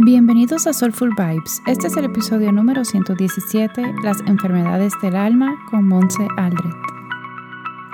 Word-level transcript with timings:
Bienvenidos 0.00 0.66
a 0.66 0.72
Soulful 0.72 1.10
Vibes. 1.16 1.62
Este 1.68 1.86
es 1.86 1.96
el 1.96 2.06
episodio 2.06 2.50
número 2.50 2.84
117, 2.84 3.94
Las 4.02 4.20
enfermedades 4.26 4.92
del 5.00 5.14
alma 5.14 5.54
con 5.70 5.86
Monse 5.86 6.26
Aldred. 6.36 6.72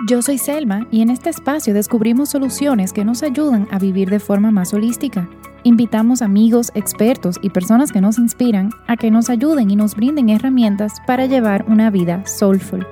Yo 0.08 0.22
soy 0.22 0.38
Selma 0.38 0.86
y 0.90 1.02
en 1.02 1.10
este 1.10 1.28
espacio 1.28 1.74
descubrimos 1.74 2.30
soluciones 2.30 2.94
que 2.94 3.04
nos 3.04 3.22
ayudan 3.22 3.68
a 3.70 3.78
vivir 3.78 4.08
de 4.08 4.18
forma 4.18 4.50
más 4.50 4.72
holística. 4.72 5.28
Invitamos 5.62 6.22
amigos, 6.22 6.72
expertos 6.74 7.38
y 7.42 7.50
personas 7.50 7.92
que 7.92 8.00
nos 8.00 8.16
inspiran 8.16 8.70
a 8.86 8.96
que 8.96 9.10
nos 9.10 9.28
ayuden 9.28 9.70
y 9.70 9.76
nos 9.76 9.94
brinden 9.94 10.30
herramientas 10.30 10.94
para 11.06 11.26
llevar 11.26 11.66
una 11.68 11.90
vida 11.90 12.24
soulful. 12.26 12.86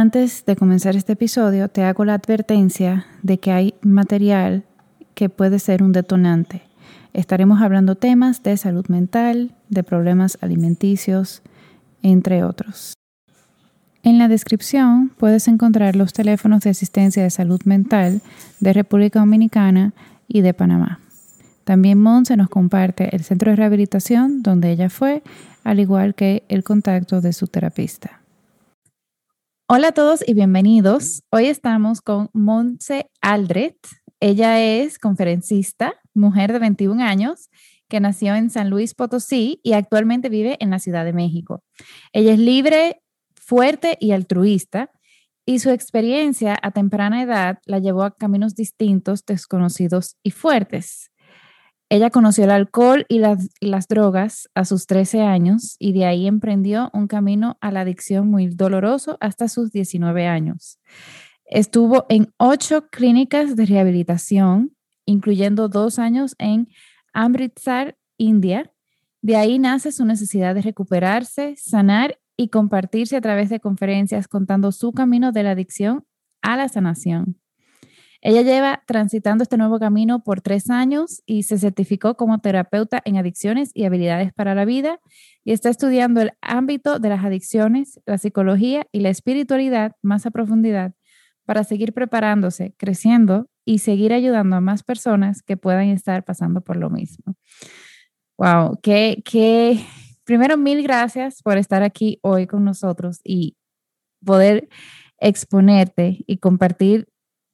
Antes 0.00 0.44
de 0.46 0.54
comenzar 0.54 0.94
este 0.94 1.14
episodio, 1.14 1.68
te 1.68 1.82
hago 1.82 2.04
la 2.04 2.14
advertencia 2.14 3.06
de 3.24 3.38
que 3.38 3.50
hay 3.50 3.74
material 3.82 4.62
que 5.16 5.28
puede 5.28 5.58
ser 5.58 5.82
un 5.82 5.90
detonante. 5.90 6.62
Estaremos 7.14 7.60
hablando 7.60 7.96
temas 7.96 8.44
de 8.44 8.56
salud 8.58 8.86
mental, 8.86 9.56
de 9.68 9.82
problemas 9.82 10.38
alimenticios, 10.40 11.42
entre 12.04 12.44
otros. 12.44 12.94
En 14.04 14.18
la 14.18 14.28
descripción 14.28 15.10
puedes 15.18 15.48
encontrar 15.48 15.96
los 15.96 16.12
teléfonos 16.12 16.62
de 16.62 16.70
asistencia 16.70 17.24
de 17.24 17.30
salud 17.30 17.60
mental 17.64 18.20
de 18.60 18.72
República 18.72 19.18
Dominicana 19.18 19.94
y 20.28 20.42
de 20.42 20.54
Panamá. 20.54 21.00
También 21.64 22.00
Monse 22.00 22.36
nos 22.36 22.48
comparte 22.48 23.16
el 23.16 23.24
centro 23.24 23.50
de 23.50 23.56
rehabilitación 23.56 24.44
donde 24.44 24.70
ella 24.70 24.90
fue, 24.90 25.24
al 25.64 25.80
igual 25.80 26.14
que 26.14 26.44
el 26.48 26.62
contacto 26.62 27.20
de 27.20 27.32
su 27.32 27.48
terapista. 27.48 28.17
Hola 29.70 29.88
a 29.88 29.92
todos 29.92 30.26
y 30.26 30.32
bienvenidos. 30.32 31.24
Hoy 31.30 31.44
estamos 31.44 32.00
con 32.00 32.30
Monse 32.32 33.10
Aldret. 33.20 33.76
Ella 34.18 34.62
es 34.62 34.98
conferencista, 34.98 35.92
mujer 36.14 36.54
de 36.54 36.58
21 36.58 37.04
años, 37.04 37.50
que 37.86 38.00
nació 38.00 38.34
en 38.34 38.48
San 38.48 38.70
Luis 38.70 38.94
Potosí 38.94 39.60
y 39.62 39.74
actualmente 39.74 40.30
vive 40.30 40.56
en 40.60 40.70
la 40.70 40.78
Ciudad 40.78 41.04
de 41.04 41.12
México. 41.12 41.62
Ella 42.14 42.32
es 42.32 42.38
libre, 42.38 43.02
fuerte 43.34 43.98
y 44.00 44.12
altruista 44.12 44.90
y 45.44 45.58
su 45.58 45.68
experiencia 45.68 46.58
a 46.62 46.70
temprana 46.70 47.22
edad 47.22 47.58
la 47.66 47.78
llevó 47.78 48.04
a 48.04 48.16
caminos 48.16 48.54
distintos, 48.54 49.26
desconocidos 49.26 50.16
y 50.22 50.30
fuertes. 50.30 51.10
Ella 51.90 52.10
conoció 52.10 52.44
el 52.44 52.50
alcohol 52.50 53.06
y 53.08 53.18
las, 53.18 53.88
drogas 53.88 54.50
a 54.54 54.66
sus 54.66 54.86
13 54.86 55.22
años 55.22 55.76
y 55.78 55.92
de 55.94 56.04
ahí 56.04 56.26
emprendió 56.26 56.90
un 56.92 57.06
camino 57.06 57.56
a 57.62 57.72
la 57.72 57.80
adicción 57.80 58.28
muy 58.28 58.48
doloroso 58.48 59.16
hasta 59.20 59.48
sus 59.48 59.72
19 59.72 60.26
años. 60.26 60.78
Estuvo 61.46 62.04
en 62.10 62.34
ocho 62.36 62.88
clínicas 62.88 63.56
de 63.56 63.64
rehabilitación, 63.64 64.76
incluyendo 65.06 65.70
dos 65.70 65.98
años 65.98 66.34
en 66.38 66.68
Amritsar, 67.14 67.96
India. 68.18 68.70
De 69.22 69.36
ahí 69.36 69.58
nace 69.58 69.90
su 69.90 70.04
necesidad 70.04 70.54
de 70.54 70.60
recuperarse, 70.60 71.54
sanar 71.56 72.18
y 72.36 72.48
compartirse 72.48 73.16
a 73.16 73.22
través 73.22 73.48
de 73.48 73.60
conferencias 73.60 74.28
contando 74.28 74.72
su 74.72 74.92
camino 74.92 75.32
de 75.32 75.42
la 75.42 75.52
adicción 75.52 76.04
a 76.42 76.58
la 76.58 76.68
sanación. 76.68 77.40
Ella 78.20 78.42
lleva 78.42 78.82
transitando 78.86 79.42
este 79.42 79.56
nuevo 79.56 79.78
camino 79.78 80.24
por 80.24 80.40
tres 80.40 80.70
años 80.70 81.22
y 81.24 81.44
se 81.44 81.56
certificó 81.56 82.16
como 82.16 82.40
terapeuta 82.40 83.00
en 83.04 83.16
adicciones 83.16 83.70
y 83.74 83.84
habilidades 83.84 84.32
para 84.32 84.56
la 84.56 84.64
vida 84.64 84.98
y 85.44 85.52
está 85.52 85.68
estudiando 85.68 86.20
el 86.20 86.32
ámbito 86.40 86.98
de 86.98 87.10
las 87.10 87.24
adicciones, 87.24 88.00
la 88.06 88.18
psicología 88.18 88.86
y 88.90 89.00
la 89.00 89.10
espiritualidad 89.10 89.92
más 90.02 90.26
a 90.26 90.32
profundidad 90.32 90.94
para 91.44 91.62
seguir 91.62 91.92
preparándose, 91.92 92.74
creciendo 92.76 93.48
y 93.64 93.78
seguir 93.78 94.12
ayudando 94.12 94.56
a 94.56 94.60
más 94.60 94.82
personas 94.82 95.42
que 95.42 95.56
puedan 95.56 95.88
estar 95.88 96.24
pasando 96.24 96.60
por 96.60 96.76
lo 96.76 96.90
mismo. 96.90 97.36
Wow, 98.36 98.80
qué, 98.82 99.22
qué, 99.24 99.84
primero 100.24 100.56
mil 100.56 100.82
gracias 100.82 101.40
por 101.42 101.56
estar 101.56 101.82
aquí 101.82 102.18
hoy 102.22 102.46
con 102.46 102.64
nosotros 102.64 103.20
y 103.24 103.56
poder 104.24 104.68
exponerte 105.20 106.24
y 106.26 106.38
compartir 106.38 107.08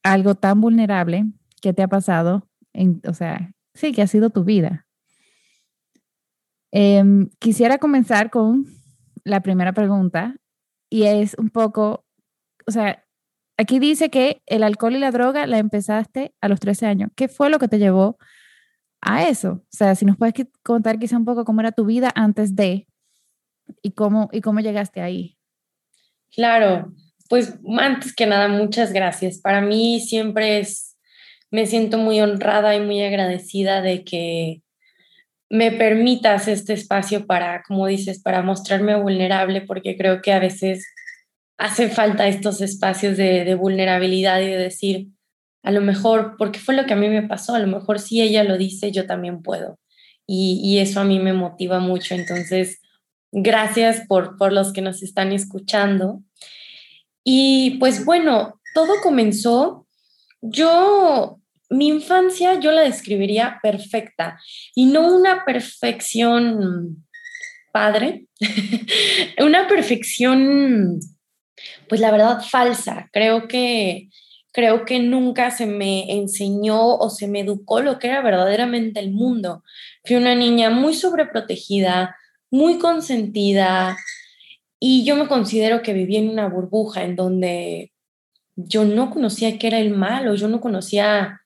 algo 0.05 0.37
tan 0.37 0.61
vulnerable 0.61 1.25
que 1.61 1.73
te 1.73 1.83
ha 1.83 1.89
pasado, 1.89 2.47
en, 2.73 3.01
o 3.09 3.15
sea, 3.15 3.53
sí, 3.73 3.93
que 3.93 4.03
ha 4.03 4.07
sido 4.07 4.31
tu 4.31 4.45
vida. 4.45 4.87
Em, 6.71 7.31
quisiera 7.39 7.79
comenzar 7.79 8.31
con 8.31 8.67
la 9.25 9.41
primera 9.41 9.73
pregunta 9.73 10.37
y 10.91 11.05
es 11.05 11.35
un 11.39 11.49
poco, 11.49 12.05
o 12.67 12.71
sea, 12.71 13.05
aquí 13.57 13.79
dice 13.79 14.11
que 14.11 14.43
el 14.47 14.63
alcohol 14.63 14.97
y 14.97 14.99
la 14.99 15.11
droga 15.11 15.47
la 15.47 15.59
empezaste 15.59 16.35
a 16.41 16.49
los 16.49 16.61
13 16.61 16.87
años. 16.87 17.11
¿Qué 17.17 17.29
fue 17.29 17.49
lo 17.49 17.59
que 17.59 17.69
te 17.69 17.79
llevó 17.79 18.19
a 19.01 19.25
eso? 19.25 19.53
O 19.53 19.67
sea, 19.71 19.95
si 19.95 20.05
nos 20.05 20.17
puedes 20.17 20.35
contar 20.63 20.99
quizá 20.99 21.17
un 21.17 21.25
poco 21.25 21.45
cómo 21.45 21.61
era 21.61 21.73
tu 21.73 21.87
vida 21.87 22.11
antes 22.15 22.55
de 22.55 22.87
y 23.81 23.93
cómo, 23.93 24.29
y 24.33 24.43
cómo 24.43 24.61
llegaste 24.61 25.01
ahí. 25.01 25.39
Claro, 26.35 26.93
pues 27.29 27.55
antes 27.79 28.15
que 28.15 28.27
nada, 28.27 28.49
muchas 28.49 28.93
gracias. 28.93 29.39
Para 29.39 29.61
mí 29.61 30.01
siempre 30.01 30.59
es, 30.59 30.97
me 31.51 31.67
siento 31.67 31.99
muy 31.99 32.21
honrada 32.21 32.77
y 32.77 32.81
muy 32.81 33.03
agradecida 33.03 33.81
de 33.81 34.05
que 34.05 34.63
me 35.51 35.71
permitas 35.71 36.49
este 36.49 36.73
espacio 36.73 37.27
para, 37.27 37.63
como 37.63 37.87
dices, 37.87 38.21
para 38.21 38.43
mostrarme 38.43 39.01
vulnerable, 39.01 39.61
porque 39.61 39.97
creo 39.97 40.21
que 40.21 40.33
a 40.33 40.39
veces 40.39 40.87
hace 41.57 41.89
falta 41.89 42.27
estos 42.27 42.61
espacios 42.61 43.17
de, 43.17 43.55
vulnerabilidad 43.55 44.41
y 44.41 44.47
de 44.47 44.57
decir, 44.57 45.09
a 45.63 45.71
lo 45.71 45.81
mejor, 45.81 46.35
porque 46.39 46.59
fue 46.59 46.75
lo 46.75 46.87
que 46.87 46.95
a 46.95 46.97
mí 46.97 47.09
me 47.09 47.23
pasó, 47.23 47.55
a 47.55 47.59
lo 47.59 47.69
mejor 47.69 48.01
si 48.01 48.21
ella 48.21 48.45
lo 48.45 48.59
dice, 48.59 48.91
yo 48.93 49.07
también 49.07 49.43
puedo. 49.43 49.79
Y, 50.27 50.61
y 50.65 50.79
eso 50.79 51.01
a 51.01 51.05
mí 51.05 51.19
me 51.21 51.33
motiva 51.33 51.79
mucho. 51.79 52.15
Entonces, 52.15 52.81
gracias 53.31 54.03
por, 54.07 54.37
por 54.37 54.53
los 54.53 54.73
que 54.73 54.83
nos 54.83 55.03
están 55.03 55.33
escuchando. 55.33 56.23
Y 57.25 57.79
pues 57.79 58.05
bueno, 58.05 58.61
todo 58.75 59.01
comenzó, 59.03 59.87
yo, 60.43 61.41
mi 61.71 61.89
infancia 61.89 62.61
yo 62.61 62.71
la 62.71 62.83
describiría 62.83 63.59
perfecta 63.63 64.39
y 64.75 64.85
no 64.85 65.15
una 65.15 65.45
perfección 65.47 67.05
padre, 67.73 68.27
una 69.39 69.67
perfección, 69.67 71.01
pues 71.89 72.01
la 72.01 72.11
verdad, 72.11 72.43
falsa. 72.49 73.09
Creo 73.13 73.49
que, 73.49 74.11
creo 74.53 74.85
que 74.85 75.01
nunca 75.01 75.51
se 75.51 75.67
me 75.67 76.13
enseñó 76.13 76.97
o 76.97 77.11
se 77.11 77.27
me 77.27 77.41
educó 77.41 77.81
lo 77.81 77.99
que 77.99 78.09
era 78.09 78.23
verdaderamente 78.23 79.01
el 79.01 79.11
mundo. 79.11 79.65
Fui 80.05 80.17
una 80.17 80.35
niña 80.35 80.71
muy 80.71 80.95
sobreprotegida, 80.95 82.17
muy 82.51 82.79
consentida, 82.79 83.97
y 84.87 85.03
yo 85.03 85.17
me 85.17 85.29
considero 85.29 85.81
que 85.81 85.95
viví 85.95 86.19
en 86.19 86.29
una 86.29 86.47
burbuja 86.47 87.05
en 87.05 87.17
donde 87.17 87.95
yo 88.55 88.85
no 88.85 89.09
conocía 89.09 89.59
qué 89.59 89.69
era 89.69 89.79
el 89.79 89.89
mal 89.89 90.29
o 90.29 90.35
yo 90.35 90.47
no 90.47 90.61
conocía 90.61 91.41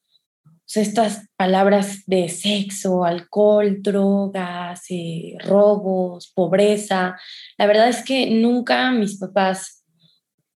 estas 0.75 1.29
palabras 1.37 2.03
de 2.07 2.29
sexo, 2.31 3.05
alcohol, 3.05 3.81
drogas, 3.81 4.87
eh, 4.91 5.37
robos, 5.39 6.33
pobreza. 6.35 7.17
La 7.57 7.69
verdad 7.69 7.89
es 7.89 8.03
que 8.03 8.29
nunca 8.29 8.91
mis 8.91 9.19
papás 9.19 9.85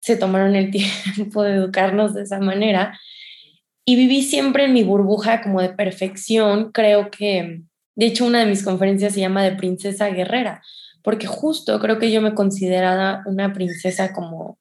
se 0.01 0.17
tomaron 0.17 0.57
el 0.57 0.71
tiempo 1.17 1.43
de 1.43 1.57
educarnos 1.57 2.15
de 2.15 2.23
esa 2.23 2.41
manera 2.41 2.99
y 3.85 3.97
viví 3.97 4.23
siempre 4.23 4.65
en 4.65 4.73
mi 4.73 4.85
burbuja 4.85 5.43
como 5.43 5.61
de 5.61 5.69
perfección. 5.69 6.73
Creo 6.73 7.11
que, 7.11 7.61
de 7.95 8.07
hecho, 8.07 8.25
una 8.25 8.39
de 8.39 8.47
mis 8.47 8.65
conferencias 8.65 9.13
se 9.13 9.21
llama 9.21 9.45
de 9.45 9.53
princesa 9.53 10.09
guerrera, 10.09 10.63
porque 11.03 11.27
justo 11.27 11.79
creo 11.81 11.99
que 11.99 12.11
yo 12.11 12.21
me 12.21 12.35
consideraba 12.35 13.23
una 13.27 13.53
princesa 13.53 14.13
como 14.13 14.59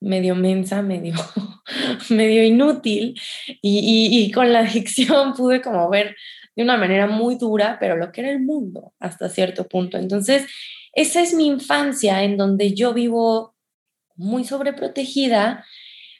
medio 0.00 0.34
mensa, 0.34 0.82
medio, 0.82 1.14
medio 2.10 2.44
inútil, 2.44 3.18
y, 3.62 4.30
con 4.32 4.52
la 4.52 4.60
adicción 4.60 5.34
pude 5.34 5.62
como 5.62 5.88
ver 5.88 6.16
de 6.54 6.62
una 6.62 6.76
manera 6.76 7.06
muy 7.06 7.36
dura, 7.36 7.76
pero 7.78 7.96
lo 7.96 8.12
que 8.12 8.22
era 8.22 8.30
el 8.30 8.40
mundo 8.40 8.92
hasta 8.98 9.28
cierto 9.28 9.68
punto. 9.68 9.98
Entonces, 9.98 10.46
esa 10.92 11.20
es 11.20 11.34
mi 11.34 11.46
infancia 11.46 12.22
en 12.22 12.36
donde 12.36 12.74
yo 12.74 12.94
vivo 12.94 13.54
muy 14.16 14.44
sobreprotegida. 14.44 15.64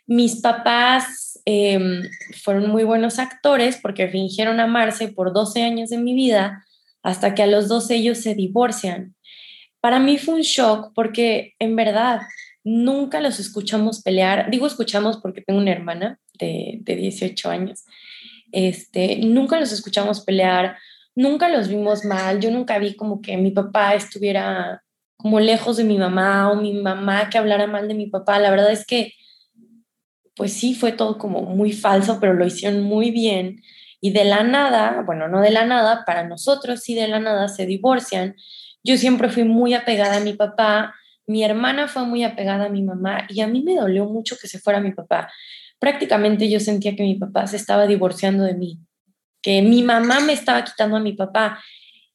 Mis 0.07 0.37
papás 0.43 1.41
em, 1.47 2.03
fueron 2.43 2.71
muy 2.71 2.85
buenos 2.85 3.19
actores 3.19 3.79
porque 3.81 4.09
fingieron 4.09 4.61
amarse 4.61 5.09
por 5.09 5.33
12 5.33 5.63
años 5.63 5.89
de 5.89 5.99
mi 5.99 6.15
vida 6.15 6.65
hasta 7.03 7.35
que 7.35 7.43
a 7.43 7.47
los 7.47 7.69
12 7.69 7.95
ellos 7.95 8.19
se 8.19 8.35
divorcian. 8.35 9.16
Para 9.87 10.01
mí 10.01 10.19
fue 10.19 10.35
un 10.35 10.41
shock 10.41 10.91
porque 10.97 11.55
en 11.61 11.77
verdad 11.77 12.23
nunca 12.65 13.21
los 13.21 13.39
escuchamos 13.39 14.03
pelear. 14.03 14.51
Digo 14.51 14.67
escuchamos 14.67 15.19
porque 15.19 15.43
tengo 15.43 15.61
una 15.61 15.71
hermana 15.71 16.19
de, 16.41 16.79
de 16.81 16.97
18 16.97 17.49
años. 17.49 17.85
Este, 18.51 19.19
nunca 19.19 19.61
los 19.61 19.71
escuchamos 19.71 20.23
pelear, 20.23 20.77
nunca 21.15 21.49
los 21.49 21.69
vimos 21.69 22.05
mal. 22.05 22.41
Yo 22.41 22.51
nunca 22.51 22.81
vi 22.81 22.97
como 22.97 23.23
que 23.23 23.37
mi 23.37 23.53
papá 23.53 23.95
estuviera 23.95 24.83
como 25.17 25.39
lejos 25.39 25.77
de 25.77 25.85
mi 25.85 25.99
mamá 25.99 26.51
o 26.51 26.57
mi 26.57 26.73
mamá 26.73 27.31
que 27.31 27.39
hablara 27.39 27.69
mal 27.69 27.87
de 27.87 27.95
mi 27.95 28.09
papá. 28.09 28.41
La 28.41 28.51
verdad 28.51 28.73
es 28.73 28.85
que 28.85 29.13
pues 30.35 30.53
sí, 30.53 30.75
fue 30.75 30.91
todo 30.91 31.17
como 31.17 31.43
muy 31.43 31.73
falso, 31.73 32.19
pero 32.19 32.35
lo 32.35 32.45
hicieron 32.45 32.83
muy 32.83 33.13
bien. 33.13 33.63
Y 34.01 34.11
de 34.11 34.25
la 34.25 34.43
nada, 34.43 35.05
bueno, 35.07 35.29
no 35.29 35.43
de 35.43 35.53
la 35.53 35.65
nada, 35.65 36.05
para 36.05 36.27
nosotros 36.27 36.81
sí 36.81 36.97
de 36.97 37.07
la 37.07 37.21
nada 37.21 37.47
se 37.47 37.67
divorcian. 37.67 38.35
Yo 38.87 38.97
siempre 38.97 39.29
fui 39.31 39.43
muy 39.43 39.75
apegada 39.75 40.19
a 40.19 40.21
mi 40.21 40.35
papá, 40.35 40.95
mi 41.27 41.43
hermana 41.43 41.89
fue 41.89 42.05
muy 42.05 42.23
apegada 42.23 42.67
a 42.67 42.69
mi 42.69 42.83
mamá 42.83 43.27
y 43.29 43.41
a 43.41 43.49
mí 43.49 43.61
me 43.65 43.75
dolió 43.75 44.05
mucho 44.07 44.37
que 44.41 44.47
se 44.47 44.61
fuera 44.61 44.79
mi 44.79 44.93
papá. 44.93 45.29
Prácticamente 45.81 46.49
yo 46.49 46.61
sentía 46.61 46.95
que 46.95 47.03
mi 47.03 47.17
papá 47.17 47.49
se 47.49 47.57
estaba 47.57 47.89
divorciando 47.89 48.45
de 48.45 48.55
mí, 48.55 48.79
que 49.43 49.61
mi 49.61 49.83
mamá 49.83 50.21
me 50.21 50.33
estaba 50.33 50.63
quitando 50.63 50.97
a 50.97 51.01
mi 51.01 51.15
papá. 51.15 51.61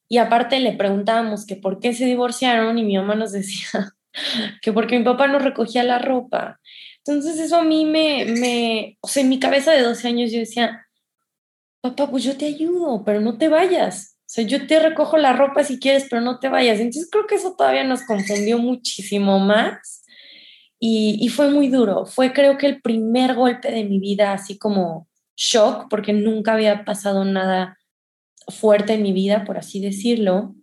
Y 0.08 0.16
aparte 0.16 0.60
le 0.60 0.72
preguntábamos 0.72 1.44
que 1.44 1.56
por 1.56 1.78
qué 1.78 1.92
se 1.92 2.06
divorciaron 2.06 2.78
y 2.78 2.84
mi 2.84 2.96
mamá 2.96 3.16
nos 3.16 3.32
decía 3.32 3.92
que 4.62 4.72
porque 4.72 4.98
mi 4.98 5.04
papá 5.04 5.28
no 5.28 5.38
recogía 5.40 5.84
la 5.84 5.98
ropa. 5.98 6.58
Entonces 7.04 7.38
eso 7.38 7.56
a 7.58 7.64
mí 7.64 7.84
me, 7.84 8.24
me, 8.24 8.96
o 9.02 9.08
sea, 9.08 9.22
en 9.22 9.28
mi 9.28 9.38
cabeza 9.38 9.72
de 9.72 9.82
12 9.82 10.08
años 10.08 10.32
yo 10.32 10.38
decía, 10.38 10.86
papá, 11.82 12.10
pues 12.10 12.24
yo 12.24 12.34
te 12.38 12.46
ayudo, 12.46 13.04
pero 13.04 13.20
no 13.20 13.36
te 13.36 13.48
vayas. 13.48 14.11
O 14.32 14.34
sea, 14.34 14.44
yo 14.46 14.66
te 14.66 14.78
recojo 14.78 15.18
la 15.18 15.34
ropa 15.34 15.62
si 15.62 15.78
quieres, 15.78 16.06
pero 16.08 16.22
no 16.22 16.38
te 16.38 16.48
vayas. 16.48 16.80
Entonces 16.80 17.10
creo 17.10 17.26
que 17.26 17.34
eso 17.34 17.54
todavía 17.54 17.84
nos 17.84 18.00
confundió 18.04 18.56
muchísimo 18.56 19.38
más 19.38 20.06
y, 20.78 21.18
y 21.20 21.28
fue 21.28 21.50
muy 21.50 21.68
duro. 21.68 22.06
Fue 22.06 22.32
creo 22.32 22.56
que 22.56 22.66
el 22.66 22.80
primer 22.80 23.34
golpe 23.34 23.70
de 23.70 23.84
mi 23.84 23.98
vida, 23.98 24.32
así 24.32 24.56
como 24.56 25.06
shock, 25.36 25.88
porque 25.90 26.14
nunca 26.14 26.54
había 26.54 26.86
pasado 26.86 27.26
nada 27.26 27.76
fuerte 28.48 28.94
en 28.94 29.02
mi 29.02 29.12
vida, 29.12 29.44
por 29.44 29.58
así 29.58 29.80
decirlo. 29.80 30.54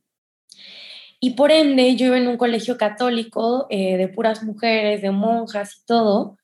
Y 1.20 1.36
por 1.36 1.52
ende, 1.52 1.96
yo 1.96 2.08
iba 2.08 2.18
en 2.18 2.28
un 2.28 2.38
colegio 2.38 2.76
católico 2.76 3.68
eh, 3.70 3.98
de 3.98 4.08
puras 4.08 4.44
mujeres, 4.44 5.04
de 5.04 5.12
monjas 5.12 5.78
y 5.78 5.86
todo. 5.86 6.40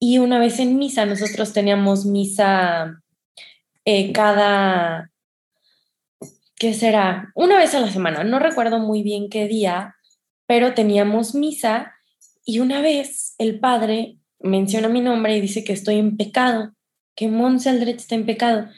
Y 0.00 0.18
una 0.18 0.40
vez 0.40 0.58
en 0.58 0.76
misa, 0.76 1.06
nosotros 1.06 1.52
teníamos 1.52 2.04
misa 2.04 3.00
eh, 3.84 4.10
cada, 4.12 5.11
¿qué 6.62 6.74
será? 6.74 7.32
Una 7.34 7.58
vez 7.58 7.74
a 7.74 7.80
la 7.80 7.90
semana, 7.90 8.22
no 8.22 8.38
recuerdo 8.38 8.78
muy 8.78 9.02
bien 9.02 9.28
qué 9.28 9.48
día, 9.48 9.96
pero 10.46 10.74
teníamos 10.74 11.34
misa 11.34 11.92
y 12.44 12.60
una 12.60 12.80
vez 12.80 13.34
el 13.38 13.58
padre 13.58 14.18
menciona 14.38 14.88
mi 14.88 15.00
nombre 15.00 15.36
y 15.36 15.40
dice 15.40 15.64
que 15.64 15.72
estoy 15.72 15.96
en 15.96 16.16
pecado, 16.16 16.72
que 17.16 17.26
Monse 17.26 17.68
Aldrich 17.68 17.96
está 17.96 18.14
en 18.14 18.26
pecado. 18.26 18.68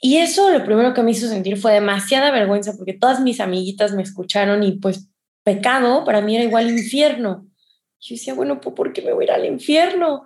Y 0.00 0.18
eso 0.18 0.48
lo 0.50 0.64
primero 0.64 0.94
que 0.94 1.02
me 1.02 1.10
hizo 1.10 1.26
sentir 1.26 1.56
fue 1.56 1.72
demasiada 1.72 2.30
vergüenza 2.30 2.76
porque 2.76 2.92
todas 2.92 3.18
mis 3.20 3.40
amiguitas 3.40 3.92
me 3.92 4.04
escucharon 4.04 4.62
y 4.62 4.78
pues 4.78 5.08
pecado 5.42 6.04
para 6.04 6.20
mí 6.20 6.36
era 6.36 6.44
igual 6.44 6.70
infierno. 6.70 7.48
Yo 7.98 8.14
decía, 8.14 8.34
bueno, 8.34 8.60
¿por 8.60 8.92
qué 8.92 9.02
me 9.02 9.12
voy 9.12 9.26
al 9.28 9.44
infierno? 9.44 10.24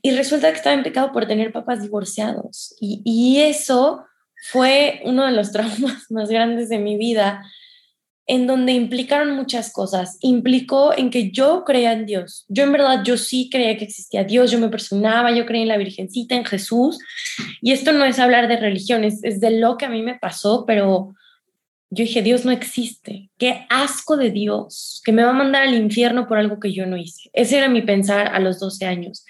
Y 0.00 0.12
resulta 0.12 0.48
que 0.48 0.56
estaba 0.56 0.74
en 0.74 0.82
pecado 0.82 1.12
por 1.12 1.26
tener 1.26 1.52
papás 1.52 1.82
divorciados. 1.82 2.74
Y, 2.80 3.02
y 3.04 3.42
eso 3.42 4.06
fue 4.42 5.00
uno 5.04 5.26
de 5.26 5.32
los 5.32 5.52
traumas 5.52 6.10
más 6.10 6.28
grandes 6.28 6.68
de 6.68 6.78
mi 6.78 6.96
vida 6.96 7.42
en 8.28 8.46
donde 8.46 8.72
implicaron 8.72 9.36
muchas 9.36 9.72
cosas. 9.72 10.18
Implicó 10.20 10.96
en 10.96 11.10
que 11.10 11.30
yo 11.30 11.64
creía 11.64 11.92
en 11.92 12.06
Dios. 12.06 12.44
Yo 12.48 12.64
en 12.64 12.72
verdad, 12.72 13.02
yo 13.04 13.16
sí 13.16 13.48
creía 13.50 13.76
que 13.76 13.84
existía 13.84 14.24
Dios, 14.24 14.50
yo 14.50 14.58
me 14.58 14.68
personaba, 14.68 15.30
yo 15.30 15.46
creía 15.46 15.62
en 15.62 15.68
la 15.68 15.76
Virgencita, 15.76 16.34
en 16.34 16.44
Jesús. 16.44 16.98
Y 17.62 17.70
esto 17.72 17.92
no 17.92 18.04
es 18.04 18.18
hablar 18.18 18.48
de 18.48 18.56
religión, 18.56 19.04
es, 19.04 19.20
de 19.20 19.50
lo 19.52 19.76
que 19.76 19.86
a 19.86 19.90
mí 19.90 20.02
me 20.02 20.16
pasó, 20.16 20.64
pero 20.66 21.14
yo 21.90 22.02
dije, 22.02 22.22
Dios 22.22 22.44
no 22.44 22.50
existe. 22.50 23.30
Qué 23.38 23.64
asco 23.70 24.16
de 24.16 24.32
Dios, 24.32 25.02
que 25.04 25.12
me 25.12 25.22
va 25.22 25.30
a 25.30 25.34
mandar 25.34 25.62
al 25.62 25.74
infierno 25.74 26.26
por 26.26 26.38
algo 26.38 26.58
que 26.58 26.72
yo 26.72 26.84
no 26.84 26.96
hice. 26.96 27.30
Ese 27.32 27.58
era 27.58 27.68
mi 27.68 27.82
pensar 27.82 28.34
a 28.34 28.40
los 28.40 28.58
12 28.58 28.86
años 28.86 29.24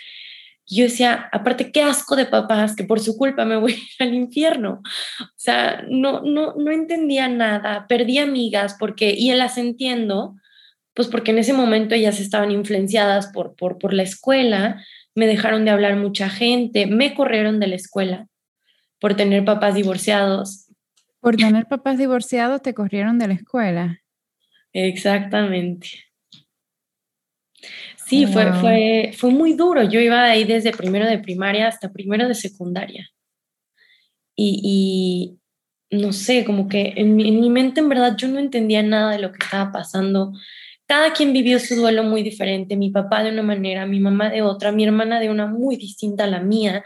yo 0.69 0.85
decía, 0.85 1.29
aparte, 1.33 1.71
qué 1.71 1.83
asco 1.83 2.17
de 2.17 2.27
papás 2.27 2.75
que 2.75 2.85
por 2.85 3.01
su 3.01 3.17
culpa 3.17 3.45
me 3.45 3.57
voy 3.57 3.73
a 3.73 3.77
ir 4.05 4.09
al 4.09 4.15
infierno. 4.15 4.83
O 5.21 5.35
sea, 5.37 5.85
no, 5.89 6.23
no, 6.23 6.55
no 6.55 6.71
entendía 6.71 7.29
nada, 7.29 7.87
perdí 7.89 8.19
amigas 8.19 8.77
porque, 8.79 9.15
y 9.17 9.33
las 9.35 9.59
entiendo, 9.59 10.35
pues 10.95 11.09
porque 11.09 11.31
en 11.31 11.39
ese 11.39 11.53
momento 11.53 11.95
ellas 11.95 12.21
estaban 12.21 12.51
influenciadas 12.51 13.29
por, 13.29 13.55
por, 13.55 13.79
por 13.79 13.93
la 13.93 14.03
escuela, 14.03 14.83
me 15.15 15.27
dejaron 15.27 15.65
de 15.65 15.71
hablar 15.71 15.97
mucha 15.97 16.29
gente, 16.29 16.87
me 16.87 17.15
corrieron 17.15 17.61
de 17.61 17.69
la 17.69 17.77
escuela 17.77 18.27
por 19.01 19.15
tener 19.15 19.45
papás 19.45 19.75
divorciados. 19.75 20.67
Por 21.21 21.37
tener 21.37 21.67
papás 21.67 21.99
divorciados 21.99 22.63
te 22.63 22.75
corrieron 22.75 23.19
de 23.19 23.29
la 23.29 23.35
escuela. 23.35 24.03
Exactamente. 24.73 25.89
Sí, 28.07 28.27
fue, 28.27 28.53
fue, 28.53 29.13
fue 29.17 29.31
muy 29.31 29.55
duro. 29.55 29.83
Yo 29.83 29.99
iba 29.99 30.23
ahí 30.23 30.45
desde 30.45 30.71
primero 30.71 31.07
de 31.07 31.19
primaria 31.19 31.67
hasta 31.67 31.93
primero 31.93 32.29
de 32.29 32.35
secundaria. 32.35 33.11
Y, 34.37 35.39
no 35.91 36.13
sé, 36.13 36.45
como 36.45 36.69
que 36.69 36.93
en 36.97 37.17
mi, 37.17 37.29
en 37.29 37.41
mi, 37.41 37.51
mente 37.51 37.81
en 37.81 37.89
verdad 37.89 38.17
yo 38.17 38.29
no 38.29 38.39
entendía 38.39 38.83
nada 38.83 39.13
de 39.13 39.19
lo 39.19 39.33
que 39.33 39.39
estaba 39.43 39.73
pasando. 39.73 40.33
Cada 40.87 41.13
quien 41.15 41.33
vivió 41.33 41.59
su 41.59 41.75
duelo 41.75 42.05
muy 42.05 42.23
diferente. 42.23 42.77
Mi 42.77 42.91
papá 42.91 43.25
de 43.25 43.33
una 43.33 43.43
manera, 43.43 43.87
mi 43.87 43.99
mamá 43.99 44.31
de 44.31 44.43
otra, 44.43 44.71
mi 44.71 44.85
hermana 44.85 45.19
de 45.19 45.31
una 45.31 45.47
muy 45.47 45.75
distinta 45.75 46.25
a 46.25 46.29
la 46.29 46.39
mía. 46.41 46.85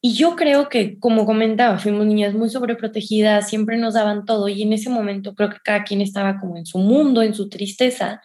Y 0.00 0.14
yo 0.14 0.34
creo 0.34 0.68
que, 0.68 0.98
como 0.98 1.26
comentaba, 1.26 1.78
fuimos 1.78 2.06
niñas 2.06 2.34
muy 2.34 2.50
sobreprotegidas, 2.50 3.48
siempre 3.48 3.76
nos 3.76 3.94
daban 3.94 4.24
todo 4.24 4.48
y 4.48 4.62
en 4.62 4.72
ese 4.72 4.90
momento 4.90 5.34
creo 5.34 5.50
que 5.50 5.58
cada 5.62 5.84
quien 5.84 6.00
estaba 6.00 6.40
como 6.40 6.56
en 6.56 6.66
su 6.66 6.78
mundo, 6.78 7.22
en 7.22 7.34
su 7.34 7.48
tristeza 7.48 8.20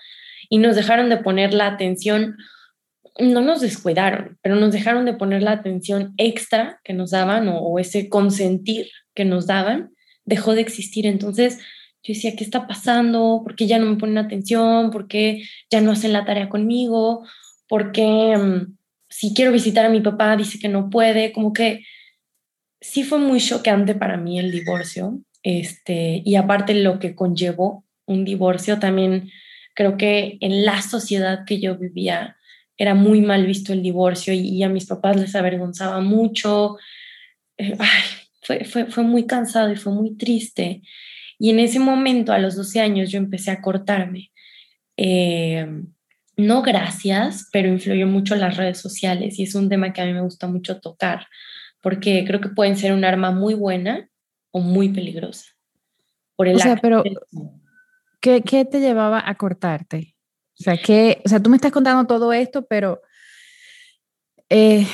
y 0.49 0.57
nos 0.57 0.75
dejaron 0.75 1.09
de 1.09 1.17
poner 1.17 1.53
la 1.53 1.67
atención, 1.67 2.37
no 3.19 3.41
nos 3.41 3.61
descuidaron, 3.61 4.37
pero 4.41 4.55
nos 4.55 4.71
dejaron 4.71 5.05
de 5.05 5.13
poner 5.13 5.43
la 5.43 5.51
atención 5.51 6.13
extra 6.17 6.81
que 6.83 6.93
nos 6.93 7.11
daban 7.11 7.47
o, 7.47 7.77
ese 7.79 8.09
consentir 8.09 8.89
que 9.13 9.25
nos 9.25 9.45
daban, 9.45 9.91
dejó 10.25 10.55
de 10.55 10.61
existir. 10.61 11.05
Entonces 11.05 11.59
yo 12.03 12.13
decía, 12.13 12.35
¿qué 12.35 12.43
está 12.43 12.65
pasando? 12.67 13.41
¿Por 13.43 13.55
qué 13.55 13.67
ya 13.67 13.77
no 13.77 13.85
me 13.85 13.97
ponen 13.97 14.17
atención? 14.17 14.89
¿Por 14.89 15.07
qué 15.07 15.43
ya 15.69 15.81
no 15.81 15.91
hacen 15.91 16.13
la 16.13 16.25
tarea 16.25 16.49
conmigo? 16.49 17.25
¿Por 17.67 17.91
qué 17.91 18.35
mm, 18.37 18.77
si 19.09 19.33
quiero 19.33 19.51
visitar 19.51 19.85
a 19.85 19.89
mi 19.89 20.01
papá 20.01 20.35
dice 20.35 20.59
que 20.59 20.69
no 20.69 20.89
puede? 20.89 21.31
Como 21.31 21.53
que 21.53 21.83
sí 22.81 23.03
fue 23.03 23.19
muy 23.19 23.39
choqueante 23.39 23.95
para 23.95 24.17
mí 24.17 24.39
el 24.39 24.51
divorcio. 24.51 25.19
Este, 25.43 26.21
y 26.25 26.35
aparte 26.35 26.73
lo 26.73 26.99
que 26.99 27.15
conllevó 27.15 27.85
un 28.05 28.25
divorcio 28.25 28.79
también 28.79 29.29
Creo 29.79 29.95
que 29.95 30.37
en 30.41 30.65
la 30.65 30.81
sociedad 30.81 31.45
que 31.45 31.61
yo 31.61 31.77
vivía 31.77 32.35
era 32.75 32.95
muy 32.95 33.21
mal 33.21 33.45
visto 33.45 33.71
el 33.71 33.81
divorcio 33.81 34.33
y, 34.33 34.61
a 34.61 34.67
mis 34.67 34.85
papás 34.85 35.15
les 35.15 35.33
avergonzaba 35.35 36.01
mucho. 36.01 36.75
Eh, 37.55 37.77
fue, 38.41 38.65
fue, 38.65 38.87
fue 38.87 39.03
muy 39.05 39.25
cansado 39.25 39.71
y 39.71 39.77
fue 39.77 39.93
muy 39.93 40.17
triste. 40.17 40.81
Y 41.37 41.51
en 41.51 41.59
ese 41.59 41.79
momento, 41.79 42.33
a 42.33 42.39
los 42.39 42.57
12 42.57 42.81
años, 42.81 43.09
yo 43.09 43.19
empecé 43.19 43.51
a 43.51 43.61
cortarme. 43.61 44.33
Eh, 44.97 45.65
no 46.35 46.61
gracias, 46.61 47.47
pero 47.53 47.69
influyó 47.69 48.05
mucho 48.05 48.35
las 48.35 48.57
redes 48.57 48.79
sociales 48.79 49.39
y 49.39 49.43
es 49.43 49.55
un 49.55 49.69
tema 49.69 49.93
que 49.93 50.01
a 50.01 50.05
mí 50.05 50.11
me 50.11 50.23
gusta 50.23 50.47
mucho 50.47 50.81
tocar, 50.81 51.25
porque 51.79 52.25
creo 52.27 52.41
que 52.41 52.49
pueden 52.49 52.75
ser 52.75 52.91
un 52.91 53.05
arma 53.05 53.31
muy 53.31 53.53
buena 53.53 54.09
o 54.51 54.59
muy 54.59 54.89
peligrosa. 54.89 55.45
Por 56.35 56.49
el 56.49 56.57
o 56.57 56.59
sea, 56.59 56.75
pero 56.75 57.01
¿Qué, 58.21 58.41
te 58.41 58.79
llevaba 58.79 59.23
a 59.25 59.35
cortarte? 59.35 60.15
O 60.59 60.63
sea, 60.63 60.77
que, 60.77 61.21
o 61.25 61.29
sea, 61.29 61.41
tú 61.41 61.49
me 61.49 61.55
estás 61.55 61.71
contando 61.71 62.05
todo 62.05 62.33
esto, 62.33 62.65
pero 62.65 63.01
eh, 64.49 64.85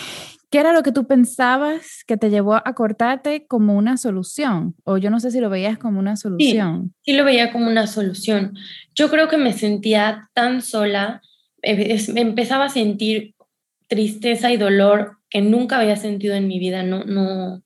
¿qué 0.51 0.59
era 0.59 0.73
lo 0.73 0.83
que 0.83 0.91
tú 0.91 1.07
pensabas 1.07 2.03
que 2.05 2.17
te 2.17 2.29
llevó 2.29 2.55
a 2.55 2.73
cortarte 2.75 3.47
como 3.47 3.75
una 3.75 3.97
solución? 3.97 4.75
O 4.83 4.97
yo 4.97 5.09
no 5.09 5.19
sé 5.19 5.31
si 5.31 5.39
lo 5.39 5.49
veías 5.49 5.79
como 5.79 5.99
una 5.99 6.17
solución. 6.17 6.93
Sí, 7.01 7.11
sí 7.11 7.17
lo 7.17 7.25
veía 7.25 7.51
como 7.51 7.67
una 7.67 7.87
solución. 7.87 8.55
Yo 8.93 9.09
creo 9.09 9.27
que 9.27 9.37
me 9.37 9.53
sentía 9.53 10.29
tan 10.33 10.61
sola, 10.61 11.21
eh, 11.63 11.99
empezaba 12.15 12.65
a 12.65 12.69
sentir 12.69 13.33
tristeza 13.87 14.51
y 14.51 14.57
dolor 14.57 15.17
que 15.29 15.41
nunca 15.41 15.79
había 15.79 15.95
sentido 15.95 16.35
en 16.35 16.47
mi 16.47 16.59
vida, 16.59 16.83
no, 16.83 17.03
no, 17.05 17.63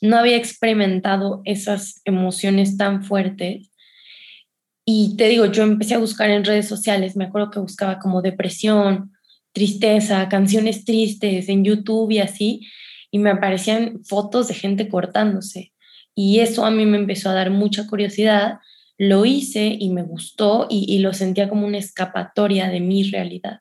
no 0.00 0.16
había 0.16 0.36
experimentado 0.36 1.42
esas 1.44 2.02
emociones 2.04 2.76
tan 2.76 3.02
fuertes 3.02 3.71
y 4.84 5.16
te 5.16 5.28
digo, 5.28 5.46
yo 5.46 5.62
empecé 5.62 5.94
a 5.94 5.98
buscar 5.98 6.30
en 6.30 6.44
redes 6.44 6.68
sociales, 6.68 7.16
me 7.16 7.24
acuerdo 7.24 7.50
que 7.50 7.60
buscaba 7.60 7.98
como 7.98 8.20
depresión, 8.20 9.12
tristeza, 9.52 10.28
canciones 10.28 10.84
tristes 10.84 11.48
en 11.48 11.64
YouTube 11.64 12.10
y 12.10 12.18
así, 12.18 12.66
y 13.10 13.18
me 13.18 13.30
aparecían 13.30 14.02
fotos 14.04 14.48
de 14.48 14.54
gente 14.54 14.88
cortándose. 14.88 15.72
Y 16.14 16.40
eso 16.40 16.64
a 16.64 16.70
mí 16.70 16.84
me 16.84 16.98
empezó 16.98 17.30
a 17.30 17.34
dar 17.34 17.50
mucha 17.50 17.86
curiosidad, 17.86 18.58
lo 18.98 19.24
hice 19.24 19.76
y 19.78 19.90
me 19.90 20.02
gustó 20.02 20.66
y, 20.68 20.98
lo 20.98 21.12
sentía 21.12 21.48
como 21.48 21.66
una 21.66 21.78
escapatoria 21.78 22.68
de 22.68 22.80
mi 22.80 23.04
realidad. 23.04 23.60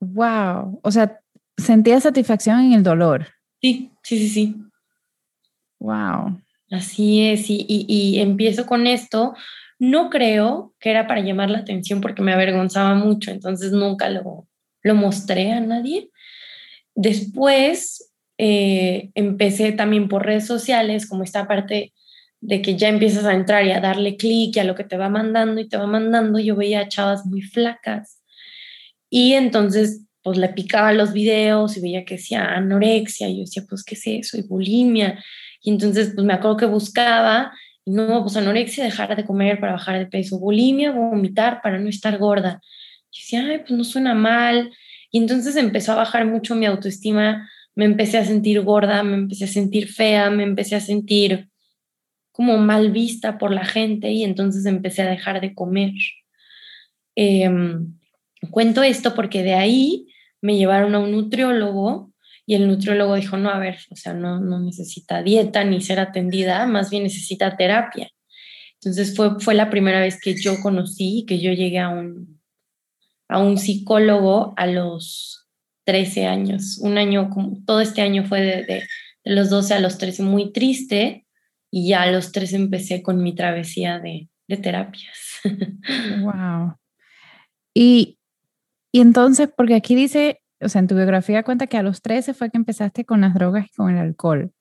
Wow, 0.00 0.80
o 0.82 0.90
sea, 0.90 1.20
sentía 1.56 2.00
satisfacción 2.00 2.60
en 2.60 2.72
el 2.72 2.82
dolor. 2.82 3.26
Sí, 3.60 3.90
sí, 4.02 4.18
sí, 4.18 4.28
sí. 4.28 4.56
Wow. 5.80 6.40
Así 6.70 7.26
es, 7.26 7.50
y, 7.50 7.64
y, 7.68 7.86
y 7.88 8.20
empiezo 8.20 8.66
con 8.66 8.86
esto 8.86 9.34
no 9.78 10.10
creo 10.10 10.74
que 10.80 10.90
era 10.90 11.06
para 11.06 11.20
llamar 11.20 11.50
la 11.50 11.58
atención 11.58 12.00
porque 12.00 12.22
me 12.22 12.32
avergonzaba 12.32 12.94
mucho, 12.94 13.30
entonces 13.30 13.72
nunca 13.72 14.10
lo, 14.10 14.48
lo 14.82 14.94
mostré 14.94 15.52
a 15.52 15.60
nadie. 15.60 16.10
Después 16.94 18.12
eh, 18.38 19.10
empecé 19.14 19.72
también 19.72 20.08
por 20.08 20.26
redes 20.26 20.46
sociales, 20.46 21.08
como 21.08 21.22
esta 21.22 21.46
parte 21.46 21.92
de 22.40 22.62
que 22.62 22.76
ya 22.76 22.88
empiezas 22.88 23.24
a 23.24 23.34
entrar 23.34 23.66
y 23.66 23.72
a 23.72 23.80
darle 23.80 24.16
clic 24.16 24.56
a 24.58 24.64
lo 24.64 24.74
que 24.74 24.84
te 24.84 24.96
va 24.96 25.08
mandando 25.08 25.60
y 25.60 25.68
te 25.68 25.76
va 25.76 25.86
mandando, 25.86 26.38
yo 26.38 26.56
veía 26.56 26.88
chavas 26.88 27.26
muy 27.26 27.42
flacas. 27.42 28.20
Y 29.10 29.32
entonces, 29.34 30.04
pues 30.22 30.38
le 30.38 30.48
picaba 30.50 30.92
los 30.92 31.12
videos 31.12 31.76
y 31.76 31.80
veía 31.80 32.04
que 32.04 32.14
decía 32.16 32.44
anorexia. 32.54 33.28
Yo 33.28 33.40
decía, 33.40 33.64
pues, 33.68 33.82
¿qué 33.82 33.94
es 33.94 34.06
eso? 34.06 34.38
Y 34.38 34.42
bulimia. 34.42 35.22
Y 35.62 35.70
entonces, 35.70 36.12
pues 36.14 36.24
me 36.26 36.34
acuerdo 36.34 36.56
que 36.58 36.66
buscaba, 36.66 37.52
no, 37.88 38.22
pues 38.22 38.36
anorexia, 38.36 38.84
dejar 38.84 39.16
de 39.16 39.24
comer 39.24 39.60
para 39.60 39.72
bajar 39.72 39.98
de 39.98 40.06
peso. 40.06 40.38
Bulimia, 40.38 40.92
vomitar 40.92 41.60
para 41.62 41.78
no 41.78 41.88
estar 41.88 42.18
gorda. 42.18 42.60
Y 43.10 43.20
decía, 43.20 43.46
ay, 43.46 43.58
pues 43.58 43.70
no 43.72 43.84
suena 43.84 44.14
mal. 44.14 44.70
Y 45.10 45.18
entonces 45.18 45.56
empezó 45.56 45.92
a 45.92 45.96
bajar 45.96 46.26
mucho 46.26 46.54
mi 46.54 46.66
autoestima. 46.66 47.48
Me 47.74 47.84
empecé 47.84 48.18
a 48.18 48.24
sentir 48.24 48.60
gorda, 48.62 49.02
me 49.02 49.14
empecé 49.14 49.44
a 49.44 49.48
sentir 49.48 49.88
fea, 49.88 50.30
me 50.30 50.42
empecé 50.42 50.76
a 50.76 50.80
sentir 50.80 51.48
como 52.32 52.58
mal 52.58 52.92
vista 52.92 53.36
por 53.38 53.52
la 53.52 53.64
gente 53.64 54.12
y 54.12 54.22
entonces 54.22 54.64
empecé 54.66 55.02
a 55.02 55.10
dejar 55.10 55.40
de 55.40 55.54
comer. 55.54 55.92
Em, 57.16 57.98
cuento 58.50 58.82
esto 58.84 59.14
porque 59.14 59.42
de 59.42 59.54
ahí 59.54 60.06
me 60.40 60.56
llevaron 60.56 60.94
a 60.94 61.00
un 61.00 61.10
nutriólogo 61.10 62.07
y 62.48 62.54
el 62.54 62.66
nutriólogo 62.66 63.14
dijo, 63.14 63.36
no, 63.36 63.50
a 63.50 63.58
ver, 63.58 63.76
o 63.90 63.94
sea, 63.94 64.14
no, 64.14 64.40
no 64.40 64.58
necesita 64.58 65.22
dieta 65.22 65.64
ni 65.64 65.82
ser 65.82 66.00
atendida, 66.00 66.66
más 66.66 66.88
bien 66.88 67.02
necesita 67.02 67.58
terapia. 67.58 68.10
Entonces 68.80 69.14
fue, 69.14 69.38
fue 69.38 69.54
la 69.54 69.68
primera 69.68 70.00
vez 70.00 70.18
que 70.18 70.34
yo 70.34 70.58
conocí, 70.62 71.26
que 71.28 71.40
yo 71.40 71.52
llegué 71.52 71.78
a 71.78 71.90
un, 71.90 72.40
a 73.28 73.38
un 73.38 73.58
psicólogo 73.58 74.54
a 74.56 74.66
los 74.66 75.46
13 75.84 76.24
años. 76.24 76.78
Un 76.80 76.96
año, 76.96 77.28
como 77.28 77.62
todo 77.66 77.82
este 77.82 78.00
año 78.00 78.24
fue 78.24 78.40
de, 78.40 78.64
de, 78.64 78.88
los 79.24 79.50
12 79.50 79.74
a 79.74 79.80
los 79.80 79.98
13 79.98 80.22
muy 80.22 80.50
triste 80.50 81.26
y 81.70 81.88
ya 81.88 82.04
a 82.04 82.10
los 82.10 82.32
tres 82.32 82.54
empecé 82.54 83.02
con 83.02 83.22
mi 83.22 83.34
travesía 83.34 83.98
de, 83.98 84.30
de 84.48 84.56
terapias. 84.56 85.40
Wow. 86.22 86.78
Y, 87.74 88.18
y 88.90 89.00
entonces, 89.02 89.50
porque 89.54 89.74
aquí 89.74 89.94
dice, 89.94 90.40
o 90.60 90.68
sea, 90.68 90.80
en 90.80 90.88
tu 90.88 90.94
biografía 90.94 91.42
cuenta 91.42 91.66
que 91.66 91.76
a 91.76 91.82
los 91.82 92.02
13 92.02 92.34
fue 92.34 92.50
que 92.50 92.58
empezaste 92.58 93.04
con 93.04 93.20
las 93.20 93.34
drogas 93.34 93.66
y 93.66 93.74
con 93.74 93.90
el 93.90 93.98
alcohol. 93.98 94.52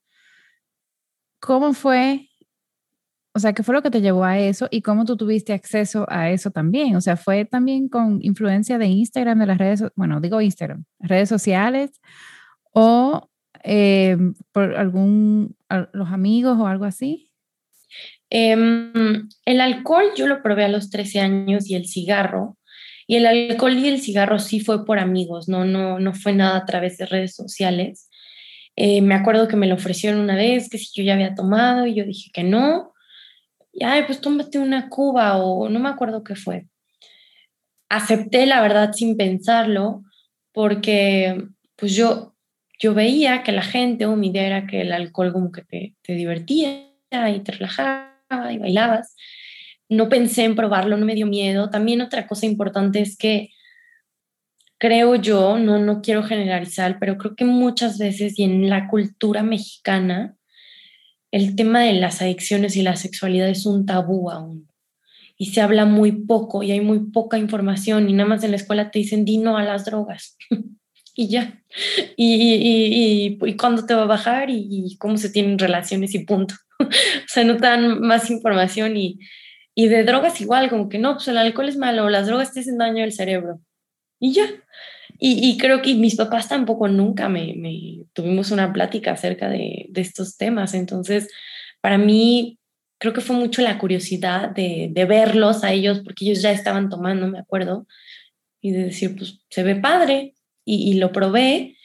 ¿Cómo 1.40 1.74
fue? 1.74 2.30
O 3.34 3.40
sea, 3.40 3.54
¿qué 3.54 3.62
fue 3.62 3.76
lo 3.76 3.84
que 3.84 3.92
te 3.92 4.02
llevó 4.02 4.24
a 4.24 4.40
eso 4.40 4.68
y 4.72 4.82
cómo 4.82 5.06
tú 5.06 5.16
tuviste 5.16 5.54
acceso 5.54 6.06
a 6.10 6.32
eso 6.32 6.50
también? 6.50 6.96
O 6.96 7.02
sea, 7.02 7.18
¿fue 7.18 7.46
también 7.46 7.88
con 7.88 8.20
influencia 8.24 8.80
de 8.80 8.88
Instagram, 8.88 9.40
de 9.40 9.46
las 9.46 9.58
redes, 9.60 9.84
bueno, 9.96 10.20
digo 10.20 10.42
Instagram, 10.42 10.86
redes 11.00 11.30
sociales, 11.30 12.02
o 12.72 13.30
eh, 13.64 14.18
por 14.52 14.76
algún, 14.76 15.56
los 15.94 16.10
amigos 16.10 16.58
o 16.60 16.66
algo 16.66 16.86
así? 16.86 17.32
Um, 18.30 19.30
el 19.46 19.62
alcohol 19.62 20.06
yo 20.16 20.28
lo 20.28 20.42
probé 20.42 20.66
a 20.66 20.70
los 20.70 20.90
13 20.90 21.20
años 21.20 21.70
y 21.70 21.76
el 21.76 21.86
cigarro. 21.86 22.57
Y 23.08 23.16
el 23.16 23.26
alcohol 23.26 23.78
y 23.78 23.88
el 23.88 24.02
cigarro 24.02 24.38
sí 24.38 24.60
fue 24.60 24.86
por 24.86 25.00
amigos, 25.00 25.48
no, 25.48 25.66
no, 25.66 26.00
no 26.00 26.14
fue 26.14 26.34
nada 26.34 26.58
a 26.58 26.66
través 26.66 26.98
de 26.98 27.06
redes 27.06 27.36
sociales. 27.36 28.10
Eh, 28.76 29.02
me 29.02 29.16
acuerdo 29.16 29.48
que 29.48 29.56
me 29.56 29.68
lo 29.68 29.76
ofrecieron 29.76 30.20
una 30.20 30.36
vez, 30.36 30.70
que 30.70 30.78
si 30.78 30.90
yo 30.94 31.04
ya 31.04 31.14
había 31.14 31.34
tomado, 31.34 31.88
y 31.88 31.96
yo 31.96 32.04
dije 32.06 32.30
que 32.34 32.44
no. 32.44 32.94
Y, 33.74 33.84
ay, 33.84 34.04
pues 34.06 34.22
tómate 34.22 34.60
una 34.60 34.90
cuba, 34.90 35.38
o 35.38 35.70
no 35.70 35.80
me 35.80 35.90
acuerdo 35.90 36.24
qué 36.24 36.36
fue. 36.36 36.68
Acepté, 37.90 38.46
la 38.46 38.62
verdad, 38.62 38.92
sin 38.94 39.18
pensarlo, 39.18 40.04
porque 40.52 41.44
pues 41.76 41.96
yo 41.96 42.38
yo 42.80 42.94
veía 42.94 43.44
que 43.44 43.52
la 43.52 43.64
gente, 43.64 44.06
o 44.06 44.16
mi 44.16 44.28
idea 44.28 44.46
era 44.46 44.68
que 44.68 44.82
el 44.82 44.92
alcohol 44.92 45.34
como 45.34 45.52
que 45.52 45.64
te, 45.64 45.96
te 46.02 46.14
divertía 46.14 46.92
y 47.12 47.40
te 47.40 47.52
relajaba 47.52 48.14
y 48.52 48.58
bailabas. 48.58 49.16
No 49.90 50.10
pensé 50.10 50.44
en 50.44 50.56
probarlo, 50.56 50.98
no 50.98 51.06
me 51.06 51.16
dio 51.16 51.28
miedo. 51.28 51.70
También 51.70 52.02
otra 52.02 52.28
cosa 52.28 52.46
importante 52.46 53.02
es 53.02 53.18
que 53.18 53.52
creo 54.78 55.16
yo, 55.16 55.58
no, 55.58 55.80
no 55.80 56.02
quiero 56.02 56.24
generalizar, 56.24 56.98
pero 57.00 57.18
creo 57.18 57.36
que 57.36 57.46
muchas 57.46 57.98
veces 57.98 58.38
y 58.38 58.44
en 58.44 58.70
la 58.70 58.88
cultura 58.88 59.44
mexicana, 59.44 60.36
el 61.32 61.56
tema 61.56 61.82
de 61.82 61.94
las 61.94 62.22
adicciones 62.22 62.76
y 62.76 62.84
la 62.84 62.96
sexualidad 62.96 63.50
es 63.50 63.66
un 63.66 63.86
tabú 63.86 64.30
aún. 64.30 64.68
Y 65.38 65.48
se 65.48 65.62
habla 65.62 65.86
muy 65.86 66.12
poco 66.12 66.64
y 66.64 66.72
hay 66.72 66.82
muy 66.82 67.12
poca 67.12 67.38
información 67.38 68.10
y 68.10 68.14
nada 68.14 68.30
más 68.30 68.44
en 68.44 68.52
la 68.52 68.58
escuela 68.58 68.90
te 68.90 69.00
dicen, 69.00 69.26
di 69.26 69.38
no 69.38 69.58
a 69.58 69.64
las 69.64 69.86
drogas. 69.86 70.38
y 71.16 71.28
ya. 71.28 71.62
Y, 72.16 72.36
y, 72.36 73.38
y, 73.42 73.58
cuándo 73.58 73.86
te 73.86 73.94
va 73.94 74.04
a 74.04 74.08
bajar 74.08 74.50
y, 74.50 74.96
cómo 75.00 75.18
se 75.18 75.30
tienen 75.30 75.60
relaciones 75.60 76.16
y 76.16 76.20
punto. 76.20 76.56
o 76.80 76.88
sea, 77.28 77.44
no 77.44 77.58
te 77.58 77.68
dan 77.68 78.02
más 78.02 78.30
información 78.30 78.98
y, 78.98 79.20
y 79.80 79.90
de 79.90 80.04
drogas 80.04 80.42
igual, 80.42 80.72
como 80.72 80.90
que 80.90 80.98
no, 80.98 81.14
pues 81.14 81.28
el 81.28 81.38
alcohol 81.38 81.70
es 81.70 81.78
malo, 81.78 82.10
las 82.10 82.26
drogas 82.26 82.52
te 82.52 82.62
hacen 82.62 82.80
daño 82.80 83.04
al 83.04 83.12
cerebro. 83.12 83.60
Y 84.20 84.34
ya. 84.34 84.48
Y, 85.20 85.56
creo 85.58 85.84
que 85.84 85.94
mis 85.94 86.16
papás 86.16 86.50
tampoco 86.50 86.88
nunca 86.88 87.30
me, 87.30 88.04
tuvimos 88.14 88.50
una 88.50 88.74
plática 88.74 89.12
acerca 89.12 89.50
de, 89.50 89.90
estos 89.96 90.36
temas. 90.38 90.74
Entonces, 90.74 91.28
para 91.80 92.00
mí, 92.00 92.58
creo 93.00 93.14
que 93.14 93.22
fue 93.22 93.36
mucho 93.36 93.62
la 93.62 93.78
curiosidad 93.78 94.50
de, 94.50 94.90
de 94.92 95.06
verlos 95.06 95.64
a 95.64 95.74
ellos, 95.74 96.02
porque 96.04 96.26
ellos 96.26 96.42
ya 96.42 96.52
estaban 96.52 96.90
tomando, 96.90 97.28
me 97.28 97.40
acuerdo, 97.40 97.86
y 98.62 98.72
de 98.72 98.86
decir, 98.86 99.16
pues 99.16 99.42
se 99.50 99.62
ve 99.62 99.76
padre, 99.76 100.34
y, 100.66 100.96
lo 100.96 101.12
probé. 101.12 101.78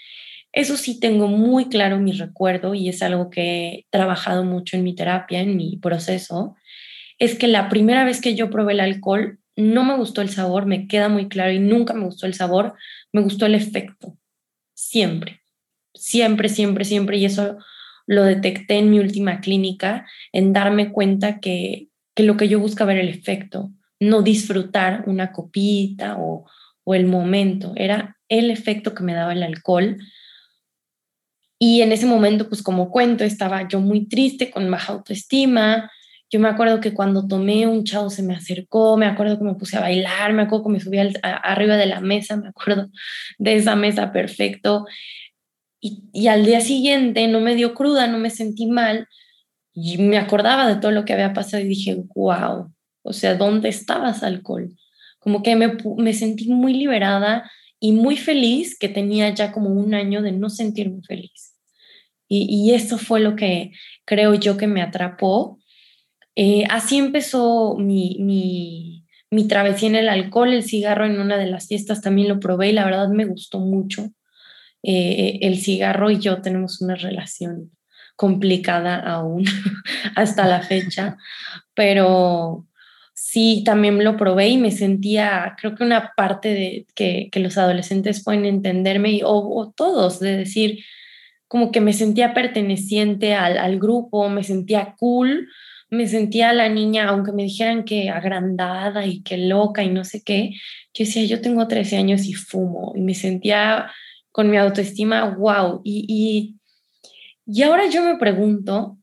Eso 0.53 0.79
sí 0.79 0.99
tengo 0.99 1.29
muy 1.29 1.69
claro 1.69 1.99
mi 1.99 2.13
recuerdo 2.13 2.75
y 2.75 2.89
es 2.89 3.03
algo 3.03 3.31
que 3.31 3.69
he 3.69 3.87
trabajado 3.91 4.45
mucho 4.45 4.77
en 4.77 4.85
mi 4.85 4.95
terapia, 4.95 5.41
en 5.41 5.57
mi 5.57 5.77
proceso, 5.77 6.57
es 7.19 7.39
que 7.39 7.49
la 7.49 7.69
primera 7.69 8.05
vez 8.05 8.21
que 8.21 8.35
yo 8.35 8.51
probé 8.51 8.73
el 8.73 8.81
alcohol 8.81 9.39
no 9.57 9.85
me 9.85 9.97
gustó 9.97 10.23
el 10.23 10.31
sabor, 10.31 10.67
me 10.67 10.87
queda 10.89 11.09
muy 11.09 11.29
claro 11.29 11.53
y 11.53 11.59
nunca 11.59 11.95
me 11.95 12.05
gustó 12.05 12.27
el 12.27 12.35
sabor, 12.35 12.75
me 13.13 13.21
gustó 13.21 13.47
el 13.47 13.55
efecto, 13.55 14.17
siempre, 14.75 15.43
siempre, 15.95 16.49
siempre, 16.49 16.85
siempre 16.85 17.19
y 17.19 17.27
eso 17.27 17.59
lo 18.07 18.25
detecté 18.25 18.79
en 18.79 18.91
mi 18.91 18.99
última 18.99 19.41
clínica, 19.41 20.07
en 20.33 20.53
darme 20.53 20.91
cuenta 20.91 21.39
que, 21.39 21.89
que 22.15 22.23
lo 22.23 22.37
que 22.37 22.49
yo 22.49 22.59
buscaba 22.61 22.93
era 22.93 23.03
el 23.03 23.09
efecto, 23.09 23.71
no 24.01 24.23
disfrutar 24.23 25.05
una 25.07 25.33
copita 25.33 26.17
o, 26.19 26.47
o 26.85 26.95
el 26.95 27.07
momento, 27.07 27.73
era 27.77 28.17
el 28.29 28.51
efecto 28.51 28.95
que 28.95 29.05
me 29.05 29.15
daba 29.15 29.33
el 29.33 29.43
alcohol. 29.43 29.99
Y 31.59 31.83
en 31.83 31.93
ese 31.93 32.07
momento, 32.07 32.49
pues 32.49 32.63
como 32.63 32.91
cuento, 32.91 33.23
estaba 33.23 33.69
yo 33.69 33.79
muy 33.81 34.09
triste, 34.09 34.51
con 34.51 34.69
baja 34.71 34.95
autoestima. 34.95 35.91
Yo 36.33 36.41
me 36.41 36.49
acuerdo 36.49 36.81
que 36.81 36.95
cuando 36.95 37.29
tomé 37.29 37.67
un 37.67 37.85
chavo 37.85 38.11
se 38.11 38.23
me 38.23 38.35
acercó, 38.35 38.97
me 38.97 39.07
acuerdo 39.07 39.39
que 39.39 39.45
me 39.45 39.55
puse 39.55 39.77
a 39.77 39.81
bailar, 39.81 40.33
me 40.33 40.43
acuerdo 40.43 40.65
que 40.65 40.71
me 40.73 40.81
subí 40.81 40.99
arriba 41.23 41.77
de 41.77 41.87
la 41.87 42.01
mesa, 42.01 42.37
me 42.37 42.49
acuerdo 42.49 42.91
de 43.39 43.55
esa 43.55 43.77
mesa 43.77 44.13
perfecto. 44.13 44.87
Y, 45.81 46.05
y 46.13 46.29
al 46.29 46.45
día 46.47 46.61
siguiente 46.61 47.29
no 47.29 47.41
me 47.41 47.55
dio 47.55 47.75
cruda, 47.75 48.07
no 48.07 48.19
me 48.19 48.31
sentí 48.31 48.67
mal. 48.67 49.07
Y 49.75 49.99
me 49.99 50.19
acordaba 50.19 50.67
de 50.67 50.81
todo 50.81 50.91
lo 50.91 51.05
que 51.05 51.13
había 51.13 51.35
pasado 51.35 51.63
y 51.63 51.69
dije, 51.69 51.97
wow, 52.15 52.73
o 53.03 53.13
sea, 53.13 53.35
¿dónde 53.37 53.69
estabas, 53.69 54.23
alcohol? 54.23 54.75
Como 55.19 55.43
que 55.43 55.55
me, 55.55 55.77
me 55.99 56.15
sentí 56.15 56.49
muy 56.49 56.75
liberada, 56.75 57.51
y 57.85 57.91
muy 57.91 58.17
feliz 58.17 58.79
que 58.79 58.89
tenía 58.89 59.31
ya 59.31 59.51
como 59.51 59.71
un 59.71 59.93
año 59.93 60.23
de 60.23 60.31
no 60.31 60.51
sentirme 60.51 61.03
feliz. 61.03 61.55
Y, 62.29 62.47
y 62.49 62.75
eso 62.75 62.97
fue 62.97 63.19
lo 63.19 63.35
que 63.35 63.73
creo 64.05 64.35
yo 64.35 64.57
que 64.57 64.69
me 64.69 64.83
atrapó. 64.83 65.59
Eh, 66.35 66.65
así 66.71 66.99
empezó 66.99 67.77
mi, 67.79 68.17
mi, 68.21 69.07
mi, 69.31 69.49
travesía 69.49 69.89
en 69.89 69.97
el 69.97 70.09
alcohol, 70.09 70.53
el 70.53 70.63
cigarro 70.63 71.07
en 71.07 71.21
una 71.21 71.37
de 71.37 71.47
las 71.47 71.69
fiestas 71.69 72.01
también 72.01 72.29
lo 72.29 72.41
probé 72.41 72.71
y 72.71 72.73
la 72.73 72.85
verdad 72.85 73.09
me 73.09 73.27
gustó 73.27 73.59
mucho. 73.59 74.11
Eh, 74.83 75.39
el 75.43 75.59
cigarro 75.59 76.11
y 76.11 76.19
yo 76.19 76.43
tenemos 76.43 76.81
una 76.81 76.97
relación 76.97 77.71
complicada 78.17 78.97
aún 78.97 79.45
hasta 80.17 80.47
la 80.47 80.63
fecha, 80.63 81.17
pero, 81.75 82.67
sí 83.25 83.63
también 83.65 84.03
lo 84.03 84.17
probé 84.17 84.49
y 84.49 84.59
me 84.59 84.73
sentía, 84.73 85.55
creo 85.59 85.77
que 85.77 85.85
una 85.85 86.13
parte 86.17 86.49
de 86.49 86.87
que, 86.95 87.29
que 87.31 87.41
los 87.41 87.57
adolescentes 87.57 88.25
pueden 88.25 88.45
entenderme, 88.45 89.13
y, 89.13 89.21
o, 89.25 89.73
todos, 89.77 90.19
de 90.21 90.39
decir, 90.39 90.85
como 91.47 91.71
que 91.71 91.81
me 91.81 91.93
sentía 91.93 92.35
perteneciente 92.35 93.35
al, 93.35 93.59
al, 93.59 93.79
grupo, 93.79 94.29
me 94.29 94.43
sentía 94.43 94.97
cool, 94.99 95.49
me 95.93 96.09
sentía 96.09 96.53
la 96.53 96.69
niña, 96.69 97.09
aunque 97.09 97.33
me 97.33 97.45
dijeran 97.45 97.85
que 97.85 98.11
agrandada 98.11 99.07
y 99.07 99.23
que 99.23 99.37
loca 99.37 99.85
y 99.85 99.91
no 99.91 100.05
sé 100.05 100.23
qué, 100.23 100.51
yo 100.95 101.05
decía, 101.05 101.25
yo 101.25 101.41
tengo 101.41 101.69
13 101.69 101.97
años 101.97 102.25
y 102.27 102.35
fumo, 102.35 102.93
y 102.97 103.01
me 103.01 103.15
sentía 103.15 103.91
con 104.31 104.51
mi 104.51 104.57
autoestima, 104.57 105.37
wow, 105.37 105.81
y, 105.85 106.05
y, 106.09 106.57
y 107.47 107.63
ahora 107.63 107.89
yo 107.89 108.03
me 108.05 108.17
pregunto, 108.17 108.99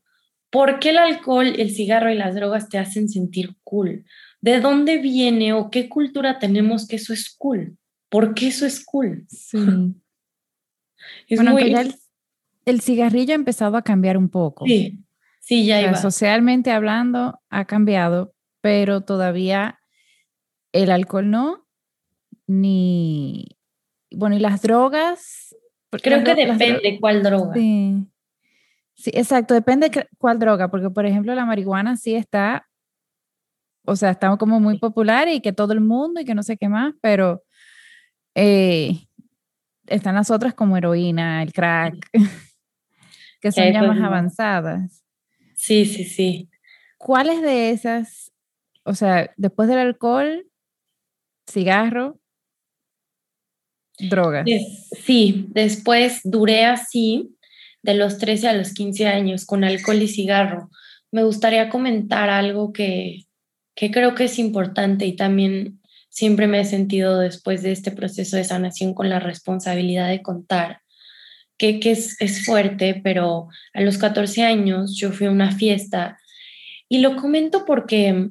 ¿Por 0.52 0.80
qué 0.80 0.90
el 0.90 0.98
alcohol, 0.98 1.46
el 1.46 1.70
cigarro 1.70 2.10
y 2.10 2.16
las 2.16 2.34
drogas 2.34 2.68
te 2.68 2.76
hacen 2.76 3.08
sentir 3.08 3.54
cool? 3.62 4.04
¿De 4.40 4.58
dónde 4.58 4.98
viene 4.98 5.52
o 5.52 5.70
qué 5.70 5.88
cultura 5.88 6.40
tenemos 6.40 6.88
que 6.88 6.96
eso 6.96 7.12
es 7.12 7.32
cool? 7.38 7.78
porque 8.10 8.48
eso 8.48 8.66
es 8.66 8.84
cool. 8.84 9.24
Sí. 9.28 9.56
bueno, 11.36 11.58
ya 11.58 11.86
el, 12.66 12.80
cigarrillo 12.82 13.32
ha 13.32 13.36
empezado 13.36 13.78
a 13.78 13.82
cambiar 13.82 14.18
un 14.18 14.28
poco. 14.28 14.66
Sí, 14.66 14.98
sí, 15.50 15.66
ya 15.66 15.80
iba. 15.80 15.96
Socialmente 15.96 16.70
hablando, 16.70 17.40
ha 17.50 17.64
cambiado, 17.64 18.32
pero 18.60 19.00
todavía 19.00 19.80
el 20.72 20.92
alcohol 20.92 21.28
no, 21.28 21.66
ni, 22.46 23.58
bueno, 24.12 24.36
y 24.36 24.38
las 24.38 24.62
drogas. 24.62 25.56
Creo 25.90 26.22
que 26.22 26.36
depende 26.36 26.98
cuál 27.00 27.24
droga. 27.24 27.54
Sí. 27.54 28.06
sí, 28.94 29.10
exacto, 29.12 29.54
depende 29.54 29.90
cuál 30.18 30.38
droga, 30.38 30.68
porque 30.68 30.88
por 30.88 31.04
ejemplo 31.04 31.34
la 31.34 31.44
marihuana 31.44 31.96
sí 31.96 32.14
está, 32.14 32.68
o 33.84 33.96
sea, 33.96 34.10
está 34.10 34.36
como 34.36 34.60
muy 34.60 34.78
popular 34.78 35.28
y 35.28 35.40
que 35.40 35.52
todo 35.52 35.72
el 35.72 35.80
mundo 35.80 36.20
y 36.20 36.24
que 36.24 36.36
no 36.36 36.44
sé 36.44 36.56
qué 36.56 36.68
más, 36.68 36.94
pero 37.00 37.42
eh, 38.36 39.00
están 39.86 40.14
las 40.14 40.30
otras 40.30 40.54
como 40.54 40.76
heroína, 40.76 41.42
el 41.42 41.52
crack, 41.52 41.96
que 43.40 43.50
son 43.50 43.72
ya 43.72 43.82
más 43.82 44.00
avanzadas. 44.00 44.99
Sí, 45.60 45.84
sí, 45.84 46.04
sí. 46.04 46.48
¿Cuáles 46.96 47.42
de 47.42 47.68
esas, 47.68 48.32
o 48.82 48.94
sea, 48.94 49.30
después 49.36 49.68
del 49.68 49.76
alcohol, 49.76 50.46
cigarro, 51.46 52.18
drogas? 53.98 54.46
Sí, 55.04 55.48
después 55.50 56.22
duré 56.24 56.64
así 56.64 57.36
de 57.82 57.92
los 57.92 58.16
13 58.16 58.48
a 58.48 58.54
los 58.54 58.72
15 58.72 59.06
años 59.06 59.44
con 59.44 59.62
alcohol 59.62 60.00
y 60.00 60.08
cigarro. 60.08 60.70
Me 61.12 61.24
gustaría 61.24 61.68
comentar 61.68 62.30
algo 62.30 62.72
que, 62.72 63.26
que 63.74 63.90
creo 63.90 64.14
que 64.14 64.24
es 64.24 64.38
importante 64.38 65.04
y 65.04 65.14
también 65.14 65.82
siempre 66.08 66.46
me 66.46 66.60
he 66.60 66.64
sentido 66.64 67.18
después 67.18 67.62
de 67.62 67.72
este 67.72 67.90
proceso 67.90 68.38
de 68.38 68.44
sanación 68.44 68.94
con 68.94 69.10
la 69.10 69.20
responsabilidad 69.20 70.08
de 70.08 70.22
contar, 70.22 70.79
que, 71.60 71.78
que 71.78 71.90
es, 71.90 72.18
es, 72.22 72.42
fuerte, 72.46 73.02
pero 73.04 73.48
a 73.74 73.82
los 73.82 73.98
14 73.98 74.42
años 74.44 74.96
yo 74.96 75.12
fui 75.12 75.26
a 75.26 75.30
una 75.30 75.52
fiesta 75.52 76.18
y 76.88 77.00
lo 77.00 77.16
comento 77.16 77.66
porque 77.66 78.30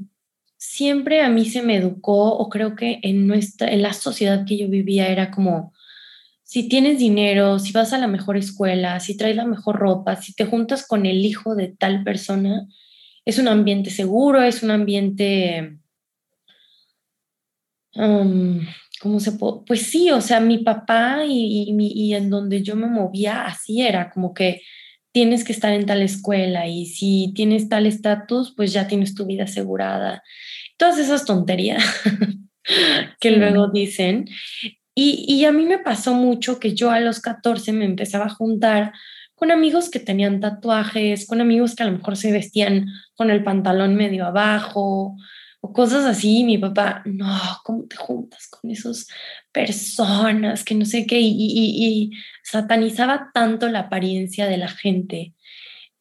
siempre 0.58 1.22
a 1.22 1.30
mí 1.30 1.46
se 1.46 1.62
me 1.62 1.76
educó 1.76 2.34
o 2.34 2.50
creo 2.50 2.76
que 2.76 3.00
en, 3.04 3.28
nuestra, 3.28 3.72
en 3.72 3.84
la 3.84 3.94
sociedad 3.94 4.46
que 4.48 4.58
yo 4.58 4.68
vivía 4.68 5.10
era 5.10 5.30
como, 5.30 5.74
si 6.42 6.68
tienes 6.68 6.98
dinero, 6.98 7.60
si 7.60 7.72
vas 7.72 7.94
a 7.94 8.00
la 8.00 8.08
mejor 8.08 8.36
escuela, 8.36 9.00
si 9.00 9.16
traes 9.16 9.36
la 9.36 9.46
mejor 9.46 9.76
ropa, 9.76 10.16
si 10.16 10.34
te 10.34 10.46
juntas 10.46 10.88
con 10.88 11.06
el 11.06 11.24
hijo 11.24 11.56
de 11.56 11.68
tal 11.68 12.04
persona, 12.04 12.68
es 13.26 13.38
un 13.38 13.48
ambiente 13.48 13.92
seguro, 13.92 14.42
es 14.42 14.64
un 14.64 14.72
ambiente 14.72 15.78
¿cómo 19.00 19.20
se 19.20 19.34
puede? 19.34 19.62
Pues 19.66 19.84
sí, 19.84 20.12
o 20.12 20.22
sea, 20.22 20.40
mi 20.40 20.60
papá 20.60 21.24
y, 21.28 21.76
y, 21.78 22.14
en 22.14 22.30
donde 22.30 22.62
yo 22.64 22.76
me 22.76 22.88
movía, 22.88 23.46
así 23.46 23.82
era, 23.82 24.10
como 24.10 24.34
que 24.34 24.62
tienes 25.12 25.44
que 25.44 25.54
estar 25.54 25.74
en 25.74 25.86
tal 25.86 26.02
escuela 26.02 26.68
y 26.68 26.86
si 26.86 27.34
tienes 27.36 27.70
tal 27.70 27.86
estatus, 27.86 28.54
pues 28.56 28.74
ya 28.74 28.88
tienes 28.88 29.16
tu 29.16 29.26
vida 29.26 29.46
asegurada. 29.46 30.24
Todas 30.78 31.00
esas 31.00 31.26
tonterías 31.26 31.84
que 33.20 33.32
luego 33.32 33.70
dicen. 33.70 34.30
Y, 34.94 35.26
y, 35.28 35.46
a 35.46 35.52
mí 35.52 35.66
me 35.66 35.80
pasó 35.80 36.14
mucho 36.14 36.60
que 36.60 36.76
yo 36.76 36.92
a 36.92 37.00
los 37.00 37.22
14 37.22 37.72
me 37.74 37.86
empezaba 37.86 38.26
a 38.26 38.30
juntar 38.30 38.92
con 39.34 39.52
amigos 39.52 39.90
que 39.90 40.00
tenían 40.00 40.42
tatuajes, 40.42 41.26
con 41.26 41.40
amigos 41.40 41.74
que 41.74 41.84
a 41.84 41.86
lo 41.86 41.94
mejor 41.94 42.18
se 42.18 42.34
vestían 42.34 42.88
con 43.16 43.30
el 43.30 43.42
pantalón 43.44 43.96
medio 43.96 44.26
abajo, 44.26 45.16
o 45.62 45.74
cosas 45.74 46.06
así. 46.06 46.44
Mi 46.44 46.58
papá, 46.58 47.02
no, 47.06 47.28
¿cómo 47.64 47.84
te 47.86 47.96
juntas 47.96 48.48
con 48.48 48.72
esas 48.72 49.08
personas 49.52 50.64
que 50.64 50.76
no 50.76 50.86
sé 50.86 51.06
qué? 51.06 51.20
Y, 51.22 52.12
satanizaba 52.44 53.30
tanto 53.34 53.70
la 53.70 53.82
apariencia 53.82 54.48
de 54.48 54.58
la 54.58 54.70
gente. 54.70 55.34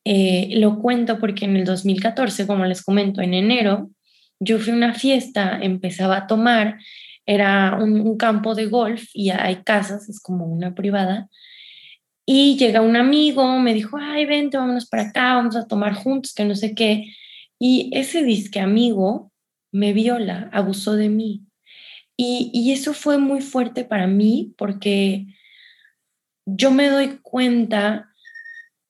Eh, 0.04 0.48
lo 0.58 0.78
cuento 0.78 1.18
porque 1.18 1.44
en 1.44 1.56
el 1.56 1.64
2014, 1.64 2.46
como 2.46 2.64
les 2.64 2.82
comento, 2.82 3.20
en 3.20 3.34
enero, 3.34 3.90
yo 4.40 4.58
fui 4.58 4.72
a 4.72 4.76
una 4.76 4.94
fiesta, 4.94 5.58
empezaba 5.60 6.16
a 6.16 6.26
tomar, 6.26 6.78
era 7.26 7.76
un, 7.78 8.00
un 8.00 8.16
campo 8.16 8.54
de 8.54 8.66
golf 8.66 9.04
y 9.12 9.30
hay 9.30 9.56
casas, 9.56 10.08
es 10.08 10.20
como 10.20 10.46
una 10.46 10.74
privada. 10.74 11.28
Y 12.24 12.56
llega 12.56 12.82
un 12.82 12.96
amigo, 12.96 13.58
me 13.58 13.74
dijo, 13.74 13.98
ay, 13.98 14.26
vente, 14.26 14.58
vámonos 14.58 14.86
para 14.86 15.04
acá, 15.04 15.34
vamos 15.34 15.56
a 15.56 15.66
tomar 15.66 15.94
juntos, 15.94 16.34
que 16.34 16.44
no 16.44 16.54
sé 16.54 16.74
qué. 16.74 17.14
Y 17.58 17.90
ese 17.92 18.22
disque 18.22 18.60
amigo 18.60 19.32
me 19.72 19.92
viola, 19.92 20.48
abusó 20.52 20.94
de 20.94 21.08
mí. 21.08 21.48
Y, 22.20 22.72
eso 22.72 22.94
fue 22.94 23.16
muy 23.16 23.40
fuerte 23.40 23.84
para 23.84 24.08
mí 24.08 24.52
porque 24.58 25.26
yo 26.46 26.72
me 26.72 26.88
doy 26.88 27.20
cuenta 27.22 28.10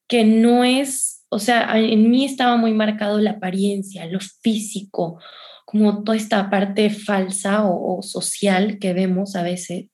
que 0.09 0.25
no 0.25 0.65
es, 0.65 1.27
o 1.29 1.39
sea, 1.39 1.79
en 1.79 2.11
mí 2.11 2.25
estaba 2.25 2.57
muy 2.57 2.73
marcado 2.73 3.19
la 3.21 3.33
apariencia, 3.33 4.07
lo 4.07 4.21
físico, 4.21 5.21
como 5.67 6.03
toda 6.05 6.17
esta 6.17 6.49
parte 6.49 6.89
falsa 6.89 7.65
o, 7.67 8.03
social 8.03 8.79
que 8.79 8.95
vemos 8.95 9.37
a 9.37 9.43
veces. 9.43 9.91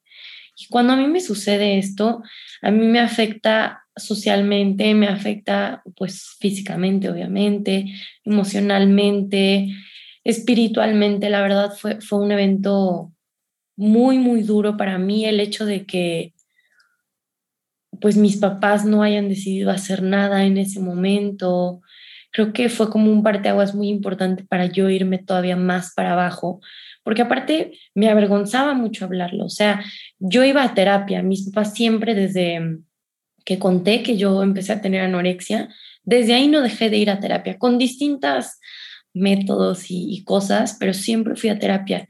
Y 0.56 0.66
cuando 0.68 0.92
a 0.92 0.96
mí 0.96 1.08
me 1.08 1.20
sucede 1.20 1.78
esto, 1.78 2.22
a 2.62 2.70
mí 2.70 2.86
me 2.86 3.00
afecta 3.00 3.82
socialmente, 3.96 4.94
me 4.94 5.08
afecta 5.08 5.82
pues 5.96 6.36
físicamente, 6.38 7.10
obviamente, 7.10 7.86
emocionalmente, 8.24 9.74
espiritualmente, 10.24 11.30
la 11.30 11.42
verdad 11.42 11.72
fue, 11.76 12.00
fue 12.00 12.20
un 12.20 12.32
evento 12.32 13.12
muy, 13.76 14.18
muy 14.18 14.42
duro 14.42 14.76
para 14.76 14.98
mí 14.98 15.26
el 15.26 15.40
hecho 15.40 15.66
de 15.66 15.84
que 15.84 16.32
pues 18.00 18.16
mis 18.16 18.36
papás 18.36 18.84
no 18.84 19.02
hayan 19.02 19.28
decidido 19.28 19.70
hacer 19.70 20.02
nada 20.02 20.44
en 20.44 20.58
ese 20.58 20.80
momento. 20.80 21.80
Creo 22.32 22.52
que 22.52 22.68
fue 22.68 22.90
como 22.90 23.10
un 23.10 23.22
parteaguas 23.22 23.74
muy 23.74 23.88
importante 23.88 24.44
para 24.44 24.66
yo 24.66 24.88
irme 24.90 25.18
todavía 25.18 25.56
más 25.56 25.94
para 25.94 26.12
abajo, 26.12 26.60
porque 27.02 27.22
aparte 27.22 27.78
me 27.94 28.08
avergonzaba 28.08 28.74
mucho 28.74 29.04
hablarlo. 29.04 29.44
O 29.44 29.50
sea, 29.50 29.84
yo 30.18 30.44
iba 30.44 30.62
a 30.62 30.74
terapia, 30.74 31.22
mis 31.22 31.48
papás 31.50 31.74
siempre 31.74 32.14
desde 32.14 32.78
que 33.44 33.58
conté 33.58 34.02
que 34.02 34.16
yo 34.16 34.42
empecé 34.42 34.72
a 34.72 34.80
tener 34.80 35.02
anorexia, 35.02 35.68
desde 36.02 36.34
ahí 36.34 36.48
no 36.48 36.62
dejé 36.62 36.90
de 36.90 36.96
ir 36.96 37.10
a 37.10 37.20
terapia 37.20 37.58
con 37.58 37.78
distintas 37.78 38.58
métodos 39.14 39.86
y, 39.88 40.22
cosas, 40.24 40.76
pero 40.78 40.92
siempre 40.92 41.36
fui 41.36 41.50
a 41.50 41.58
terapia. 41.58 42.08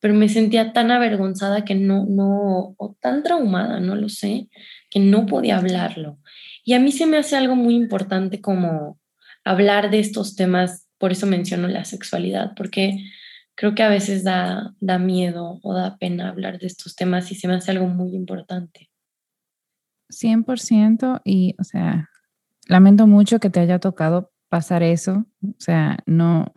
Pero 0.00 0.14
me 0.14 0.28
sentía 0.28 0.72
tan 0.72 0.90
avergonzada 0.90 1.64
que 1.64 1.74
no, 1.74 2.06
no, 2.06 2.74
o 2.76 2.96
tan 3.00 3.22
traumada, 3.22 3.80
no 3.80 3.94
lo 3.94 4.08
sé, 4.08 4.48
que 4.90 5.00
no 5.00 5.26
podía 5.26 5.58
hablarlo. 5.58 6.18
Y 6.64 6.74
a 6.74 6.80
mí 6.80 6.92
se 6.92 7.06
me 7.06 7.18
hace 7.18 7.36
algo 7.36 7.54
muy 7.54 7.74
importante 7.74 8.40
como 8.40 8.98
hablar 9.44 9.90
de 9.90 10.00
estos 10.00 10.34
temas, 10.34 10.88
por 10.98 11.12
eso 11.12 11.26
menciono 11.26 11.68
la 11.68 11.84
sexualidad, 11.84 12.52
porque 12.56 12.98
creo 13.54 13.74
que 13.74 13.82
a 13.82 13.88
veces 13.88 14.24
da, 14.24 14.74
da 14.80 14.98
miedo 14.98 15.60
o 15.62 15.74
da 15.74 15.98
pena 15.98 16.28
hablar 16.28 16.58
de 16.58 16.66
estos 16.66 16.96
temas 16.96 17.30
y 17.30 17.34
se 17.34 17.48
me 17.48 17.54
hace 17.54 17.70
algo 17.70 17.86
muy 17.86 18.14
importante. 18.14 18.90
100% 20.10 21.20
y, 21.24 21.54
o 21.58 21.64
sea, 21.64 22.10
lamento 22.66 23.06
mucho 23.06 23.38
que 23.40 23.50
te 23.50 23.60
haya 23.60 23.78
tocado 23.78 24.32
pasar 24.56 24.82
eso. 24.82 25.26
O 25.42 25.54
sea, 25.58 25.98
no, 26.06 26.54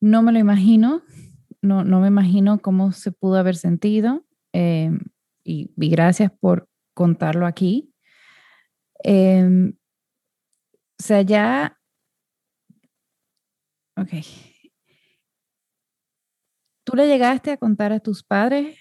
no 0.00 0.22
me 0.22 0.32
lo 0.32 0.40
imagino, 0.40 1.02
no, 1.62 1.84
no 1.84 2.00
me 2.00 2.08
imagino 2.08 2.60
cómo 2.60 2.90
se 2.90 3.12
pudo 3.12 3.36
haber 3.36 3.54
sentido. 3.54 4.26
Em, 4.52 4.98
y, 5.44 5.70
gracias 5.76 6.32
por 6.32 6.68
contarlo 6.92 7.46
aquí. 7.46 7.94
Em, 9.04 9.76
o 10.98 11.02
sea, 11.02 11.22
ya... 11.22 11.78
Ok. 13.96 14.10
¿Tú 16.84 16.96
le 16.96 17.06
llegaste 17.06 17.52
a 17.52 17.56
contar 17.56 17.92
a 17.92 18.00
tus 18.00 18.24
padres, 18.24 18.76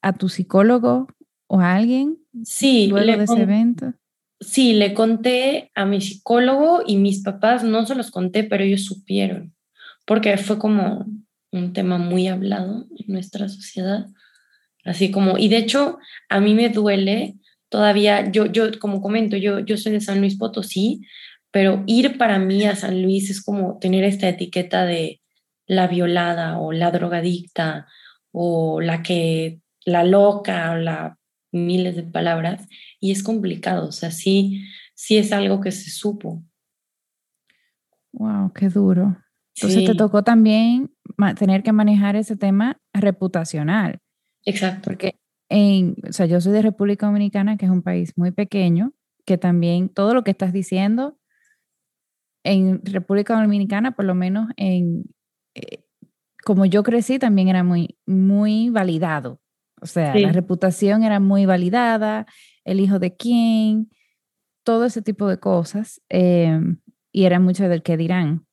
a 0.00 0.14
tu 0.14 0.30
psicólogo 0.30 1.06
o 1.48 1.60
a 1.60 1.74
alguien 1.74 2.16
sí, 2.44 2.86
luego 2.86 3.18
de 3.18 3.24
ese 3.24 3.42
evento? 3.42 3.92
Sí, 4.40 4.74
le 4.74 4.92
conté 4.92 5.70
a 5.74 5.86
mi 5.86 6.00
psicólogo 6.00 6.82
y 6.86 6.96
mis 6.96 7.22
papás, 7.22 7.64
no 7.64 7.86
se 7.86 7.94
los 7.94 8.10
conté, 8.10 8.44
pero 8.44 8.64
ellos 8.64 8.84
supieron, 8.84 9.54
porque 10.04 10.36
fue 10.36 10.58
como 10.58 11.06
un 11.52 11.72
tema 11.72 11.98
muy 11.98 12.28
hablado 12.28 12.86
en 12.90 13.12
nuestra 13.12 13.48
sociedad. 13.48 14.06
Así 14.84 15.10
como, 15.10 15.38
y 15.38 15.48
de 15.48 15.56
hecho, 15.56 15.98
a 16.28 16.40
mí 16.40 16.54
me 16.54 16.68
duele 16.68 17.36
todavía, 17.68 18.30
yo, 18.30 18.46
yo 18.46 18.78
como 18.78 19.00
comento, 19.00 19.36
yo, 19.36 19.60
yo 19.60 19.76
soy 19.76 19.92
de 19.92 20.00
San 20.00 20.20
Luis 20.20 20.36
Potosí, 20.36 21.00
pero 21.50 21.82
ir 21.86 22.18
para 22.18 22.38
mí 22.38 22.64
a 22.64 22.76
San 22.76 23.02
Luis 23.02 23.30
es 23.30 23.42
como 23.42 23.78
tener 23.78 24.04
esta 24.04 24.28
etiqueta 24.28 24.84
de 24.84 25.20
la 25.66 25.88
violada 25.88 26.58
o 26.58 26.72
la 26.72 26.90
drogadicta 26.90 27.86
o 28.32 28.80
la 28.80 29.02
que, 29.02 29.60
la 29.86 30.04
loca 30.04 30.72
o 30.72 30.76
la 30.76 31.18
miles 31.56 31.96
de 31.96 32.02
palabras 32.02 32.68
y 33.00 33.12
es 33.12 33.22
complicado, 33.22 33.88
o 33.88 33.92
sea, 33.92 34.10
sí, 34.10 34.64
sí 34.94 35.16
es 35.16 35.32
algo 35.32 35.60
que 35.60 35.72
se 35.72 35.90
supo. 35.90 36.42
Wow, 38.12 38.52
qué 38.52 38.68
duro. 38.68 39.16
Entonces 39.56 39.84
te 39.84 39.94
tocó 39.94 40.22
también 40.22 40.94
tener 41.38 41.62
que 41.62 41.72
manejar 41.72 42.14
ese 42.16 42.36
tema 42.36 42.78
reputacional. 42.92 44.00
Exacto. 44.44 44.90
Porque 44.90 45.18
en, 45.48 45.96
o 46.08 46.12
sea, 46.12 46.26
yo 46.26 46.40
soy 46.40 46.52
de 46.52 46.62
República 46.62 47.06
Dominicana, 47.06 47.56
que 47.56 47.64
es 47.64 47.70
un 47.70 47.82
país 47.82 48.12
muy 48.16 48.32
pequeño, 48.32 48.92
que 49.24 49.38
también 49.38 49.88
todo 49.88 50.14
lo 50.14 50.24
que 50.24 50.30
estás 50.30 50.52
diciendo 50.52 51.18
en 52.44 52.84
República 52.84 53.40
Dominicana, 53.40 53.96
por 53.96 54.04
lo 54.04 54.14
menos 54.14 54.48
en 54.56 55.04
eh, 55.54 55.86
como 56.46 56.64
yo 56.64 56.84
crecí, 56.84 57.18
también 57.18 57.48
era 57.48 57.64
muy, 57.64 57.98
muy 58.06 58.70
validado. 58.70 59.40
O 59.80 59.86
sea, 59.86 60.14
la 60.16 60.32
reputación 60.32 61.02
era 61.02 61.20
muy 61.20 61.46
validada, 61.46 62.26
el 62.64 62.80
hijo 62.80 62.98
de 62.98 63.14
quién, 63.14 63.90
todo 64.64 64.84
ese 64.84 65.02
tipo 65.02 65.28
de 65.28 65.38
cosas. 65.38 66.00
Em, 66.08 66.78
y 67.12 67.24
era 67.24 67.40
mucho 67.40 67.68
del 67.68 67.82
que 67.82 67.96
dirán. 67.96 68.46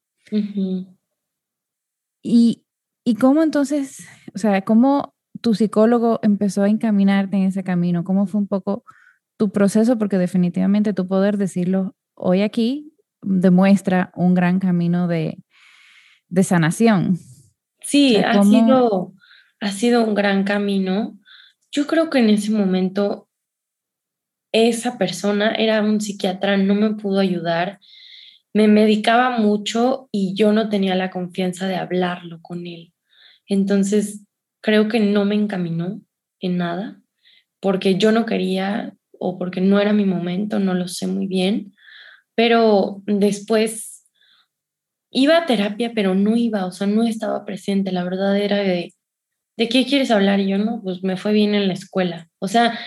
y, 2.21 2.65
y 3.03 3.15
cómo 3.15 3.43
entonces, 3.43 4.07
o 4.33 4.37
sea, 4.37 4.61
cómo 4.61 5.13
tu 5.41 5.55
psicólogo 5.55 6.19
empezó 6.23 6.63
a 6.63 6.69
encaminarte 6.69 7.35
en 7.37 7.43
ese 7.43 7.63
camino, 7.63 8.03
cómo 8.03 8.27
fue 8.27 8.41
un 8.41 8.47
poco 8.47 8.83
tu 9.37 9.51
proceso, 9.51 9.97
porque 9.97 10.17
definitivamente 10.17 10.93
tu 10.93 11.07
poder 11.07 11.37
decirlo 11.37 11.95
hoy 12.15 12.41
aquí 12.41 12.93
demuestra 13.21 14.11
un 14.15 14.33
gran 14.33 14.59
camino 14.59 15.07
de, 15.07 15.43
de 16.29 16.43
sanación. 16.43 17.17
Sí, 17.81 18.15
ha, 18.17 18.41
sido, 18.43 19.13
ha 19.63 19.71
sido 19.71 20.03
un 20.03 20.13
gran 20.13 20.43
camino. 20.43 21.17
Yo 21.71 21.87
creo 21.87 22.09
que 22.09 22.19
en 22.19 22.29
ese 22.29 22.51
momento 22.51 23.29
esa 24.51 24.97
persona 24.97 25.53
era 25.55 25.81
un 25.81 26.01
psiquiatra, 26.01 26.57
no 26.57 26.75
me 26.75 26.91
pudo 26.95 27.19
ayudar, 27.19 27.79
me 28.53 28.67
medicaba 28.67 29.39
mucho 29.39 30.09
y 30.11 30.35
yo 30.35 30.51
no 30.51 30.69
tenía 30.69 30.95
la 30.95 31.09
confianza 31.09 31.67
de 31.67 31.77
hablarlo 31.77 32.41
con 32.41 32.67
él. 32.67 32.93
Entonces, 33.47 34.25
creo 34.61 34.89
que 34.89 34.99
no 34.99 35.23
me 35.23 35.35
encaminó 35.35 36.01
en 36.41 36.57
nada, 36.57 37.01
porque 37.61 37.95
yo 37.95 38.11
no 38.11 38.25
quería 38.25 38.93
o 39.17 39.37
porque 39.39 39.61
no 39.61 39.79
era 39.79 39.93
mi 39.93 40.05
momento, 40.05 40.59
no 40.59 40.73
lo 40.73 40.89
sé 40.89 41.07
muy 41.07 41.27
bien, 41.27 41.73
pero 42.35 43.01
después 43.05 44.05
iba 45.09 45.37
a 45.37 45.45
terapia, 45.45 45.93
pero 45.95 46.15
no 46.15 46.35
iba, 46.35 46.65
o 46.65 46.71
sea, 46.71 46.85
no 46.85 47.03
estaba 47.03 47.45
presente. 47.45 47.93
La 47.93 48.03
verdad 48.03 48.37
era 48.37 48.57
de, 48.57 48.93
¿de 49.57 49.69
qué 49.69 49.85
quieres 49.85 50.11
hablar? 50.11 50.39
Y 50.39 50.49
yo 50.49 50.57
no, 50.57 50.81
pues 50.83 51.03
me 51.03 51.17
fue 51.17 51.33
bien 51.33 51.55
en 51.55 51.67
la 51.67 51.73
escuela. 51.73 52.29
O 52.39 52.47
sea, 52.47 52.79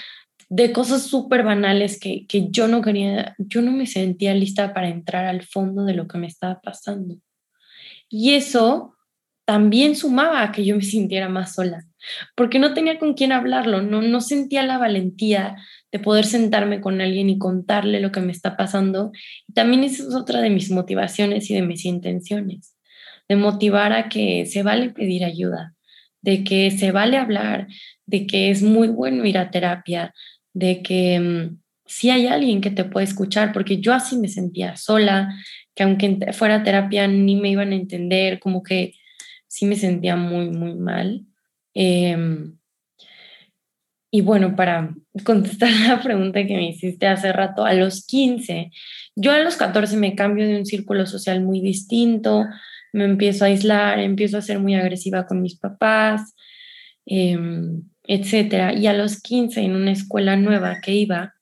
de 0.48 0.72
cosas 0.72 1.02
súper 1.02 1.42
banales 1.42 1.98
que, 1.98 2.26
que 2.26 2.48
yo 2.50 2.68
no 2.68 2.82
quería, 2.82 3.34
yo 3.38 3.62
no 3.62 3.72
me 3.72 3.86
sentía 3.86 4.34
lista 4.34 4.72
para 4.74 4.88
entrar 4.88 5.26
al 5.26 5.42
fondo 5.42 5.84
de 5.84 5.94
lo 5.94 6.06
que 6.06 6.18
me 6.18 6.26
estaba 6.26 6.60
pasando. 6.60 7.16
Y 8.08 8.34
eso 8.34 8.96
también 9.46 9.94
sumaba 9.94 10.42
a 10.42 10.52
que 10.52 10.64
yo 10.64 10.74
me 10.74 10.82
sintiera 10.82 11.28
más 11.28 11.54
sola, 11.54 11.86
porque 12.34 12.58
no 12.58 12.74
tenía 12.74 12.98
con 12.98 13.14
quién 13.14 13.30
hablarlo, 13.30 13.80
no, 13.80 14.02
no 14.02 14.20
sentía 14.20 14.64
la 14.64 14.76
valentía 14.76 15.56
de 15.92 16.00
poder 16.00 16.26
sentarme 16.26 16.80
con 16.80 17.00
alguien 17.00 17.30
y 17.30 17.38
contarle 17.38 18.00
lo 18.00 18.10
que 18.10 18.20
me 18.20 18.32
está 18.32 18.56
pasando. 18.56 19.12
Y 19.46 19.52
también 19.52 19.84
esa 19.84 20.02
es 20.02 20.14
otra 20.14 20.40
de 20.40 20.50
mis 20.50 20.70
motivaciones 20.72 21.48
y 21.48 21.54
de 21.54 21.62
mis 21.62 21.84
intenciones, 21.84 22.76
de 23.28 23.36
motivar 23.36 23.92
a 23.92 24.08
que 24.08 24.46
se 24.46 24.64
vale 24.64 24.90
pedir 24.90 25.24
ayuda, 25.24 25.75
de 26.26 26.42
que 26.42 26.72
se 26.72 26.90
vale 26.90 27.16
hablar, 27.16 27.68
de 28.04 28.26
que 28.26 28.50
es 28.50 28.60
muy 28.60 28.88
bueno 28.88 29.24
ir 29.24 29.38
a 29.38 29.50
terapia, 29.50 30.12
de 30.52 30.82
que 30.82 31.20
mm, 31.20 31.58
si 31.86 32.10
hay 32.10 32.26
alguien 32.26 32.60
que 32.60 32.72
te 32.72 32.84
puede 32.84 33.04
escuchar, 33.04 33.52
porque 33.52 33.80
yo 33.80 33.94
así 33.94 34.18
me 34.18 34.28
sentía 34.28 34.76
sola, 34.76 35.32
que 35.74 35.84
aunque 35.84 36.32
fuera 36.32 36.64
terapia 36.64 37.06
ni 37.06 37.36
me 37.36 37.50
iban 37.50 37.70
a 37.70 37.76
entender, 37.76 38.40
como 38.40 38.64
que 38.64 38.94
sí 39.46 39.66
me 39.66 39.76
sentía 39.76 40.16
muy, 40.16 40.50
muy 40.50 40.74
mal. 40.74 41.24
Em, 41.74 42.58
y 44.10 44.20
bueno, 44.22 44.56
para 44.56 44.94
contestar 45.24 45.70
la 45.86 46.02
pregunta 46.02 46.44
que 46.44 46.56
me 46.56 46.70
hiciste 46.70 47.06
hace 47.06 47.32
rato, 47.32 47.64
a 47.64 47.72
los 47.72 48.04
15, 48.04 48.72
yo 49.14 49.30
a 49.30 49.38
los 49.38 49.54
14 49.56 49.96
me 49.96 50.16
cambio 50.16 50.44
de 50.48 50.58
un 50.58 50.66
círculo 50.66 51.06
social 51.06 51.40
muy 51.40 51.60
distinto, 51.60 52.46
me 52.92 53.04
empiezo 53.04 53.44
a 53.44 53.48
aislar, 53.48 53.98
empiezo 54.00 54.38
a 54.38 54.42
ser 54.42 54.58
muy 54.58 54.74
agresiva 54.74 55.26
con 55.26 55.42
mis 55.42 55.56
papás, 55.58 56.34
em, 57.06 57.82
etcétera. 58.04 58.74
Y 58.74 58.86
a 58.86 58.92
los 58.92 59.20
15, 59.20 59.60
en 59.62 59.74
una 59.76 59.92
escuela 59.92 60.36
nueva 60.36 60.80
que 60.82 60.94
iba, 60.94 61.34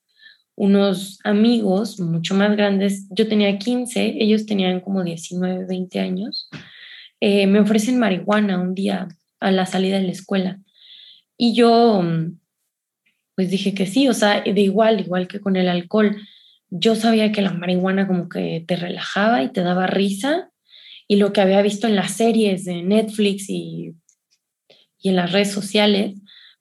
unos 0.57 1.19
amigos 1.25 2.01
mucho 2.01 2.35
más 2.35 2.57
grandes, 2.57 3.09
yo 3.11 3.29
tenía 3.29 3.59
15, 3.59 4.17
ellos 4.21 4.47
tenían 4.47 4.81
como 4.81 5.03
19, 5.03 5.67
20 5.67 6.01
años, 6.01 6.49
eh, 7.21 7.47
me 7.47 7.61
ofrecen 7.61 7.99
marihuana 7.99 8.61
un 8.61 8.75
día 8.75 9.09
a 9.41 9.51
la 9.51 9.67
salida 9.67 9.99
de 9.99 10.05
la 10.05 10.13
escuela. 10.13 10.61
Y 11.37 11.55
yo 11.55 12.03
pues 13.35 13.51
dije 13.51 13.75
que 13.75 13.87
sí, 13.87 14.09
o 14.09 14.15
sea, 14.15 14.43
de 14.43 14.61
igual, 14.61 15.01
igual 15.01 15.29
que 15.29 15.41
con 15.41 15.57
el 15.57 15.69
alcohol. 15.69 16.17
Yo 16.71 16.95
sabía 16.95 17.33
que 17.33 17.43
la 17.43 17.53
marihuana 17.53 18.07
como 18.07 18.29
que 18.29 18.65
te 18.67 18.77
relajaba 18.77 19.43
y 19.43 19.51
te 19.53 19.63
daba 19.63 19.87
risa 19.87 20.51
y 21.09 21.17
lo 21.17 21.33
que 21.33 21.41
había 21.41 21.63
visto 21.63 21.87
en 21.87 21.97
las 21.97 22.13
series 22.13 22.65
de 22.65 22.83
Netflix 22.83 23.49
y, 23.49 23.95
y 24.99 25.09
en 25.09 25.17
las 25.17 25.33
redes 25.33 25.53
sociales, 25.53 26.15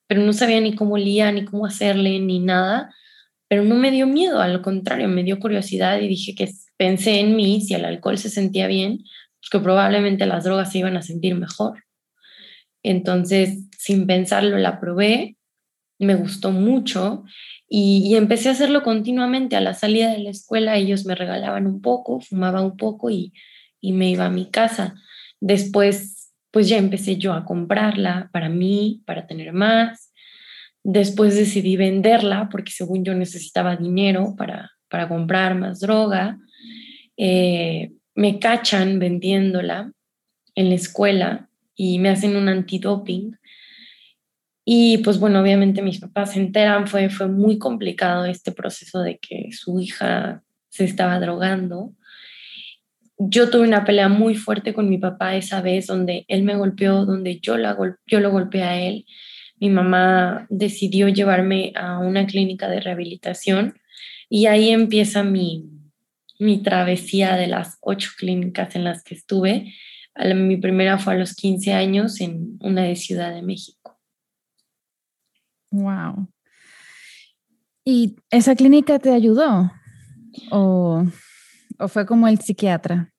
pero 0.08 0.22
no 0.22 0.34
sabía 0.34 0.60
ni 0.60 0.76
cómo 0.76 0.98
lía, 0.98 1.32
ni 1.32 1.46
cómo 1.46 1.66
hacerle, 1.66 2.20
ni 2.20 2.40
nada, 2.40 2.94
pero 3.48 3.64
no 3.64 3.76
me 3.76 3.92
dio 3.92 4.08
miedo, 4.08 4.42
al 4.42 4.62
contrario, 4.62 5.08
me 5.08 5.24
dio 5.24 5.40
curiosidad 5.40 6.00
y 6.00 6.08
dije 6.08 6.36
que 6.36 6.50
pensé 6.78 7.20
en 7.20 7.36
mí, 7.36 7.62
si 7.62 7.74
el 7.74 7.86
alcohol 7.86 8.18
se 8.18 8.30
sentía 8.30 8.68
bien, 8.68 8.98
pues 8.98 9.50
que 9.52 9.60
probablemente 9.60 10.26
las 10.26 10.44
drogas 10.44 10.72
se 10.72 10.80
iban 10.80 10.98
a 10.98 11.02
sentir 11.02 11.36
mejor. 11.36 11.84
Entonces, 12.84 13.60
sin 13.78 14.08
pensarlo, 14.08 14.58
la 14.58 14.80
probé 14.80 15.38
me 16.00 16.16
gustó 16.16 16.52
mucho 16.52 17.24
y, 17.68 18.16
empecé 18.16 18.50
a 18.50 18.54
hacerlo 18.54 18.84
continuamente. 18.84 19.56
A 19.56 19.62
la 19.62 19.74
salida 19.74 20.12
de 20.12 20.20
la 20.20 20.30
escuela 20.30 20.78
ellos 20.78 21.06
me 21.06 21.16
regalaban 21.16 21.66
un 21.68 21.82
poco, 21.82 22.20
fumaba 22.20 22.62
un 22.62 22.78
poco 22.78 23.10
y, 23.10 23.34
y 23.84 23.92
me 23.92 24.10
iba 24.10 24.26
a 24.26 24.30
mi 24.32 24.46
casa. 24.50 24.96
Después, 25.42 26.32
pues 26.52 26.70
ya 26.70 26.78
empecé 26.78 27.18
yo 27.18 27.34
a 27.34 27.44
comprarla 27.44 28.30
para 28.32 28.48
mí, 28.48 29.04
para 29.06 29.28
tener 29.28 29.52
más. 29.52 30.14
Después 30.84 31.36
decidí 31.36 31.76
venderla 31.76 32.48
porque 32.50 32.72
según 32.72 33.04
yo 33.04 33.14
necesitaba 33.14 33.76
dinero 33.76 34.36
para, 34.38 34.72
para 34.90 35.10
comprar 35.10 35.56
más 35.56 35.82
droga. 35.82 36.40
Eh, 37.18 37.92
me 38.16 38.40
cachan 38.40 39.00
vendiéndola 39.00 39.92
en 40.56 40.70
la 40.70 40.76
escuela 40.76 41.50
y 41.76 42.00
me 42.00 42.10
hacen 42.10 42.38
un 42.38 42.48
antidoping 42.48 43.36
y 44.66 45.00
pues 45.00 45.20
bueno, 45.20 45.42
obviamente 45.42 45.82
mis 45.82 46.00
papás 46.00 46.34
se 46.34 46.40
enteran, 46.40 46.88
fue, 46.88 47.10
fue 47.10 47.28
muy 47.28 47.58
complicado 47.58 48.26
este 48.26 48.54
proceso 48.54 49.02
de 49.02 49.18
que 49.18 49.50
su 49.52 49.80
hija 49.82 50.42
se 50.70 50.86
estaba 50.86 51.20
drogando. 51.20 51.94
Yo 53.18 53.50
tuve 53.50 53.68
una 53.68 53.86
pelea 53.86 54.10
muy 54.10 54.36
fuerte 54.36 54.74
con 54.74 54.90
mi 54.90 54.98
papá 54.98 55.36
esa 55.36 55.62
vez, 55.62 55.88
donde 55.88 56.26
él 56.28 56.44
me 56.44 56.56
golpeó, 56.56 57.06
donde 57.06 57.40
yo, 57.40 57.58
la 57.58 57.78
yo 58.08 58.20
lo 58.20 58.32
golpeé 58.32 58.64
a 58.64 58.80
él. 58.80 59.06
Mi 59.60 59.70
mamá 59.70 60.48
decidió 60.50 61.08
llevarme 61.08 61.72
a 61.76 62.00
una 62.00 62.26
clínica 62.26 62.68
de 62.68 62.82
rehabilitación 62.82 63.76
y 64.30 64.48
ahí 64.48 64.70
empieza 64.70 65.24
mi, 65.24 65.70
mi 66.40 66.62
travesía 66.62 67.36
de 67.36 67.48
las 67.48 67.78
ocho 67.82 68.12
clínicas 68.18 68.76
en 68.76 68.84
las 68.84 69.04
que 69.04 69.16
estuve. 69.16 69.74
Mi 70.36 70.58
primera 70.58 70.98
fue 70.98 71.14
a 71.14 71.18
los 71.18 71.36
15 71.36 71.74
años 71.74 72.20
en 72.20 72.58
una 72.62 72.84
de 72.84 72.96
Ciudad 72.96 73.34
de 73.34 73.42
México. 73.42 74.00
Wow. 75.72 76.28
¿Y 77.86 78.16
esa 78.30 78.56
clínica 78.56 79.00
te 79.00 79.12
ayudó? 79.12 79.72
¿O, 80.52 81.04
fue 81.88 82.06
como 82.06 82.28
el 82.28 82.40
psiquiatra? 82.40 83.14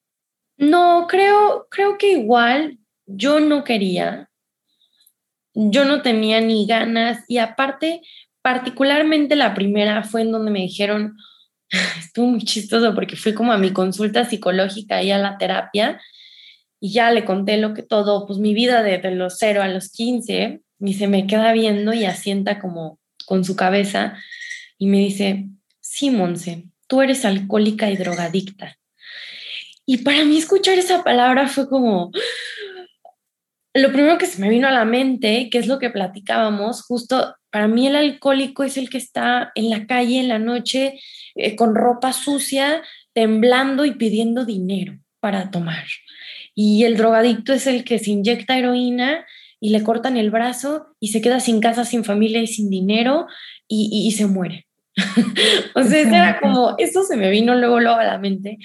No, 0.56 1.06
creo, 1.08 1.66
creo 1.70 1.98
que 1.98 2.12
igual 2.12 2.78
yo 3.06 3.40
no 3.40 3.64
quería. 3.64 4.30
Yo 5.54 5.84
no 5.84 6.02
tenía 6.02 6.40
ni 6.40 6.66
ganas. 6.66 7.24
Y 7.28 7.38
aparte, 7.38 8.02
particularmente 8.42 9.36
la 9.36 9.54
primera 9.54 10.04
fue 10.04 10.22
en 10.22 10.32
donde 10.32 10.50
me 10.50 10.60
dijeron, 10.60 11.16
estuvo 11.98 12.26
muy 12.26 12.44
chistoso 12.44 12.94
porque 12.94 13.16
fui 13.16 13.34
como 13.34 13.52
a 13.52 13.58
mi 13.58 13.72
consulta 13.72 14.24
psicológica 14.24 15.02
y 15.02 15.10
a 15.10 15.18
la 15.18 15.38
terapia 15.38 16.00
y 16.80 16.92
ya 16.92 17.10
le 17.10 17.24
conté 17.24 17.56
lo 17.56 17.72
que 17.72 17.82
todo, 17.82 18.26
pues 18.26 18.38
mi 18.38 18.52
vida 18.52 18.82
desde 18.82 19.10
los 19.10 19.38
0 19.38 19.62
a 19.62 19.68
los 19.68 19.90
15 19.90 20.60
y 20.80 20.94
se 20.94 21.08
me 21.08 21.26
queda 21.26 21.52
viendo 21.52 21.94
y 21.94 22.04
asienta 22.04 22.60
como 22.60 22.98
con 23.24 23.44
su 23.44 23.56
cabeza 23.56 24.18
y 24.76 24.86
me 24.86 24.98
dice, 24.98 25.46
sí, 25.80 26.10
Monse, 26.10 26.66
tú 26.86 27.02
eres 27.02 27.24
alcohólica 27.24 27.90
y 27.90 27.96
drogadicta. 27.96 28.76
Y 29.86 29.98
para 29.98 30.24
mí 30.24 30.38
escuchar 30.38 30.78
esa 30.78 31.02
palabra 31.02 31.48
fue 31.48 31.68
como, 31.68 32.10
lo 33.74 33.92
primero 33.92 34.18
que 34.18 34.26
se 34.26 34.40
me 34.40 34.48
vino 34.48 34.68
a 34.68 34.72
la 34.72 34.84
mente, 34.84 35.48
que 35.50 35.58
es 35.58 35.66
lo 35.66 35.78
que 35.78 35.90
platicábamos, 35.90 36.82
justo 36.82 37.34
para 37.50 37.68
mí 37.68 37.86
el 37.86 37.96
alcohólico 37.96 38.64
es 38.64 38.76
el 38.76 38.88
que 38.88 38.98
está 38.98 39.52
en 39.54 39.70
la 39.70 39.86
calle 39.86 40.20
en 40.20 40.28
la 40.28 40.38
noche 40.38 41.00
eh, 41.34 41.56
con 41.56 41.74
ropa 41.74 42.12
sucia, 42.12 42.82
temblando 43.12 43.84
y 43.84 43.92
pidiendo 43.92 44.44
dinero 44.44 44.98
para 45.20 45.50
tomar. 45.50 45.84
Y 46.54 46.84
el 46.84 46.96
drogadicto 46.96 47.52
es 47.52 47.66
el 47.66 47.84
que 47.84 47.98
se 47.98 48.10
inyecta 48.10 48.58
heroína 48.58 49.26
y 49.60 49.70
le 49.70 49.82
cortan 49.82 50.16
el 50.16 50.30
brazo 50.30 50.94
y 51.00 51.08
se 51.08 51.20
queda 51.20 51.40
sin 51.40 51.60
casa, 51.60 51.84
sin 51.84 52.04
familia 52.04 52.42
y 52.42 52.46
sin 52.46 52.70
dinero 52.70 53.26
y, 53.66 54.12
se 54.12 54.26
muere. 54.26 54.66
o 55.74 55.82
sea, 55.82 56.00
era 56.00 56.40
como, 56.40 56.74
eso 56.78 57.02
se 57.02 57.16
me 57.16 57.30
vino 57.30 57.54
luego, 57.54 57.80
luego 57.80 57.98
a 57.98 58.04
la 58.04 58.18
mente. 58.18 58.58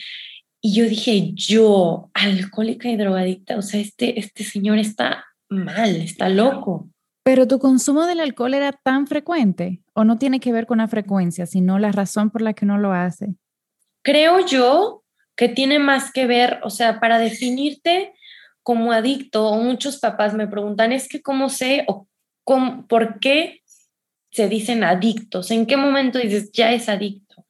Y 0.61 0.73
yo 0.73 0.85
dije, 0.85 1.31
yo, 1.33 2.09
alcohólica 2.13 2.89
y 2.89 2.97
drogadicta, 2.97 3.57
o 3.57 3.61
sea, 3.61 3.79
este, 3.79 4.19
este 4.19 4.43
señor 4.43 4.77
está 4.77 5.25
mal, 5.49 5.95
está 5.95 6.29
loco. 6.29 6.89
Pero 7.23 7.47
tu 7.47 7.59
consumo 7.59 8.05
del 8.05 8.19
alcohol 8.19 8.53
era 8.53 8.71
tan 8.71 9.07
frecuente 9.07 9.81
o 9.93 10.03
no 10.03 10.17
tiene 10.17 10.39
que 10.39 10.51
ver 10.51 10.65
con 10.65 10.79
la 10.79 10.87
frecuencia, 10.87 11.45
sino 11.45 11.79
la 11.79 11.91
razón 11.91 12.29
por 12.29 12.41
la 12.41 12.53
que 12.53 12.65
uno 12.65 12.77
lo 12.77 12.91
hace. 12.91 13.35
Creo 14.03 14.45
yo 14.45 15.03
que 15.35 15.47
tiene 15.47 15.79
más 15.79 16.11
que 16.11 16.27
ver, 16.27 16.59
o 16.63 16.69
sea, 16.69 16.99
para 16.99 17.19
definirte 17.19 18.13
como 18.63 18.91
adicto, 18.91 19.55
muchos 19.55 19.99
papás 19.99 20.33
me 20.33 20.47
preguntan, 20.47 20.91
es 20.91 21.07
que 21.07 21.21
cómo 21.21 21.49
sé 21.49 21.85
o 21.87 22.07
por 22.87 23.19
qué 23.19 23.61
se 24.31 24.47
dicen 24.47 24.83
adictos, 24.83 25.51
en 25.51 25.65
qué 25.65 25.77
momento 25.77 26.19
dices 26.19 26.51
ya 26.51 26.71
es 26.71 26.89
adicto. 26.89 27.45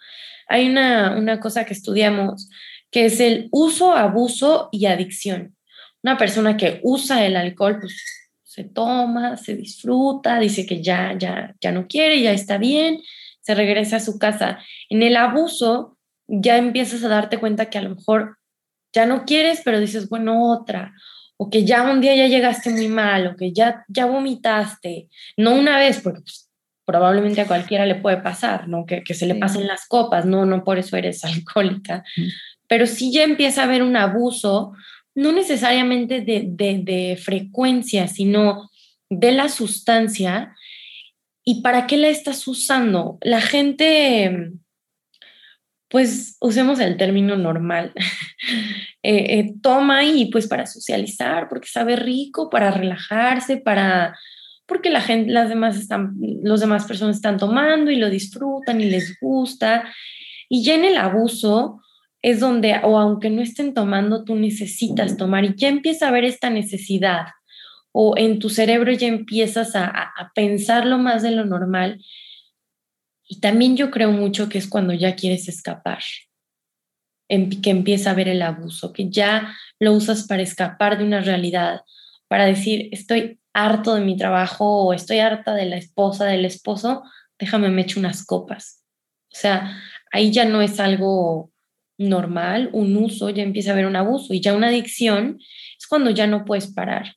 Hay 0.47 0.69
una, 0.69 1.15
una 1.17 1.39
cosa 1.39 1.65
que 1.65 1.73
estudiamos 1.73 2.49
que 2.91 3.05
es 3.05 3.19
el 3.19 3.49
uso, 3.51 3.93
abuso 3.93 4.69
y 4.71 4.85
adicción. 4.85 5.55
Una 6.01 6.17
persona 6.17 6.57
que 6.57 6.79
usa 6.83 7.25
el 7.25 7.35
alcohol, 7.35 7.77
pues 7.79 8.03
se 8.43 8.63
toma, 8.63 9.37
se 9.37 9.55
disfruta, 9.55 10.39
dice 10.39 10.65
que 10.65 10.81
ya, 10.81 11.15
ya, 11.17 11.55
ya 11.61 11.71
no 11.71 11.87
quiere, 11.87 12.21
ya 12.21 12.31
está 12.31 12.57
bien, 12.57 13.01
se 13.41 13.53
regresa 13.53 13.97
a 13.97 13.99
su 13.99 14.17
casa. 14.17 14.59
En 14.89 15.03
el 15.03 15.15
abuso 15.17 15.97
ya 16.27 16.57
empiezas 16.57 17.03
a 17.03 17.09
darte 17.09 17.37
cuenta 17.37 17.69
que 17.69 17.77
a 17.77 17.81
lo 17.81 17.95
mejor 17.95 18.37
ya 18.93 19.05
no 19.05 19.25
quieres, 19.25 19.61
pero 19.63 19.79
dices, 19.79 20.09
bueno, 20.09 20.51
otra, 20.51 20.93
o 21.37 21.49
que 21.49 21.63
ya 21.63 21.83
un 21.83 22.01
día 22.01 22.15
ya 22.15 22.27
llegaste 22.27 22.69
muy 22.71 22.87
mal, 22.87 23.27
o 23.27 23.35
que 23.35 23.53
ya, 23.53 23.85
ya 23.87 24.05
vomitaste, 24.05 25.09
no 25.37 25.53
una 25.53 25.77
vez, 25.77 26.01
porque 26.01 26.21
pues, 26.21 26.48
probablemente 26.89 27.41
a 27.41 27.45
cualquiera 27.45 27.85
le 27.85 27.93
puede 27.93 28.17
pasar, 28.17 28.67
¿no? 28.67 28.87
Que, 28.87 29.03
que 29.03 29.13
se 29.13 29.27
le 29.27 29.35
pasen 29.35 29.67
las 29.67 29.87
copas, 29.87 30.25
no, 30.25 30.43
no 30.43 30.63
por 30.63 30.79
eso 30.79 30.97
eres 30.97 31.23
alcohólica, 31.23 32.03
pero 32.67 32.87
sí 32.87 33.13
ya 33.13 33.23
empieza 33.23 33.61
a 33.61 33.65
haber 33.65 33.83
un 33.83 33.95
abuso, 33.95 34.73
no 35.13 35.31
necesariamente 35.31 36.21
de, 36.21 36.47
de, 36.47 37.15
frecuencia, 37.15 38.07
sino 38.07 38.71
de 39.07 39.31
la 39.33 39.49
sustancia. 39.49 40.55
¿Y 41.43 41.61
para 41.61 41.85
qué 41.85 41.97
la 41.97 42.07
estás 42.07 42.47
usando? 42.47 43.19
La 43.21 43.39
gente, 43.41 44.53
pues 45.89 46.37
usemos 46.41 46.79
el 46.79 46.97
término 46.97 47.35
normal, 47.37 47.93
eh, 49.03 49.39
eh, 49.39 49.53
toma 49.61 50.05
y 50.05 50.25
pues 50.31 50.47
para 50.47 50.65
socializar, 50.65 51.49
porque 51.49 51.67
sabe 51.67 51.95
rico, 51.97 52.49
para 52.49 52.71
relajarse, 52.71 53.57
para 53.57 54.17
porque 54.69 54.89
la 54.89 55.01
gente, 55.01 55.31
las 55.31 55.49
demás 55.49 55.75
están, 55.75 56.15
los 56.43 56.61
demás 56.61 56.85
personas 56.85 57.17
están 57.17 57.37
tomando 57.37 57.91
y 57.91 57.97
lo 57.97 58.09
disfrutan 58.09 58.79
y 58.79 58.85
les 58.85 59.19
gusta. 59.19 59.91
Y 60.47 60.63
ya 60.63 60.75
en 60.75 60.85
el 60.85 60.95
abuso, 60.95 61.81
es 62.21 62.39
donde, 62.39 62.79
o 62.83 62.97
aunque 62.99 63.29
no 63.29 63.41
estén 63.41 63.73
tomando, 63.73 64.23
tú 64.23 64.35
necesitas 64.35 65.17
tomar 65.17 65.45
y 65.45 65.55
ya 65.55 65.69
empieza 65.69 66.05
a 66.05 66.09
haber 66.09 66.25
esta 66.25 66.49
necesidad 66.49 67.27
o 67.91 68.15
en 68.17 68.39
tu 68.39 68.49
cerebro 68.49 68.91
ya 68.91 69.07
empiezas 69.07 69.75
a, 69.75 69.85
a, 69.85 70.31
pensarlo 70.35 70.97
más 70.97 71.23
de 71.23 71.31
lo 71.31 71.45
normal. 71.45 72.03
Y 73.27 73.39
también 73.39 73.77
yo 73.77 73.89
creo 73.91 74.11
mucho 74.11 74.49
que 74.49 74.57
es 74.57 74.67
cuando 74.67 74.93
ya 74.93 75.15
quieres 75.15 75.47
escapar, 75.47 75.99
que 77.27 77.69
empieza 77.69 78.11
a 78.11 78.15
ver 78.15 78.27
el 78.27 78.41
abuso, 78.41 78.93
que 78.93 79.09
ya 79.09 79.55
lo 79.79 79.93
usas 79.93 80.27
para 80.27 80.41
escapar 80.41 80.97
de 80.97 81.03
una 81.03 81.21
realidad, 81.21 81.81
para 82.27 82.45
decir, 82.45 82.89
estoy 82.91 83.38
harto 83.53 83.95
de 83.95 84.01
mi 84.01 84.17
trabajo 84.17 84.85
o 84.85 84.93
estoy 84.93 85.19
harta 85.19 85.53
de 85.53 85.65
la 85.65 85.77
esposa, 85.77 86.25
del 86.25 86.45
esposo, 86.45 87.03
déjame 87.37 87.69
me 87.69 87.81
echo 87.81 87.99
unas 87.99 88.25
copas. 88.25 88.83
O 89.31 89.35
sea, 89.35 89.77
ahí 90.11 90.31
ya 90.31 90.45
no 90.45 90.61
es 90.61 90.79
algo 90.79 91.51
normal, 91.97 92.69
un 92.73 92.95
uso, 92.97 93.29
ya 93.29 93.43
empieza 93.43 93.71
a 93.71 93.73
haber 93.73 93.85
un 93.85 93.95
abuso 93.95 94.33
y 94.33 94.41
ya 94.41 94.55
una 94.55 94.67
adicción 94.67 95.37
es 95.77 95.87
cuando 95.87 96.09
ya 96.09 96.27
no 96.27 96.45
puedes 96.45 96.67
parar. 96.67 97.15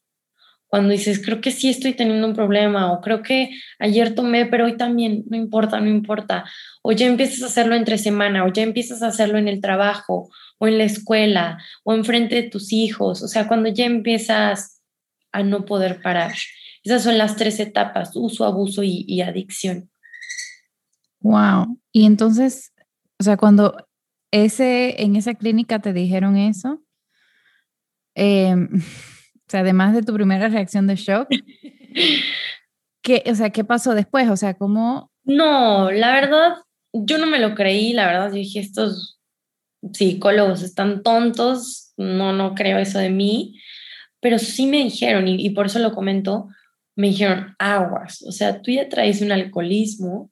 Cuando 0.66 0.92
dices, 0.92 1.22
creo 1.22 1.42
que 1.42 1.50
sí 1.50 1.68
estoy 1.68 1.92
teniendo 1.92 2.26
un 2.26 2.34
problema 2.34 2.92
o 2.92 3.02
creo 3.02 3.22
que 3.22 3.50
ayer 3.78 4.14
tomé, 4.14 4.46
pero 4.46 4.64
hoy 4.64 4.78
también, 4.78 5.22
no 5.28 5.36
importa, 5.36 5.80
no 5.80 5.88
importa. 5.90 6.44
O 6.80 6.92
ya 6.92 7.06
empiezas 7.06 7.42
a 7.42 7.46
hacerlo 7.46 7.74
entre 7.74 7.98
semana 7.98 8.44
o 8.44 8.48
ya 8.48 8.62
empiezas 8.62 9.02
a 9.02 9.08
hacerlo 9.08 9.36
en 9.36 9.48
el 9.48 9.60
trabajo 9.60 10.30
o 10.58 10.66
en 10.66 10.78
la 10.78 10.84
escuela 10.84 11.58
o 11.84 11.92
enfrente 11.92 12.36
de 12.36 12.48
tus 12.48 12.72
hijos. 12.72 13.22
O 13.22 13.28
sea, 13.28 13.48
cuando 13.48 13.68
ya 13.68 13.84
empiezas 13.84 14.81
a 15.32 15.42
no 15.42 15.64
poder 15.64 16.00
parar. 16.02 16.34
Esas 16.84 17.02
son 17.02 17.18
las 17.18 17.36
tres 17.36 17.58
etapas, 17.60 18.12
uso, 18.14 18.44
abuso 18.44 18.82
y, 18.82 19.04
y 19.06 19.22
adicción. 19.22 19.90
Wow. 21.20 21.78
Y 21.92 22.06
entonces, 22.06 22.72
o 23.18 23.24
sea, 23.24 23.36
cuando 23.36 23.76
ese, 24.32 25.02
en 25.02 25.14
esa 25.14 25.34
clínica 25.34 25.78
te 25.78 25.92
dijeron 25.92 26.36
eso. 26.36 26.82
Em, 28.14 28.68
o 28.74 29.50
sea, 29.50 29.60
además 29.60 29.94
de 29.94 30.02
tu 30.02 30.12
primera 30.14 30.48
reacción 30.48 30.86
de 30.86 30.96
shock, 30.96 31.28
¿qué, 33.02 33.22
o 33.26 33.34
sea, 33.34 33.50
¿qué 33.50 33.64
pasó 33.64 33.94
después? 33.94 34.28
O 34.28 34.36
sea, 34.36 34.54
¿cómo? 34.54 35.10
No, 35.24 35.90
la 35.90 36.12
verdad, 36.12 36.56
yo 36.92 37.18
no 37.18 37.26
me 37.26 37.38
lo 37.38 37.54
creí, 37.54 37.92
la 37.92 38.06
verdad, 38.06 38.28
yo 38.28 38.36
dije, 38.36 38.60
estos 38.60 39.20
psicólogos 39.92 40.62
están 40.62 41.02
tontos, 41.02 41.92
no, 41.96 42.32
no 42.32 42.54
creo 42.54 42.78
eso 42.78 42.98
de 42.98 43.10
mí, 43.10 43.60
pero 44.22 44.38
sí 44.38 44.66
me 44.66 44.84
dijeron, 44.84 45.26
y, 45.26 45.50
por 45.50 45.66
eso 45.66 45.80
lo 45.80 45.92
comento, 45.92 46.46
me 46.94 47.08
dijeron, 47.08 47.56
aguas, 47.58 48.22
o 48.22 48.30
sea, 48.30 48.62
tú 48.62 48.70
ya 48.70 48.88
traes 48.88 49.20
un 49.20 49.32
alcoholismo, 49.32 50.30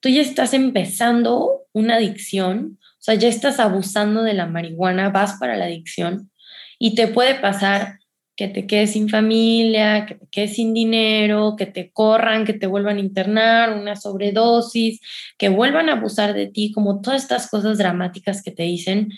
tú 0.00 0.10
ya 0.10 0.20
estás 0.20 0.52
empezando 0.52 1.62
una 1.72 1.96
adicción, 1.96 2.78
o 2.82 3.02
sea, 3.02 3.14
ya 3.14 3.28
estás 3.28 3.58
abusando 3.58 4.22
de 4.22 4.34
la 4.34 4.44
marihuana, 4.44 5.08
vas 5.08 5.38
para 5.40 5.56
la 5.56 5.64
adicción 5.64 6.30
y 6.78 6.94
te 6.94 7.08
puede 7.08 7.34
pasar 7.34 8.00
que 8.36 8.48
te 8.48 8.66
quedes 8.66 8.92
sin 8.92 9.08
familia, 9.08 10.04
que 10.04 10.16
te 10.16 10.26
quedes 10.30 10.56
sin 10.56 10.74
dinero, 10.74 11.54
que 11.56 11.64
te 11.64 11.90
corran, 11.92 12.44
que 12.44 12.52
te 12.52 12.66
vuelvan 12.66 12.98
a 12.98 13.00
internar, 13.00 13.72
una 13.72 13.96
sobredosis, 13.96 15.00
que 15.38 15.48
vuelvan 15.48 15.88
a 15.88 15.92
abusar 15.92 16.34
de 16.34 16.46
ti, 16.46 16.72
como 16.72 17.00
todas 17.00 17.22
estas 17.22 17.48
cosas 17.48 17.78
dramáticas 17.78 18.42
que 18.42 18.50
te 18.50 18.64
dicen, 18.64 19.08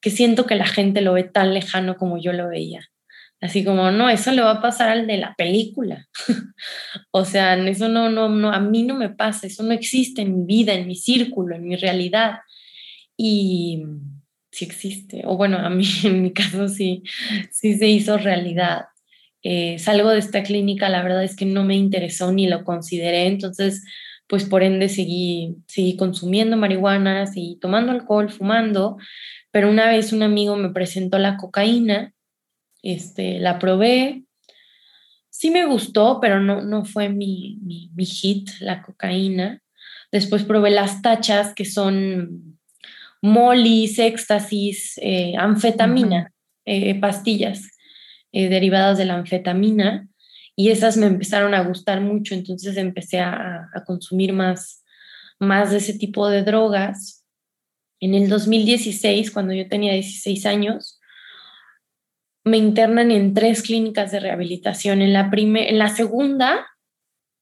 que 0.00 0.10
siento 0.10 0.46
que 0.46 0.54
la 0.54 0.66
gente 0.66 1.00
lo 1.00 1.14
ve 1.14 1.24
tan 1.24 1.54
lejano 1.54 1.96
como 1.96 2.18
yo 2.18 2.32
lo 2.32 2.48
veía. 2.48 2.88
Así 3.44 3.62
como, 3.62 3.90
no, 3.90 4.08
eso 4.08 4.32
le 4.32 4.40
va 4.40 4.52
a 4.52 4.62
pasar 4.62 4.88
al 4.88 5.06
de 5.06 5.18
la 5.18 5.34
película. 5.36 6.08
o 7.10 7.26
sea, 7.26 7.56
eso 7.68 7.90
no, 7.90 8.08
no, 8.08 8.30
no, 8.30 8.50
a 8.50 8.58
mí 8.58 8.84
no 8.84 8.94
me 8.94 9.10
pasa, 9.10 9.46
eso 9.46 9.62
no 9.62 9.72
existe 9.72 10.22
en 10.22 10.34
mi 10.34 10.46
vida, 10.46 10.72
en 10.72 10.86
mi 10.86 10.94
círculo, 10.94 11.54
en 11.54 11.68
mi 11.68 11.76
realidad 11.76 12.38
y 13.18 13.82
sí 14.50 14.64
existe, 14.64 15.24
o 15.26 15.36
bueno, 15.36 15.58
a 15.58 15.68
mí 15.68 15.84
en 16.04 16.22
mi 16.22 16.32
caso 16.32 16.68
sí, 16.68 17.02
sí 17.50 17.74
se 17.76 17.86
hizo 17.86 18.16
realidad. 18.16 18.86
Eh, 19.42 19.78
salgo 19.78 20.08
de 20.08 20.20
esta 20.20 20.42
clínica, 20.42 20.88
la 20.88 21.02
verdad 21.02 21.22
es 21.22 21.36
que 21.36 21.44
no 21.44 21.64
me 21.64 21.76
interesó 21.76 22.32
ni 22.32 22.48
lo 22.48 22.64
consideré, 22.64 23.26
entonces 23.26 23.84
pues 24.26 24.46
por 24.46 24.62
ende 24.62 24.88
seguí, 24.88 25.56
seguí 25.66 25.98
consumiendo 25.98 26.56
marihuana, 26.56 27.26
seguí 27.26 27.58
tomando 27.60 27.92
alcohol, 27.92 28.30
fumando, 28.30 28.96
pero 29.50 29.68
una 29.68 29.90
vez 29.90 30.14
un 30.14 30.22
amigo 30.22 30.56
me 30.56 30.70
presentó 30.70 31.18
la 31.18 31.36
cocaína, 31.36 32.13
este, 32.84 33.40
la 33.40 33.58
probé, 33.58 34.24
sí 35.30 35.50
me 35.50 35.66
gustó, 35.66 36.20
pero 36.20 36.38
no, 36.38 36.62
no 36.62 36.84
fue 36.84 37.08
mi, 37.08 37.58
mi, 37.62 37.90
mi 37.94 38.04
hit, 38.04 38.50
la 38.60 38.82
cocaína. 38.82 39.60
Después 40.12 40.44
probé 40.44 40.70
las 40.70 41.02
tachas, 41.02 41.54
que 41.54 41.64
son 41.64 42.58
molis, 43.20 43.98
éxtasis, 43.98 44.98
eh, 45.02 45.34
anfetamina, 45.36 46.30
eh, 46.66 46.94
pastillas 47.00 47.70
eh, 48.32 48.50
derivadas 48.50 48.98
de 48.98 49.06
la 49.06 49.14
anfetamina, 49.14 50.06
y 50.54 50.68
esas 50.68 50.96
me 50.98 51.06
empezaron 51.06 51.54
a 51.54 51.62
gustar 51.62 52.00
mucho, 52.00 52.34
entonces 52.34 52.76
empecé 52.76 53.20
a, 53.20 53.66
consumir 53.86 54.32
más, 54.32 54.84
más 55.40 55.70
de 55.70 55.78
ese 55.78 55.94
tipo 55.94 56.28
de 56.28 56.42
drogas. 56.44 57.24
En 57.98 58.14
el 58.14 58.28
2016, 58.28 59.30
cuando 59.30 59.52
yo 59.54 59.66
tenía 59.68 59.94
16 59.94 60.46
años, 60.46 61.00
me 62.44 62.58
internan 62.58 63.10
en 63.10 63.34
tres 63.34 63.62
clínicas 63.62 64.12
de 64.12 64.20
rehabilitación. 64.20 65.02
En 65.02 65.12
la, 65.12 65.30
en 65.32 65.78
la 65.78 65.88
segunda, 65.88 66.66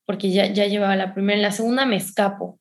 porque 0.07 0.31
ya, 0.31 0.47
ya 0.47 0.67
llevaba 0.67 0.97
la 0.97 1.13
primera, 1.13 1.37
en 1.37 1.43
la 1.43 1.53
segunda 1.53 1.87
me 1.87 1.97
escapo 1.97 2.61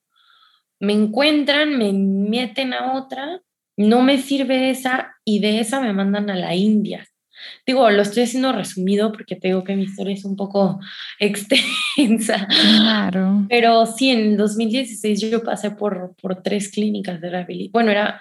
me 0.82 0.94
encuentran, 0.94 1.78
me 1.78 1.92
meten 1.92 2.74
a 2.74 2.94
otra, 2.94 3.40
no 3.76 4.02
me 4.02 4.18
sirve 4.18 4.68
esa 4.68 5.14
y 5.24 5.38
de 5.38 5.60
esa 5.60 5.80
me 5.80 5.92
mandan 5.92 6.28
a 6.28 6.34
la 6.34 6.56
India. 6.56 7.06
Digo, 7.64 7.88
lo 7.88 8.02
estoy 8.02 8.24
haciendo 8.24 8.52
resumido 8.52 9.12
porque 9.12 9.36
te 9.36 9.48
digo 9.48 9.62
que 9.62 9.76
mi 9.76 9.84
historia 9.84 10.14
es 10.14 10.24
un 10.24 10.34
poco 10.34 10.80
extensa. 11.20 12.48
Claro. 12.48 13.46
Pero 13.48 13.86
sí, 13.86 14.10
en 14.10 14.36
2016 14.36 15.20
yo 15.20 15.44
pasé 15.44 15.70
por, 15.70 16.16
por 16.20 16.42
tres 16.42 16.68
clínicas 16.72 17.20
de 17.20 17.30
rehabilitación. 17.30 17.72
Bueno, 17.72 17.92
era 17.92 18.20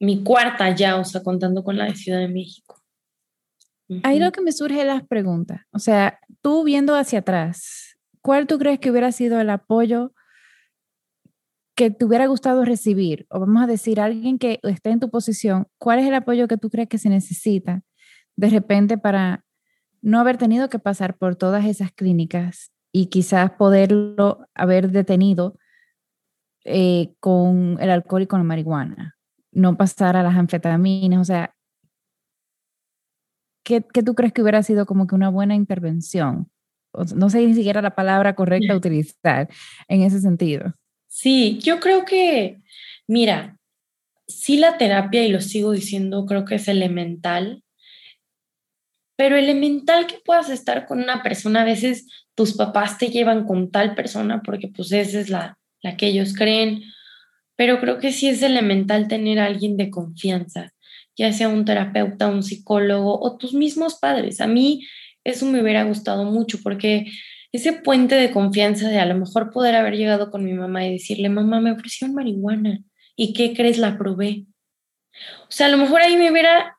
mi 0.00 0.24
cuarta 0.24 0.74
ya, 0.74 0.96
o 0.96 1.04
sea, 1.04 1.22
contando 1.22 1.62
con 1.62 1.76
la 1.76 1.84
de 1.84 1.94
Ciudad 1.94 2.18
de 2.18 2.28
México. 2.28 2.82
Ahí 4.02 4.18
lo 4.18 4.32
que 4.32 4.40
me 4.40 4.52
surge 4.52 4.84
las 4.84 5.06
preguntas. 5.06 5.62
O 5.72 5.78
sea, 5.78 6.20
tú 6.40 6.64
viendo 6.64 6.94
hacia 6.94 7.20
atrás, 7.20 7.98
¿cuál 8.22 8.46
tú 8.46 8.58
crees 8.58 8.78
que 8.78 8.90
hubiera 8.90 9.12
sido 9.12 9.40
el 9.40 9.50
apoyo 9.50 10.12
que 11.74 11.90
te 11.90 12.04
hubiera 12.04 12.26
gustado 12.26 12.64
recibir? 12.64 13.26
O 13.30 13.40
vamos 13.40 13.62
a 13.62 13.66
decir, 13.66 14.00
alguien 14.00 14.38
que 14.38 14.60
esté 14.62 14.90
en 14.90 15.00
tu 15.00 15.10
posición, 15.10 15.66
¿cuál 15.78 15.98
es 15.98 16.06
el 16.06 16.14
apoyo 16.14 16.48
que 16.48 16.56
tú 16.56 16.70
crees 16.70 16.88
que 16.88 16.98
se 16.98 17.08
necesita 17.08 17.82
de 18.36 18.48
repente 18.48 18.96
para 18.96 19.44
no 20.02 20.20
haber 20.20 20.38
tenido 20.38 20.68
que 20.68 20.78
pasar 20.78 21.18
por 21.18 21.36
todas 21.36 21.66
esas 21.66 21.92
clínicas 21.92 22.72
y 22.92 23.06
quizás 23.06 23.50
poderlo 23.52 24.46
haber 24.54 24.92
detenido 24.92 25.58
eh, 26.64 27.12
con 27.18 27.76
el 27.80 27.90
alcohol 27.90 28.22
y 28.22 28.26
con 28.26 28.40
la 28.40 28.44
marihuana? 28.44 29.19
No 29.52 29.76
pasar 29.76 30.16
a 30.16 30.22
las 30.22 30.36
anfetaminas, 30.36 31.20
o 31.20 31.24
sea, 31.24 31.54
¿qué, 33.64 33.80
tú 33.80 34.14
crees 34.14 34.32
que 34.32 34.42
hubiera 34.42 34.62
sido 34.62 34.86
como 34.86 35.06
que 35.06 35.14
una 35.14 35.28
buena 35.28 35.54
intervención? 35.54 36.50
no 37.14 37.30
sé 37.30 37.46
ni 37.46 37.54
siquiera 37.54 37.80
la 37.80 37.94
palabra 37.94 38.34
correcta 38.34 38.72
a 38.72 38.76
utilizar 38.76 39.48
en 39.86 40.02
ese 40.02 40.20
sentido. 40.20 40.74
Sí, 41.06 41.60
yo 41.62 41.78
creo 41.78 42.04
que, 42.04 42.58
mira, 43.06 43.56
sí 44.26 44.56
la 44.56 44.76
terapia, 44.76 45.24
y 45.24 45.30
lo 45.30 45.40
sigo 45.40 45.70
diciendo, 45.70 46.26
creo 46.26 46.44
que 46.44 46.56
es 46.56 46.66
elemental, 46.66 47.62
pero 49.16 49.36
elemental 49.36 50.06
que 50.06 50.18
puedas 50.24 50.50
estar 50.50 50.86
con 50.86 51.00
una 51.00 51.22
persona, 51.22 51.62
a 51.62 51.64
veces 51.64 52.06
tus 52.34 52.54
papás 52.54 52.98
te 52.98 53.08
llevan 53.08 53.46
con 53.46 53.70
tal 53.70 53.94
persona 53.94 54.40
porque 54.42 54.68
pues 54.68 54.90
esa 54.92 55.20
es 55.20 55.28
la, 55.28 55.58
la 55.82 55.96
que 55.96 56.06
ellos 56.06 56.32
creen, 56.34 56.82
pero 57.60 57.78
creo 57.78 57.98
que 57.98 58.10
sí 58.10 58.26
es 58.26 58.42
elemental 58.42 59.06
tener 59.06 59.38
a 59.38 59.44
alguien 59.44 59.76
de 59.76 59.90
confianza, 59.90 60.72
ya 61.14 61.30
sea 61.30 61.50
un 61.50 61.66
terapeuta, 61.66 62.26
un 62.28 62.42
psicólogo 62.42 63.20
o 63.20 63.36
tus 63.36 63.52
mismos 63.52 63.96
padres. 63.96 64.40
A 64.40 64.46
mí 64.46 64.86
eso 65.24 65.44
me 65.44 65.60
hubiera 65.60 65.84
gustado 65.84 66.24
mucho 66.24 66.56
porque 66.62 67.12
ese 67.52 67.74
puente 67.74 68.14
de 68.14 68.30
confianza 68.30 68.88
de 68.88 68.98
a 68.98 69.04
lo 69.04 69.14
mejor 69.14 69.50
poder 69.50 69.74
haber 69.74 69.98
llegado 69.98 70.30
con 70.30 70.42
mi 70.42 70.54
mamá 70.54 70.86
y 70.86 70.92
decirle, 70.92 71.28
mamá, 71.28 71.60
me 71.60 71.72
ofrecieron 71.72 72.14
marihuana. 72.14 72.80
¿Y 73.14 73.34
qué 73.34 73.52
crees? 73.52 73.76
La 73.76 73.98
probé. 73.98 74.46
O 75.42 75.50
sea, 75.50 75.66
a 75.66 75.70
lo 75.70 75.76
mejor 75.76 76.00
ahí 76.00 76.16
me 76.16 76.30
hubiera 76.30 76.78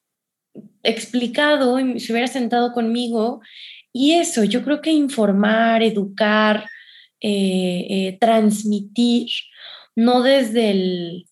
explicado 0.82 1.80
y 1.80 2.00
se 2.00 2.12
hubiera 2.12 2.28
sentado 2.28 2.74
conmigo. 2.74 3.42
Y 3.94 4.14
eso, 4.14 4.46
yo 4.46 4.64
creo 4.64 4.82
que 4.82 4.90
informar, 4.90 5.84
educar, 5.84 6.66
eh, 7.20 7.86
eh, 7.88 8.18
transmitir, 8.20 9.30
no 9.96 10.22
desde 10.22 10.72
el, 10.72 11.26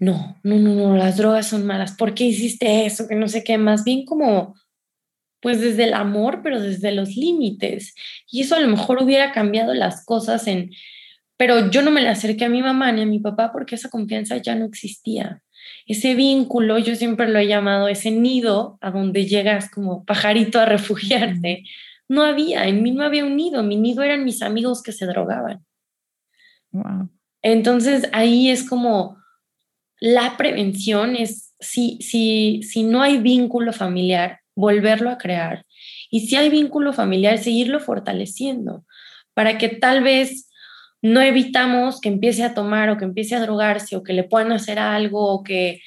no, 0.00 0.38
no, 0.42 0.58
no, 0.58 0.74
no, 0.74 0.96
las 0.96 1.16
drogas 1.16 1.48
son 1.48 1.66
malas, 1.66 1.92
¿por 1.92 2.14
qué 2.14 2.24
hiciste 2.24 2.86
eso? 2.86 3.06
Que 3.06 3.14
no 3.14 3.28
sé 3.28 3.44
qué, 3.44 3.58
más 3.58 3.84
bien 3.84 4.04
como, 4.06 4.54
pues 5.40 5.60
desde 5.60 5.84
el 5.84 5.94
amor, 5.94 6.40
pero 6.42 6.60
desde 6.60 6.92
los 6.92 7.16
límites. 7.16 7.94
Y 8.30 8.42
eso 8.42 8.56
a 8.56 8.60
lo 8.60 8.68
mejor 8.68 9.02
hubiera 9.02 9.32
cambiado 9.32 9.74
las 9.74 10.04
cosas 10.04 10.46
en, 10.46 10.70
pero 11.36 11.70
yo 11.70 11.82
no 11.82 11.90
me 11.90 12.00
le 12.00 12.08
acerqué 12.08 12.46
a 12.46 12.48
mi 12.48 12.62
mamá 12.62 12.90
ni 12.92 13.02
a 13.02 13.06
mi 13.06 13.18
papá 13.18 13.52
porque 13.52 13.74
esa 13.74 13.90
confianza 13.90 14.38
ya 14.38 14.54
no 14.54 14.64
existía. 14.64 15.42
Ese 15.86 16.14
vínculo, 16.14 16.78
yo 16.78 16.94
siempre 16.94 17.28
lo 17.28 17.38
he 17.38 17.46
llamado 17.46 17.88
ese 17.88 18.10
nido 18.10 18.78
a 18.80 18.90
donde 18.90 19.26
llegas 19.26 19.70
como 19.70 20.04
pajarito 20.04 20.60
a 20.60 20.64
refugiarte. 20.66 21.64
No 22.08 22.22
había, 22.22 22.66
en 22.66 22.82
mí 22.82 22.92
no 22.92 23.04
había 23.04 23.24
un 23.24 23.36
nido, 23.36 23.62
mi 23.62 23.76
nido 23.76 24.02
eran 24.02 24.24
mis 24.24 24.42
amigos 24.42 24.82
que 24.82 24.92
se 24.92 25.06
drogaban. 25.06 25.64
Entonces 27.44 28.08
ahí 28.12 28.48
es 28.48 28.66
como, 28.66 29.18
la 30.00 30.36
prevención 30.36 31.14
es, 31.14 31.52
si, 31.60 31.98
si, 32.00 32.62
si 32.62 32.82
no 32.82 33.02
hay 33.02 33.18
vínculo 33.18 33.72
familiar, 33.72 34.40
volverlo 34.56 35.10
a 35.10 35.18
crear. 35.18 35.66
Y 36.10 36.26
si 36.26 36.36
hay 36.36 36.48
vínculo 36.48 36.92
familiar, 36.94 37.38
seguirlo 37.38 37.80
fortaleciendo 37.80 38.84
para 39.34 39.58
que 39.58 39.68
tal 39.68 40.02
vez 40.02 40.48
no 41.02 41.20
evitamos 41.20 42.00
que 42.00 42.08
empiece 42.08 42.44
a 42.44 42.54
tomar 42.54 42.88
o 42.88 42.96
que 42.96 43.04
empiece 43.04 43.34
a 43.34 43.40
drogarse 43.40 43.94
o 43.94 44.02
que 44.02 44.14
le 44.14 44.24
puedan 44.24 44.52
hacer 44.52 44.78
algo 44.78 45.26
o 45.30 45.42
que 45.42 45.82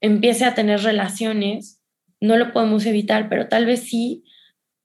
empiece 0.00 0.46
a 0.46 0.54
tener 0.54 0.80
relaciones, 0.80 1.82
no 2.20 2.38
lo 2.38 2.52
podemos 2.52 2.86
evitar, 2.86 3.28
pero 3.28 3.48
tal 3.48 3.66
vez 3.66 3.80
sí 3.80 4.24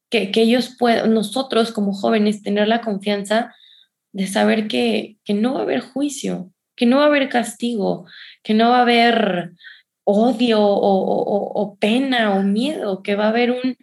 que, 0.09 0.31
que 0.31 0.41
ellos 0.41 0.75
puedan, 0.77 1.13
nosotros 1.13 1.71
como 1.71 1.93
jóvenes, 1.93 2.41
tener 2.41 2.67
la 2.67 2.81
confianza 2.81 3.55
de 4.11 4.27
saber 4.27 4.67
que, 4.67 5.17
que 5.23 5.33
no 5.33 5.53
va 5.53 5.59
a 5.59 5.63
haber 5.63 5.81
juicio, 5.81 6.51
que 6.75 6.85
no 6.85 6.97
va 6.97 7.03
a 7.03 7.07
haber 7.07 7.29
castigo, 7.29 8.05
que 8.43 8.53
no 8.53 8.69
va 8.69 8.79
a 8.79 8.81
haber 8.81 9.51
odio 10.05 10.59
o, 10.61 11.77
pena 11.79 12.33
o 12.33 12.41
miedo, 12.41 13.03
que 13.03 13.15
va 13.15 13.25
a 13.25 13.29
haber 13.29 13.51
un, 13.51 13.77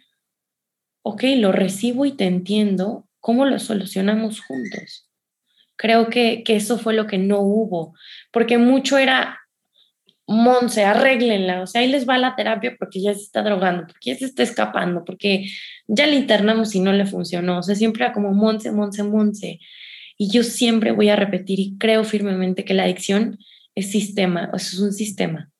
ok, 1.03 1.23
lo 1.37 1.51
recibo 1.51 2.05
y 2.05 2.11
te 2.11 2.25
entiendo, 2.25 3.07
¿cómo 3.21 3.45
lo 3.45 3.59
solucionamos 3.59 4.41
juntos? 4.41 5.09
Creo 5.77 6.09
que, 6.09 6.43
que 6.43 6.55
eso 6.55 6.77
fue 6.77 6.93
lo 6.93 7.07
que 7.07 7.17
no 7.17 7.39
hubo, 7.39 7.93
porque 8.31 8.57
mucho 8.57 8.97
era, 8.97 9.39
Monse, 10.29 10.83
arréglenla, 10.83 11.61
o 11.61 11.67
sea, 11.67 11.79
ahí 11.81 11.87
les 11.87 12.09
va 12.09 12.17
la 12.17 12.35
terapia 12.35 12.75
porque 12.77 12.99
ya 12.99 13.13
se 13.13 13.21
está 13.21 13.43
drogando, 13.43 13.87
porque 13.87 14.11
ya 14.11 14.15
se 14.17 14.25
está 14.25 14.43
escapando, 14.43 15.05
porque 15.05 15.45
ya 15.87 16.05
le 16.05 16.15
internamos 16.15 16.75
y 16.75 16.81
no 16.81 16.91
le 16.91 17.05
funcionó, 17.05 17.59
o 17.59 17.63
sea, 17.63 17.75
siempre 17.75 18.03
era 18.03 18.13
como 18.13 18.33
Monse, 18.33 18.73
Monse, 18.73 19.03
Monse. 19.03 19.59
Y 20.17 20.31
yo 20.31 20.43
siempre 20.43 20.91
voy 20.91 21.09
a 21.09 21.15
repetir 21.15 21.59
y 21.59 21.77
creo 21.77 22.03
firmemente 22.03 22.65
que 22.65 22.73
la 22.73 22.83
adicción 22.83 23.37
es 23.75 23.91
sistema, 23.91 24.49
o 24.51 24.55
es 24.55 24.73
un 24.79 24.91
sistema. 24.91 25.51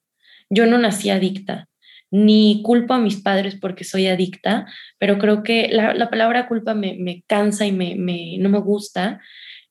Yo 0.49 0.65
no 0.65 0.77
nací 0.77 1.09
adicta, 1.09 1.67
ni 2.09 2.61
culpo 2.63 2.93
a 2.93 2.99
mis 2.99 3.17
padres 3.17 3.55
porque 3.55 3.83
soy 3.83 4.07
adicta, 4.07 4.65
pero 4.97 5.19
creo 5.19 5.43
que 5.43 5.69
la, 5.71 6.09
palabra 6.09 6.47
culpa 6.47 6.73
me, 6.73 7.23
cansa 7.27 7.65
y 7.65 7.71
me, 7.71 8.37
no 8.39 8.49
me 8.49 8.59
gusta. 8.59 9.21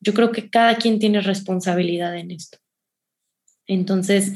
Yo 0.00 0.14
creo 0.14 0.30
que 0.32 0.50
cada 0.50 0.76
quien 0.76 0.98
tiene 0.98 1.20
responsabilidad 1.20 2.16
en 2.16 2.30
esto. 2.30 2.58
Entonces, 3.66 4.32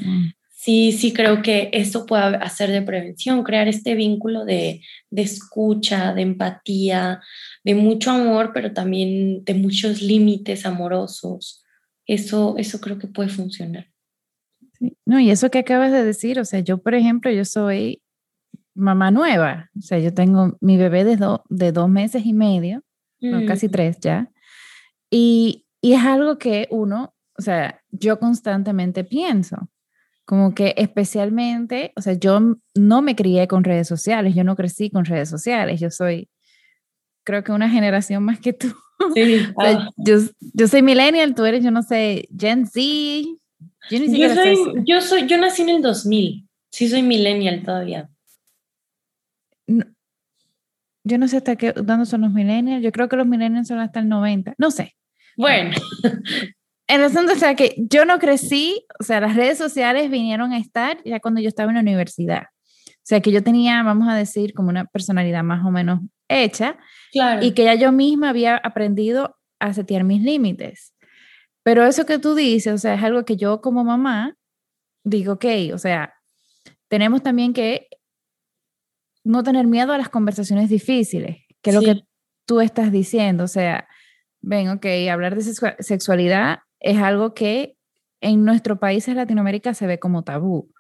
sí, 0.61 0.93
sí 0.93 1.15
creo 1.15 1.41
que 1.41 1.71
esto 1.73 2.05
puede 2.05 2.37
hacer 2.37 2.71
de 2.71 2.83
prevención, 2.83 3.45
crear 3.45 3.67
este 3.67 3.95
vínculo 3.95 4.45
de, 4.45 4.83
de 5.09 5.23
escucha, 5.23 6.13
de 6.13 6.21
empatía, 6.21 7.23
de 7.65 7.75
mucho 7.75 8.11
amor, 8.11 8.51
pero 8.53 8.75
también 8.75 9.43
de 9.45 9.55
muchos 9.55 10.03
límites 10.03 10.67
amorosos. 10.67 11.65
Eso, 12.07 12.57
eso 12.59 12.79
creo 12.79 12.99
que 12.99 13.07
puede 13.07 13.31
funcionar. 13.31 13.87
No, 15.07 15.19
y 15.19 15.31
eso 15.31 15.51
que 15.51 15.61
acabas 15.61 15.93
de 15.93 16.05
decir, 16.05 16.39
o 16.39 16.45
sea, 16.45 16.61
yo, 16.61 16.77
por 16.77 16.95
ejemplo, 16.95 17.31
yo 17.31 17.47
soy 17.47 18.03
mamá 18.75 19.11
nueva, 19.11 19.71
o 19.79 19.81
sea, 19.81 19.99
yo 19.99 20.13
tengo 20.13 20.59
mi 20.61 20.77
bebé 20.77 21.05
de, 21.05 21.19
de 21.49 21.73
dos 21.73 21.89
meses 21.89 22.27
y 22.27 22.35
medio, 22.35 22.83
casi 23.47 23.69
mm. 23.69 23.71
tres 23.71 23.99
ya, 24.01 24.31
y, 25.11 25.67
y 25.81 25.95
es 25.95 26.03
algo 26.03 26.39
que 26.39 26.67
uno, 26.71 27.15
o 27.39 27.43
sea, 27.43 27.83
yo 27.91 28.19
constantemente 28.19 29.05
pienso, 29.05 29.69
como 30.31 30.55
que 30.55 30.75
especialmente, 30.77 31.93
o 31.97 32.03
sea, 32.03 32.13
yo 32.13 32.39
no 32.77 33.03
me 33.03 33.17
crié 33.17 33.49
con 33.49 33.65
redes 33.65 33.89
sociales, 33.89 34.33
yo 34.33 34.45
no 34.45 34.55
crecí 34.55 34.89
con 34.89 35.05
redes 35.05 35.29
sociales, 35.29 35.81
yo 35.81 35.91
soy, 35.91 36.29
creo 37.25 37.43
que 37.43 37.51
una 37.51 37.69
generación 37.69 38.23
más 38.23 38.39
que 38.39 38.53
tú. 38.53 38.69
Sí, 39.15 39.41
ah. 39.59 39.89
yo, 39.97 40.19
yo 40.53 40.69
soy 40.69 40.83
millennial, 40.83 41.35
tú 41.35 41.45
eres, 41.47 41.65
yo 41.65 41.73
no 41.73 41.83
sé, 41.83 42.29
Gen 42.39 42.67
Z, 42.67 42.81
yo, 43.91 44.35
soy, 44.35 44.57
yo, 44.85 45.01
soy, 45.01 45.27
yo 45.27 45.37
nací 45.39 45.63
en 45.63 45.71
el 45.71 45.83
2000. 45.83 46.47
Sí, 46.71 46.89
soy 46.89 47.03
millennial 47.03 47.65
todavía. 47.65 48.09
yo 49.67 51.19
no 51.19 51.27
sé 51.27 51.39
hasta 51.39 51.57
qué, 51.57 51.73
dónde 51.73 52.07
son 52.07 52.21
los 52.21 52.31
millennials. 52.31 52.85
Yo 52.85 52.93
creo 52.93 53.09
que 53.09 53.17
los 53.17 53.27
millennials 53.27 53.67
son 53.67 53.81
hasta 53.81 53.99
el 53.99 54.09
90. 54.09 54.55
No 54.59 54.71
sé. 54.71 54.95
Bueno. 55.37 55.71
En 56.91 56.99
el 56.99 57.07
asunto, 57.07 57.35
o 57.35 57.37
sea, 57.37 57.55
que 57.55 57.77
yo 57.79 58.05
no 58.05 58.19
crecí, 58.19 58.85
o 58.99 59.05
sea, 59.05 59.21
las 59.21 59.37
redes 59.37 59.57
sociales 59.57 60.11
vinieron 60.11 60.53
a 60.53 60.59
estar 60.59 61.01
ya 61.05 61.21
cuando 61.21 61.41
yo 61.41 61.47
estaba 61.47 61.71
en 61.71 61.77
la 61.77 61.83
universidad. 61.83 62.43
O 62.89 63.05
sea, 63.05 63.21
que 63.21 63.31
yo 63.31 63.45
tenía, 63.45 63.81
vamos 63.85 64.09
a 64.09 64.17
decir, 64.17 64.55
como 64.55 64.71
una 64.71 64.87
personalidad 64.87 65.45
más 65.45 65.65
o 65.65 65.71
menos 65.71 66.01
hecha. 66.29 66.79
Claro. 67.13 67.47
Y 67.47 67.53
que 67.53 67.63
ya 67.63 67.77
yo 67.77 67.93
misma 67.93 68.31
había 68.31 68.57
aprendido 68.57 69.39
a 69.61 69.73
setear 69.73 70.03
mis 70.03 70.21
límites. 70.21 70.93
Pero 71.63 71.87
eso 71.87 72.07
que 72.07 72.19
tú 72.19 72.35
dices, 72.35 72.73
o 72.75 72.79
sea, 72.79 72.95
es 72.95 73.03
algo 73.05 73.25
que 73.25 73.37
yo 73.37 73.61
como 73.61 73.85
mamá 73.85 74.35
digo, 75.05 75.35
ok, 75.35 75.45
o 75.73 75.79
sea, 75.79 76.15
tenemos 76.89 77.23
también 77.23 77.53
que 77.53 77.87
no 79.23 79.45
tener 79.45 79.69
miedo 79.69 79.93
a 79.93 79.99
las 79.99 80.09
conversaciones 80.09 80.69
difíciles, 80.69 81.45
que 81.63 81.71
es 81.71 81.77
lo 81.77 81.83
que 81.83 82.03
tú 82.47 82.61
estás 82.61 82.91
diciendo, 82.91 83.45
o 83.45 83.49
sea, 83.49 83.87
ven, 84.41 84.71
ok, 84.71 84.87
hablar 85.09 85.37
de 85.37 85.45
sexualidad 85.79 86.59
es 86.81 86.99
algo 86.99 87.35
que 87.35 87.77
en 88.21 88.45
nuestro 88.45 88.79
país, 88.79 89.07
en 89.09 89.17
Latinoamérica, 89.17 89.75
se 89.75 89.87
ve 89.87 89.99
como 89.99 90.25
tabú. 90.25 90.73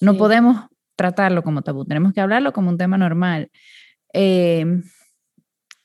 No 0.00 0.16
podemos 0.16 0.66
tratarlo 0.96 1.42
como 1.42 1.62
tabú, 1.62 1.84
tenemos 1.84 2.12
que 2.12 2.20
hablarlo 2.20 2.52
como 2.52 2.70
un 2.70 2.78
tema 2.78 2.96
normal. 2.96 3.50
Eh, 4.12 4.64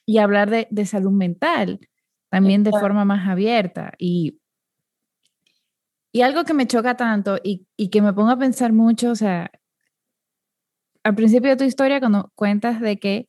y 0.05 0.19
hablar 0.19 0.49
de, 0.49 0.67
de 0.69 0.85
salud 0.85 1.11
mental 1.11 1.79
también 2.29 2.63
de 2.63 2.71
forma 2.71 3.05
más 3.05 3.27
abierta. 3.27 3.93
Y, 3.97 4.39
y 6.11 6.21
algo 6.21 6.43
que 6.43 6.53
me 6.53 6.67
choca 6.67 6.97
tanto 6.97 7.37
y, 7.43 7.65
y, 7.77 7.89
que 7.89 8.01
me 8.01 8.13
pongo 8.13 8.31
a 8.31 8.37
pensar 8.37 8.73
mucho, 8.73 9.11
o 9.11 9.15
sea, 9.15 9.51
al 11.03 11.15
principio 11.15 11.51
de 11.51 11.55
tu 11.55 11.63
historia, 11.63 11.99
cuando 11.99 12.31
cuentas 12.35 12.81
de 12.81 12.97
que 12.97 13.27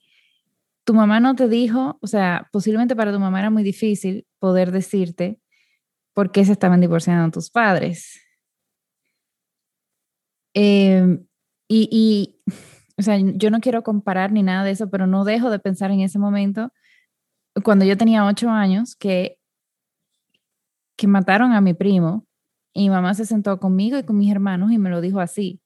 tu 0.84 0.95
mamá 0.95 1.20
no 1.20 1.34
te 1.34 1.49
dijo, 1.49 1.99
o 2.01 2.07
sea, 2.07 2.49
posiblemente 2.53 2.97
para 2.97 3.12
tu 3.12 3.20
mamá 3.20 3.39
era 3.39 3.51
muy 3.51 3.62
difícil 3.62 4.26
poder 4.39 4.72
decirte 4.72 5.39
por 6.16 6.32
qué 6.32 6.46
se 6.46 6.52
estaban 6.52 6.80
divorciando 6.80 7.30
tus 7.30 7.50
padres. 7.50 8.18
Em, 10.54 11.26
y, 11.68 12.40
o 12.96 13.02
sea, 13.02 13.18
yo 13.18 13.50
no 13.50 13.60
quiero 13.60 13.82
comparar 13.82 14.32
ni 14.32 14.42
nada 14.42 14.64
de 14.64 14.70
eso, 14.70 14.88
pero 14.88 15.06
no 15.06 15.24
dejo 15.24 15.50
de 15.50 15.58
pensar 15.58 15.90
en 15.90 16.00
ese 16.00 16.18
momento, 16.18 16.72
cuando 17.62 17.84
yo 17.84 17.98
tenía 17.98 18.24
ocho 18.24 18.48
años, 18.48 18.96
que, 18.96 19.38
que 20.96 21.06
mataron 21.06 21.52
a 21.52 21.60
mi 21.60 21.74
primo 21.74 22.26
y 22.72 22.84
mi 22.84 22.90
mamá 22.90 23.12
se 23.12 23.26
sentó 23.26 23.60
conmigo 23.60 23.98
y 23.98 24.04
con 24.04 24.16
mis 24.16 24.32
hermanos 24.32 24.72
y 24.72 24.78
me 24.78 24.88
lo 24.88 25.02
dijo 25.02 25.20
así. 25.20 25.60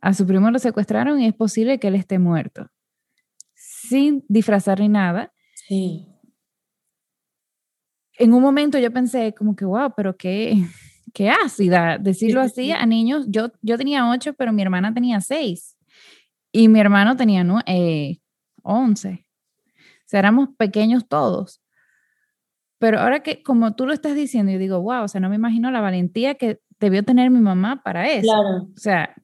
A 0.00 0.12
su 0.12 0.26
primo 0.26 0.50
lo 0.50 0.58
secuestraron 0.58 1.20
y 1.20 1.26
es 1.28 1.34
posible 1.34 1.78
que 1.78 1.86
él 1.86 1.94
esté 1.94 2.18
muerto 2.18 2.68
sin 3.88 4.24
disfrazar 4.28 4.80
ni 4.80 4.88
nada. 4.88 5.32
Sí. 5.54 6.06
En 8.18 8.32
un 8.32 8.42
momento 8.42 8.78
yo 8.78 8.90
pensé 8.90 9.34
como 9.34 9.54
que, 9.54 9.64
wow, 9.64 9.92
pero 9.96 10.16
qué, 10.16 10.64
qué 11.12 11.30
ácida 11.30 11.98
decirlo 11.98 12.40
así 12.40 12.72
a 12.72 12.84
niños. 12.86 13.26
Yo, 13.28 13.52
yo 13.62 13.76
tenía 13.76 14.08
ocho, 14.10 14.34
pero 14.34 14.52
mi 14.52 14.62
hermana 14.62 14.92
tenía 14.92 15.20
seis 15.20 15.76
y 16.52 16.68
mi 16.68 16.80
hermano 16.80 17.16
tenía 17.16 17.44
eh, 17.66 18.18
once. 18.62 19.26
O 19.76 20.08
sea, 20.08 20.20
éramos 20.20 20.50
pequeños 20.56 21.06
todos. 21.08 21.60
Pero 22.78 23.00
ahora 23.00 23.20
que, 23.20 23.42
como 23.42 23.74
tú 23.74 23.86
lo 23.86 23.92
estás 23.92 24.14
diciendo, 24.14 24.52
yo 24.52 24.58
digo, 24.58 24.80
wow, 24.80 25.04
o 25.04 25.08
sea, 25.08 25.20
no 25.20 25.28
me 25.28 25.36
imagino 25.36 25.70
la 25.70 25.80
valentía 25.80 26.34
que 26.34 26.60
debió 26.78 27.02
tener 27.02 27.30
mi 27.30 27.40
mamá 27.40 27.82
para 27.82 28.10
eso. 28.10 28.28
Claro. 28.28 28.68
O 28.74 28.78
sea, 28.78 29.14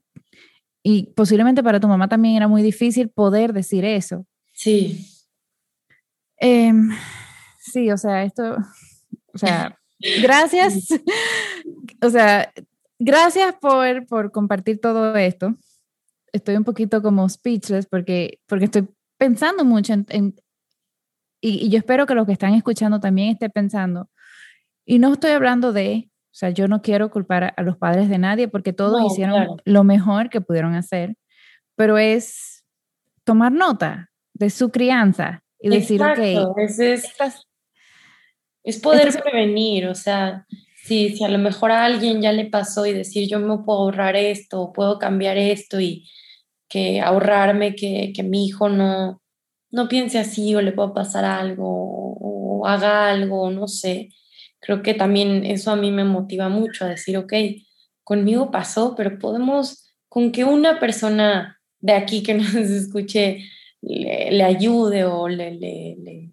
y 0.83 1.13
posiblemente 1.15 1.63
para 1.63 1.81
tu 1.81 1.89
mamá 1.89 2.09
también 2.09 2.37
era 2.37 2.49
muy 2.49 2.63
difícil 2.63 3.09
poder 3.09 3.53
decir 3.53 3.85
eso. 3.85 4.27
Sí. 4.53 5.07
Em, 6.39 6.91
sí, 7.63 7.91
o 7.91 7.97
sea, 7.97 8.25
esto, 8.25 8.57
o 9.33 9.39
sea, 9.39 9.79
gracias, 10.21 10.89
o 12.03 12.11
sea, 12.11 12.53
gracias 12.99 13.55
por, 13.61 14.07
por 14.07 14.33
compartir 14.33 14.81
todo 14.81 15.17
esto. 15.17 15.55
Estoy 16.33 16.57
un 16.57 16.65
poquito 16.65 17.03
como 17.03 17.29
speechless 17.29 17.87
porque, 17.87 18.41
porque 18.47 18.65
estoy 18.65 18.89
pensando 19.19 19.65
mucho 19.65 19.93
en, 19.93 20.35
y, 21.41 21.69
yo 21.69 21.79
espero 21.79 22.07
que 22.07 22.15
los 22.15 22.27
que 22.27 22.33
están 22.33 22.55
escuchando 22.55 23.01
también 23.01 23.31
estén 23.31 23.51
pensando. 23.51 24.09
Y 24.85 24.99
no 24.99 25.13
estoy 25.13 25.33
hablando 25.33 25.73
de, 25.73 26.11
o 26.11 26.35
sea, 26.35 26.51
yo 26.51 26.69
no 26.69 26.83
quiero 26.83 27.11
culpar 27.11 27.55
a, 27.57 27.63
los 27.63 27.77
padres 27.77 28.09
de 28.09 28.19
nadie 28.19 28.49
porque 28.49 28.73
todos 28.73 29.05
hicieron 29.13 29.61
lo 29.65 29.85
mejor 29.85 30.31
que 30.31 30.41
pudieron 30.41 30.75
hacer, 30.75 31.17
pero 31.77 31.99
es 31.99 32.65
tomar 33.25 33.53
nota, 33.53 34.11
de 34.35 34.51
su 34.51 34.71
crianza 34.71 35.45
y 35.61 35.69
decir, 35.69 36.03
ok, 36.03 36.19
es, 36.57 37.13
es, 38.65 38.79
poder 38.81 39.13
prevenir, 39.23 39.87
o 39.87 39.95
sea, 39.95 40.47
si, 40.85 41.17
si 41.17 41.25
a 41.25 41.29
lo 41.29 41.39
mejor 41.39 41.71
a 41.71 41.85
alguien 41.85 42.23
ya 42.23 42.33
le 42.33 42.47
pasó 42.47 42.87
y 42.87 42.93
decir, 42.93 43.29
yo 43.29 43.39
me 43.39 43.59
puedo 43.59 43.81
ahorrar 43.81 44.17
esto, 44.17 44.73
puedo 44.73 44.99
cambiar 44.99 45.39
esto 45.39 45.81
y 45.81 46.09
que 46.69 47.01
ahorrarme 47.01 47.75
que, 47.75 48.13
que 48.15 48.23
mi 48.23 48.47
hijo 48.47 48.69
no, 48.69 49.23
no 49.73 49.89
piense 49.89 50.19
así 50.19 50.55
o 50.55 50.63
le 50.63 50.73
pueda 50.73 50.95
pasar 50.95 51.25
algo 51.25 51.65
o, 51.67 52.67
haga 52.67 53.11
algo, 53.11 53.51
no 53.51 53.67
sé. 53.67 54.11
Creo 54.61 54.83
que 54.83 54.95
también 54.95 55.45
eso 55.45 55.73
a 55.73 55.77
mí 55.77 55.91
me 55.91 56.05
motiva 56.05 56.49
mucho 56.49 56.85
a 56.85 56.89
decir, 56.89 57.17
ok, 57.17 57.33
conmigo 58.05 58.53
pasó, 58.53 58.95
pero 58.95 59.19
podemos, 59.19 59.85
con 60.09 60.31
que 60.31 60.45
una 60.45 60.79
persona 60.79 61.61
de 61.81 61.95
aquí 61.95 62.23
que 62.23 62.35
nos 62.35 62.55
escuche 62.55 63.45
le, 63.81 64.43
ayude 64.45 65.05
o 65.05 65.29
le, 65.29 65.53
le, 65.53 66.32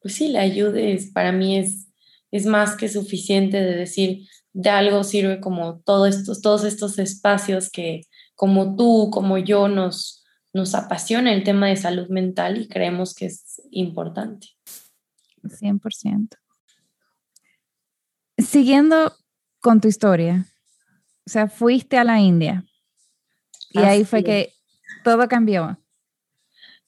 pues 0.00 0.14
sí, 0.14 0.28
le 0.28 0.38
ayude, 0.38 0.98
para 1.12 1.32
mí 1.32 1.58
es, 1.58 1.88
es 2.30 2.46
más 2.46 2.76
que 2.76 2.88
suficiente 2.88 3.60
de 3.60 3.76
decir, 3.76 4.28
de 4.52 4.70
algo 4.70 5.04
sirve 5.04 5.40
como 5.40 5.80
todos 5.80 6.16
estos, 6.16 6.40
todos 6.40 6.64
estos 6.64 6.98
espacios 6.98 7.70
que 7.70 8.02
como 8.34 8.74
tú, 8.74 9.10
como 9.12 9.38
yo, 9.38 9.68
nos, 9.68 10.24
nos 10.52 10.74
apasiona 10.74 11.32
el 11.32 11.44
tema 11.44 11.68
de 11.68 11.76
salud 11.76 12.08
mental 12.08 12.58
y 12.58 12.68
creemos 12.68 13.14
que 13.14 13.26
es 13.26 13.60
importante. 13.70 14.48
100%. 15.42 16.36
Siguiendo 18.38 19.14
con 19.60 19.80
tu 19.80 19.88
historia, 19.88 20.46
o 21.26 21.30
sea, 21.30 21.48
fuiste 21.48 21.98
a 21.98 22.04
la 22.04 22.18
India 22.20 22.64
y 23.70 23.80
ahí 23.80 24.04
fue 24.04 24.24
que 24.24 24.54
todo 25.04 25.28
cambió. 25.28 25.78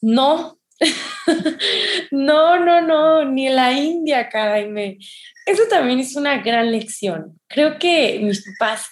No, 0.01 0.59
no, 2.11 2.59
no, 2.59 2.81
no, 2.81 3.25
ni 3.25 3.49
la 3.49 3.73
India, 3.73 4.29
Jaime. 4.31 4.99
Eso 5.47 5.63
también 5.69 6.01
es 6.01 6.17
una 6.17 6.39
gran 6.43 6.71
lección. 6.71 7.41
Creo 7.49 7.79
que 7.79 8.21
mis 8.23 8.45
papás 8.45 8.87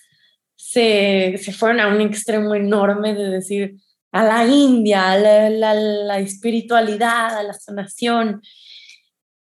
se, 0.56 1.38
fueron 1.56 1.80
a 1.80 1.88
un 1.88 2.00
extremo 2.00 2.54
enorme 2.54 3.14
de 3.14 3.28
decir 3.28 3.76
a 4.12 4.24
la 4.24 4.46
India, 4.46 5.12
a 5.12 5.18
la, 5.18 6.18
espiritualidad, 6.18 7.36
a 7.38 7.42
la 7.42 7.52
sanación. 7.52 8.42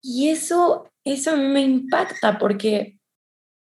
Y 0.02 0.28
eso, 0.28 0.90
eso 1.04 1.32
a 1.32 1.36
mí 1.36 1.48
me 1.48 1.60
impacta 1.60 2.38
porque 2.38 2.98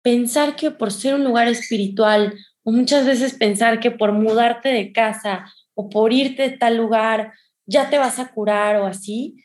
pensar 0.02 0.56
que 0.56 0.72
por 0.72 0.92
ser 0.92 1.16
un 1.16 1.24
lugar 1.24 1.48
espiritual, 1.48 2.34
o 2.64 2.72
muchas 2.72 3.06
veces 3.06 3.34
pensar 3.34 3.80
que 3.80 3.92
por 3.92 4.12
mudarte 4.12 4.70
de 4.70 4.92
casa 4.92 5.46
o 5.74 5.90
por 5.90 6.14
irte 6.14 6.44
de 6.44 6.58
tal 6.58 6.78
lugar, 6.78 7.34
ya 7.66 7.90
te 7.90 7.98
vas 7.98 8.20
a 8.20 8.32
curar 8.32 8.78
o 8.78 8.86
así. 8.86 9.38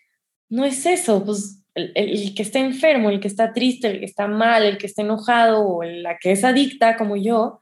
No 0.48 0.64
es 0.64 0.86
eso, 0.86 1.24
pues 1.24 1.64
el, 1.74 2.34
que 2.34 2.42
está 2.42 2.58
enfermo, 2.58 3.10
el 3.10 3.20
que 3.20 3.28
está 3.28 3.52
triste, 3.52 3.88
el 3.88 3.98
que 4.00 4.06
está 4.06 4.26
mal, 4.26 4.64
el 4.64 4.78
que 4.78 4.86
está 4.86 5.02
enojado 5.02 5.66
o 5.66 5.82
la 5.82 6.18
que 6.18 6.32
es 6.32 6.44
adicta 6.44 6.96
como 6.96 7.16
yo, 7.16 7.60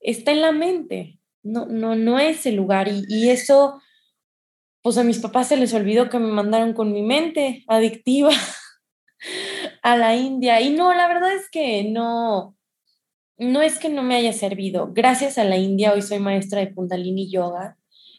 está 0.00 0.32
en 0.32 0.42
la 0.42 0.52
mente, 0.52 1.20
no, 1.42 1.66
no, 1.66 1.94
no 1.94 2.18
es 2.18 2.46
el 2.46 2.56
lugar. 2.56 2.88
Y, 2.88 3.04
y 3.08 3.30
eso, 3.30 3.80
pues 4.82 4.98
a 4.98 5.04
mis 5.04 5.18
papás 5.18 5.48
se 5.48 5.56
les 5.56 5.72
olvidó 5.74 6.08
que 6.08 6.18
me 6.18 6.32
mandaron 6.32 6.72
con 6.72 6.92
mi 6.92 7.02
mente 7.02 7.64
adictiva 7.68 8.30
a 9.82 9.96
la 9.96 10.16
India. 10.16 10.60
Y 10.60 10.70
no, 10.70 10.92
la 10.94 11.06
verdad 11.06 11.32
es 11.34 11.48
que 11.50 11.84
no, 11.84 12.56
no 13.38 13.62
es 13.62 13.78
que 13.78 13.88
no 13.88 14.02
me 14.02 14.16
haya 14.16 14.32
servido. 14.32 14.92
Gracias 14.92 15.38
a 15.38 15.44
la 15.44 15.56
India 15.56 15.92
hoy 15.92 16.02
soy 16.02 16.18
maestra 16.18 16.60
de 16.60 16.74
Kundalini 16.74 17.30
Yoga 17.30 17.76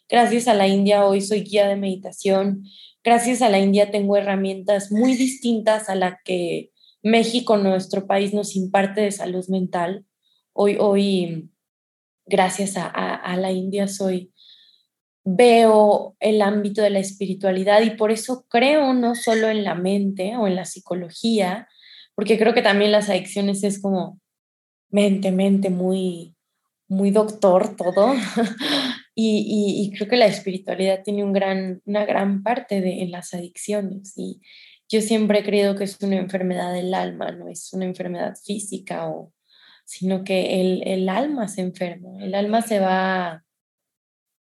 Gracias 0.10 0.48
a 0.48 0.54
la 0.54 0.68
India 0.68 1.06
hoy 1.06 1.20
soy 1.20 1.42
guía 1.42 1.68
de 1.68 1.76
meditación. 1.76 2.64
Gracias 3.04 3.42
a 3.42 3.50
la 3.50 3.60
India 3.60 3.92
tengo 3.92 4.16
herramientas 4.16 4.90
muy 4.92 5.16
distintas 5.16 5.90
a 5.90 5.96
la 5.96 6.20
que 6.24 6.72
México, 7.04 7.58
nuestro 7.58 8.08
país, 8.08 8.34
nos 8.34 8.56
imparte 8.56 9.02
de 9.02 9.12
salud 9.12 9.46
mental. 9.50 10.06
Hoy, 10.54 10.78
hoy 10.80 11.50
gracias 12.26 12.76
a, 12.78 13.36
la 13.38 13.52
India, 13.52 13.88
soy, 13.88 14.34
veo 15.26 16.16
el 16.20 16.42
ámbito 16.42 16.82
de 16.82 16.90
la 16.90 17.00
espiritualidad 17.00 17.82
y 17.82 17.92
por 17.92 18.12
eso 18.12 18.46
creo 18.50 18.94
no 18.94 19.14
solo 19.14 19.50
en 19.50 19.64
la 19.64 19.76
mente 19.76 20.38
o 20.38 20.48
en 20.48 20.56
la 20.56 20.66
psicología, 20.66 21.68
porque 22.16 22.38
creo 22.38 22.54
que 22.54 22.62
también 22.62 22.92
las 22.92 23.10
adicciones 23.10 23.64
es 23.64 23.82
como 23.82 24.20
mente, 24.90 25.32
mente, 25.32 25.70
muy, 25.70 26.36
muy 26.88 27.12
doctor 27.12 27.76
todo. 27.76 28.14
Y, 29.20 29.92
creo 29.96 30.08
que 30.08 30.16
la 30.16 30.28
espiritualidad 30.28 31.02
tiene 31.04 31.24
un 31.24 31.34
gran, 31.34 31.82
una 31.86 32.06
gran 32.06 32.44
parte 32.44 32.82
de, 32.82 33.02
en 33.02 33.10
las 33.10 33.34
adicciones. 33.34 34.14
Y 34.16 34.42
yo 34.88 35.02
siempre 35.02 35.40
he 35.40 35.44
creído 35.44 35.76
que 35.76 35.86
es 35.86 36.00
una 36.02 36.18
enfermedad 36.18 36.72
del 36.72 36.94
alma, 36.94 37.32
no 37.32 37.48
es 37.48 37.74
una 37.74 37.86
enfermedad 37.86 38.36
física, 38.36 39.10
o, 39.10 39.34
sino 39.86 40.24
que 40.24 40.62
el, 40.62 40.84
el 40.86 41.10
alma 41.10 41.48
se 41.48 41.62
enferma, 41.62 42.24
el 42.24 42.36
alma 42.36 42.62
se 42.62 42.80
va 42.80 43.44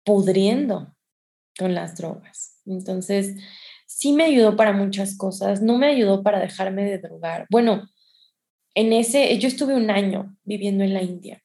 pudriendo 0.04 0.94
con 1.58 1.74
las 1.74 1.96
drogas. 1.96 2.60
Entonces, 2.66 3.34
sí 3.86 4.12
me 4.12 4.24
ayudó 4.24 4.56
para 4.56 4.74
muchas 4.74 5.16
cosas, 5.16 5.62
no 5.62 5.78
me 5.78 5.86
ayudó 5.86 6.22
para 6.22 6.38
dejarme 6.38 6.84
de 6.84 6.98
drogar. 6.98 7.46
Bueno, 7.48 7.88
en 8.74 8.92
ese, 8.92 9.38
yo 9.38 9.48
estuve 9.48 9.74
un 9.74 9.90
año 9.90 10.36
viviendo 10.44 10.84
en 10.84 10.92
la 10.92 11.02
India. 11.02 11.42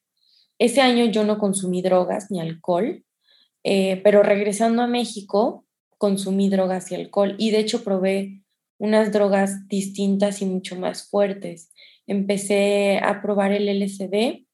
Ese 0.58 0.82
año 0.82 1.06
yo 1.06 1.24
no 1.24 1.38
consumí 1.38 1.80
drogas 1.80 2.30
ni 2.30 2.38
alcohol, 2.38 3.02
eh, 3.64 4.00
pero 4.02 4.22
regresando 4.22 4.82
a 4.82 4.86
México, 4.86 5.64
consumí 5.98 6.50
drogas 6.50 6.90
y 6.90 6.96
alcohol 6.96 7.36
y 7.38 7.50
de 7.50 7.60
hecho 7.60 7.84
probé 7.84 8.42
unas 8.78 9.12
drogas 9.12 9.68
distintas 9.68 10.42
y 10.42 10.46
mucho 10.46 10.76
más 10.76 11.08
fuertes. 11.08 11.70
Empecé 12.06 12.98
a 12.98 13.22
probar 13.22 13.52
el 13.52 13.68
LSD, 13.68 14.44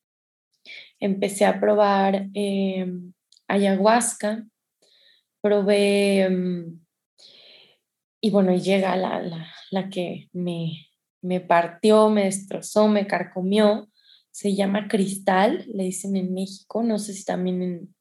empecé 1.01 1.47
a 1.47 1.59
probar 1.59 2.29
em, 2.35 3.15
ayahuasca, 3.47 4.47
probé, 5.41 6.21
em, 6.21 6.81
y 8.21 8.31
bueno, 8.31 8.55
llega 8.55 8.97
la, 8.97 9.23
la, 9.23 9.49
la 9.71 9.89
que 9.89 10.29
me, 10.33 10.89
me 11.23 11.41
partió, 11.41 12.11
me 12.11 12.25
destrozó, 12.25 12.89
me 12.89 13.07
carcomió, 13.07 13.89
se 14.31 14.55
llama 14.55 14.89
cristal, 14.89 15.65
le 15.73 15.85
dicen 15.85 16.17
en 16.17 16.35
México, 16.35 16.83
no 16.83 16.99
sé 16.99 17.15
si 17.15 17.25
también 17.25 17.63
en, 17.63 17.71
en 17.71 17.98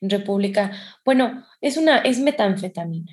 República. 0.00 0.72
Bueno, 1.04 1.44
es 1.60 1.76
una, 1.76 1.98
es 1.98 2.20
metanfetamina. 2.20 3.12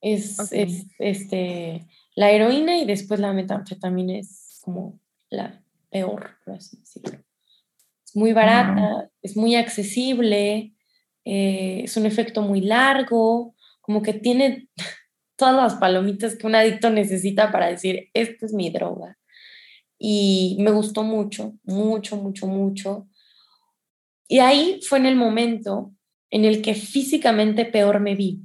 Es, 0.00 0.52
es 0.52 0.86
este, 0.98 1.86
la 2.14 2.30
heroína 2.30 2.78
y 2.78 2.84
después 2.84 3.20
la 3.20 3.32
metanfetamina 3.32 4.18
es 4.18 4.60
como 4.62 5.00
la 5.30 5.62
peor, 5.90 6.36
por 6.44 6.54
así 6.54 6.76
decirlo. 6.78 7.18
Es 8.04 8.16
muy 8.16 8.32
barata, 8.32 9.10
es 9.22 9.36
muy 9.36 9.54
accesible, 9.54 10.72
eh, 11.24 11.82
es 11.84 11.96
un 11.96 12.06
efecto 12.06 12.42
muy 12.42 12.60
largo, 12.60 13.54
como 13.80 14.02
que 14.02 14.14
tiene 14.14 14.68
todas 15.36 15.54
las 15.54 15.74
palomitas 15.74 16.36
que 16.36 16.46
un 16.46 16.54
adicto 16.54 16.90
necesita 16.90 17.52
para 17.52 17.66
decir, 17.66 18.08
esta 18.14 18.46
es 18.46 18.52
mi 18.52 18.70
droga. 18.70 19.18
Y 19.98 20.56
me 20.60 20.70
gustó 20.70 21.02
mucho, 21.02 21.54
mucho, 21.64 22.16
mucho, 22.16 22.46
mucho. 22.46 23.08
Y 24.28 24.38
ahí 24.38 24.80
fue 24.82 24.98
en 24.98 25.06
el 25.06 25.16
momento 25.16 25.92
en 26.30 26.44
el 26.44 26.62
que 26.62 26.74
físicamente 26.74 27.64
peor 27.64 28.00
me 28.00 28.14
vi. 28.14 28.42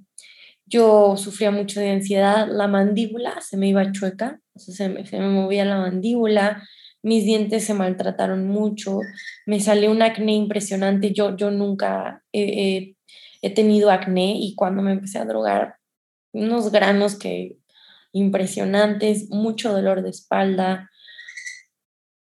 Yo 0.66 1.18
sufría 1.18 1.52
mucho 1.52 1.80
de 1.80 1.92
ansiedad, 1.92 2.48
la 2.50 2.68
mandíbula 2.68 3.42
se 3.42 3.58
me 3.58 3.68
iba 3.68 3.92
chueca, 3.92 4.40
se, 4.56 4.90
me, 4.90 5.30
movía 5.30 5.66
la 5.66 5.78
mandíbula, 5.78 6.68
mis 7.02 7.26
dientes 7.26 7.66
se 7.66 7.74
maltrataron 7.74 8.48
mucho, 8.48 9.00
me 9.46 9.60
salió 9.60 9.92
un 9.92 10.02
acné 10.02 10.34
impresionante, 10.34 11.12
yo, 11.12 11.36
yo 11.36 11.52
nunca 11.52 12.24
he, 12.32 12.96
he 13.42 13.54
tenido 13.54 13.92
acné 13.92 14.38
y 14.40 14.56
cuando 14.56 14.82
me 14.82 14.94
empecé 14.94 15.20
a 15.20 15.26
drogar, 15.26 15.76
unos 16.32 16.72
granos 16.72 17.18
que 17.18 17.58
impresionantes, 18.14 19.30
mucho 19.30 19.74
dolor 19.74 20.02
de 20.02 20.10
espalda, 20.10 20.90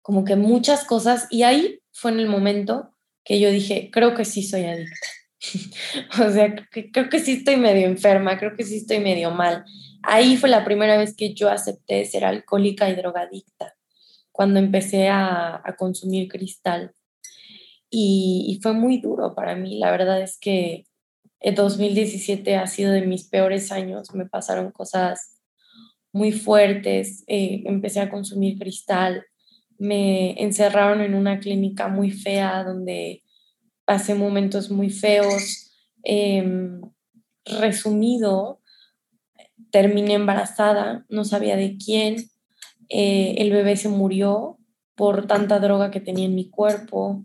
como 0.03 0.25
que 0.25 0.37
muchas 0.37 0.85
cosas 0.85 1.29
y 1.31 1.45
ahí 1.45 1.81
fue 1.93 2.11
en 2.11 2.19
el 2.19 2.27
momento 2.27 2.95
que 3.25 3.39
yo 3.39 3.51
dije, 3.51 3.91
creo 3.93 4.15
que 4.15 4.25
sí 4.25 4.43
soy 4.43 4.65
adicta. 4.65 5.09
o 6.21 6.31
sea, 6.31 6.55
creo 6.93 7.09
que 7.09 7.19
sí 7.19 7.33
estoy 7.33 7.57
medio 7.57 7.87
enferma, 7.87 8.39
creo 8.39 8.57
que 8.57 8.65
sí 8.65 8.77
estoy 8.77 9.01
medio 9.01 9.31
mal. 9.31 9.65
Ahí 10.03 10.37
fue 10.37 10.49
la 10.49 10.65
primera 10.65 10.97
vez 10.97 11.17
que 11.17 11.35
yo 11.35 11.51
acepté 11.51 12.05
ser 12.05 12.25
alcohólica 12.25 12.89
y 12.89 12.95
drogadicta, 12.95 13.75
cuando 14.31 14.59
empecé 14.59 15.09
a, 15.09 15.63
consumir 15.79 16.29
cristal. 16.29 16.93
Y, 17.91 18.59
fue 18.63 18.73
muy 18.73 18.99
duro 18.99 19.35
para 19.35 19.55
mí. 19.55 19.79
La 19.79 19.91
verdad 19.91 20.23
es 20.23 20.39
que 20.39 20.87
el 21.41 21.55
2017 21.55 22.57
ha 22.57 22.67
sido 22.67 22.93
de 22.93 23.03
mis 23.03 23.29
peores 23.29 23.71
años. 23.71 24.15
Me 24.15 24.27
pasaron 24.27 24.71
cosas 24.71 25.39
muy 26.13 26.33
fuertes. 26.33 27.25
Eh, 27.27 27.63
empecé 27.67 28.01
a 28.01 28.09
consumir 28.09 28.59
cristal. 28.59 29.25
Me 29.79 30.41
encerraron 30.43 31.03
en 31.03 31.15
una 31.15 31.39
clínica 31.39 31.89
muy 31.89 32.11
fea 32.11 32.65
donde 32.65 33.23
pasé 33.85 34.15
momentos 34.15 34.71
muy 34.71 34.91
feos. 34.91 35.71
Em, 36.05 36.81
resumido, 37.45 38.61
terminé 39.71 40.15
embarazada, 40.15 41.05
no 41.09 41.25
sabía 41.25 41.57
de 41.57 41.77
quién. 41.77 42.31
Eh, 42.89 43.37
el 43.39 43.51
bebé 43.51 43.77
se 43.77 43.89
murió 43.89 44.59
por 44.95 45.27
tanta 45.27 45.59
droga 45.59 45.91
que 45.91 46.01
tenía 46.01 46.27
en 46.27 46.35
mi 46.35 46.49
cuerpo. 46.49 47.25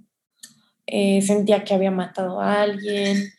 Eh, 0.85 1.21
sentía 1.21 1.63
que 1.63 1.73
había 1.73 1.91
matado 1.91 2.39
a 2.39 2.61
alguien. 2.61 3.31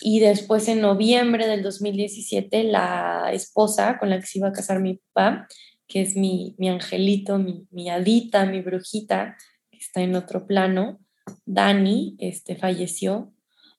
Y 0.00 0.20
después 0.20 0.68
en 0.68 0.80
noviembre 0.80 1.46
del 1.46 1.62
2017, 1.62 2.64
la 2.64 3.30
esposa 3.32 3.98
con 3.98 4.10
la 4.10 4.20
que 4.20 4.26
se 4.26 4.38
iba 4.38 4.48
a 4.48 4.52
casar 4.52 4.80
mi 4.80 5.00
papá, 5.12 5.48
que 5.86 6.02
es 6.02 6.16
mi, 6.16 6.54
mi 6.58 6.68
angelito, 6.68 7.38
mi, 7.38 7.66
mi 7.70 7.90
adita, 7.90 8.46
mi 8.46 8.60
brujita, 8.60 9.36
que 9.70 9.78
está 9.78 10.02
en 10.02 10.14
otro 10.16 10.46
plano, 10.46 11.03
Dani 11.46 12.16
este, 12.18 12.56
falleció 12.56 13.32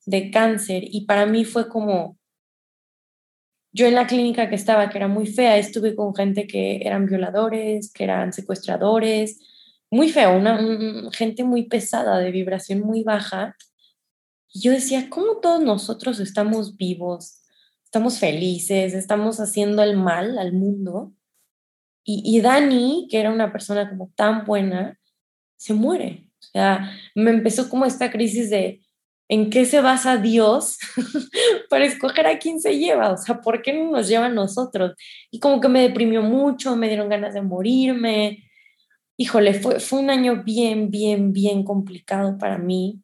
de 0.06 0.32
cáncer 0.32 0.84
y 0.86 1.06
para 1.06 1.26
mí 1.26 1.46
fue 1.46 1.68
como, 1.68 2.18
yo 3.72 3.88
en 3.88 3.96
la 3.96 4.08
clínica 4.08 4.50
que 4.50 4.56
estaba, 4.56 4.90
que 4.90 4.98
era 4.98 5.08
muy 5.08 5.28
fea, 5.28 5.58
estuve 5.58 5.96
con 5.96 6.16
gente 6.16 6.48
que 6.48 6.78
eran 6.78 7.08
violadores, 7.08 7.92
que 7.92 8.04
eran 8.04 8.32
secuestradores, 8.34 9.40
muy 9.92 10.10
feo, 10.10 10.38
una, 10.38 11.12
gente 11.12 11.44
muy 11.44 11.64
pesada, 11.64 12.20
de 12.20 12.32
vibración 12.32 12.82
muy 12.82 13.04
baja. 13.04 13.56
Y 14.54 14.62
yo 14.62 14.72
decía, 14.72 15.10
¿cómo 15.10 15.38
todos 15.42 15.62
nosotros 15.62 16.20
estamos 16.20 16.78
vivos, 16.78 17.42
estamos 17.84 18.20
felices, 18.20 18.94
estamos 18.94 19.40
haciendo 19.40 19.84
el 19.84 19.98
mal 19.98 20.38
al 20.38 20.54
mundo? 20.54 21.14
Y, 22.04 22.22
y 22.26 22.42
Dani, 22.42 23.08
que 23.10 23.20
era 23.20 23.32
una 23.32 23.52
persona 23.52 23.90
como 23.90 24.12
tan 24.16 24.46
buena, 24.46 25.00
se 25.58 25.74
muere 25.74 26.25
sea, 26.58 26.92
me 27.16 27.32
empezó 27.32 27.70
como 27.70 27.86
esta 27.86 28.10
crisis 28.10 28.50
de 28.50 28.82
en 29.28 29.50
qué 29.50 29.66
se 29.66 29.82
basa 29.82 30.18
Dios 30.18 30.78
para 31.70 31.86
escoger 31.86 32.28
a 32.28 32.38
quién 32.38 32.62
se 32.62 32.78
lleva, 32.78 33.12
o 33.12 33.18
sea, 33.18 33.42
¿por 33.42 33.62
qué 33.62 33.74
no 33.74 33.92
nos 33.92 34.08
lleva 34.08 34.28
a 34.28 34.30
nosotros? 34.30 34.94
Y 35.32 35.40
como 35.40 35.60
que 35.60 35.68
me 35.68 35.82
deprimió 35.82 36.22
mucho, 36.22 36.76
me 36.76 36.88
dieron 36.88 37.10
ganas 37.10 37.34
de 37.34 37.42
morirme. 37.42 38.44
Híjole, 39.18 39.54
fue, 39.56 39.80
fue 39.80 40.00
un 40.00 40.10
año 40.10 40.44
bien, 40.44 40.92
bien, 40.92 41.34
bien 41.34 41.64
complicado 41.64 42.38
para 42.38 42.58
mí. 42.58 43.02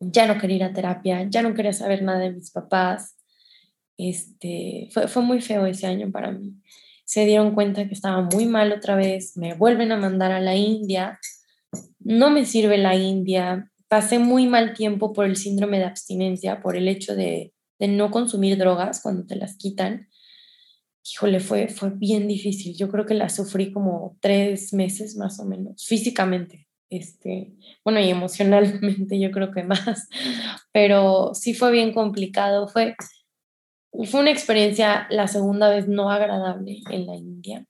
Ya 0.00 0.26
no 0.26 0.38
quería 0.38 0.56
ir 0.56 0.64
a 0.64 0.72
terapia, 0.72 1.26
ya 1.28 1.42
no 1.42 1.54
quería 1.54 1.72
saber 1.72 2.02
nada 2.02 2.18
de 2.18 2.32
mis 2.32 2.50
papás. 2.50 3.16
Este, 3.96 4.88
fue, 4.92 5.08
fue 5.08 5.22
muy 5.22 5.40
feo 5.40 5.66
ese 5.66 5.86
año 5.86 6.10
para 6.10 6.32
mí. 6.32 6.54
Se 7.04 7.24
dieron 7.24 7.54
cuenta 7.54 7.86
que 7.86 7.94
estaba 7.94 8.20
muy 8.22 8.46
mal 8.46 8.72
otra 8.72 8.96
vez, 8.96 9.36
me 9.36 9.54
vuelven 9.54 9.92
a 9.92 9.96
mandar 9.96 10.32
a 10.32 10.40
la 10.40 10.56
India 10.56 11.20
no 12.06 12.30
me 12.30 12.46
sirve 12.46 12.78
la 12.78 12.94
India, 12.94 13.72
pasé 13.88 14.20
muy 14.20 14.46
mal 14.46 14.74
tiempo 14.74 15.12
por 15.12 15.26
el 15.26 15.34
síndrome 15.36 15.78
de 15.78 15.86
abstinencia, 15.86 16.62
por 16.62 16.76
el 16.76 16.86
hecho 16.86 17.16
de, 17.16 17.52
no 17.80 18.12
consumir 18.12 18.56
drogas 18.56 19.02
cuando 19.02 19.26
te 19.26 19.34
las 19.34 19.56
quitan. 19.56 20.08
Híjole, 21.12 21.40
fue, 21.40 21.66
fue 21.66 21.90
bien 21.90 22.28
difícil. 22.28 22.76
Yo 22.76 22.88
creo 22.88 23.06
que 23.06 23.14
la 23.14 23.28
sufrí 23.28 23.72
como 23.72 24.16
tres 24.20 24.72
meses 24.72 25.16
más 25.16 25.40
o 25.40 25.44
menos, 25.44 25.84
físicamente. 25.84 26.68
Este, 26.90 27.56
bueno, 27.84 27.98
y 27.98 28.08
emocionalmente 28.08 29.18
yo 29.18 29.32
creo 29.32 29.50
que 29.50 29.64
más, 29.64 30.08
pero 30.72 31.34
sí 31.34 31.54
fue 31.54 31.72
bien 31.72 31.92
complicado. 31.92 32.68
Fue, 32.68 32.94
fue 34.04 34.20
una 34.20 34.30
experiencia, 34.30 35.08
la 35.10 35.26
segunda 35.26 35.70
vez 35.70 35.88
no 35.88 36.08
agradable 36.12 36.82
en 36.88 37.06
la 37.06 37.16
India. 37.16 37.66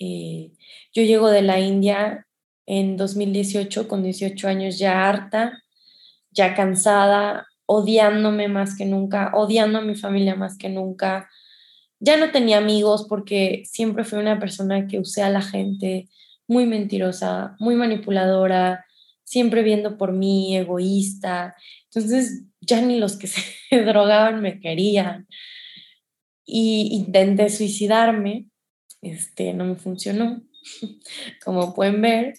Eh, 0.00 0.50
yo 0.92 1.04
llego 1.04 1.30
de 1.30 1.42
la 1.42 1.60
India 1.60 2.26
en 2.66 2.96
2018 2.96 3.88
con 3.88 4.02
18 4.02 4.48
años 4.48 4.78
ya 4.78 5.08
harta, 5.08 5.62
ya 6.30 6.54
cansada, 6.54 7.46
odiándome 7.66 8.48
más 8.48 8.76
que 8.76 8.84
nunca, 8.84 9.32
odiando 9.34 9.78
a 9.78 9.82
mi 9.82 9.94
familia 9.94 10.34
más 10.34 10.58
que 10.58 10.68
nunca. 10.68 11.28
Ya 12.00 12.16
no 12.16 12.30
tenía 12.30 12.58
amigos 12.58 13.06
porque 13.08 13.62
siempre 13.64 14.04
fui 14.04 14.18
una 14.18 14.38
persona 14.38 14.86
que 14.86 14.98
usé 14.98 15.22
a 15.22 15.30
la 15.30 15.42
gente 15.42 16.08
muy 16.48 16.66
mentirosa, 16.66 17.54
muy 17.60 17.76
manipuladora, 17.76 18.84
siempre 19.22 19.62
viendo 19.62 19.96
por 19.96 20.12
mí, 20.12 20.56
egoísta. 20.56 21.54
Entonces 21.84 22.44
ya 22.60 22.82
ni 22.82 22.98
los 22.98 23.16
que 23.16 23.26
se 23.28 23.82
drogaban 23.84 24.42
me 24.42 24.60
querían. 24.60 25.28
Y 26.44 26.88
intenté 26.92 27.48
suicidarme, 27.48 28.46
este, 29.02 29.54
no 29.54 29.64
me 29.64 29.76
funcionó. 29.76 30.42
como 31.44 31.74
pueden 31.74 32.00
ver, 32.00 32.34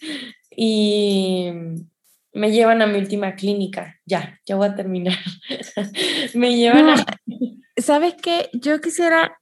y 0.49 1.49
me 2.33 2.51
llevan 2.51 2.81
a 2.81 2.87
mi 2.87 2.97
última 2.99 3.35
clínica. 3.35 3.99
Ya, 4.05 4.39
ya 4.45 4.55
voy 4.55 4.67
a 4.67 4.75
terminar. 4.75 5.17
me 6.33 6.55
llevan 6.55 6.89
a... 6.89 7.05
¿Sabes 7.77 8.15
qué? 8.21 8.49
Yo 8.53 8.79
quisiera, 8.81 9.39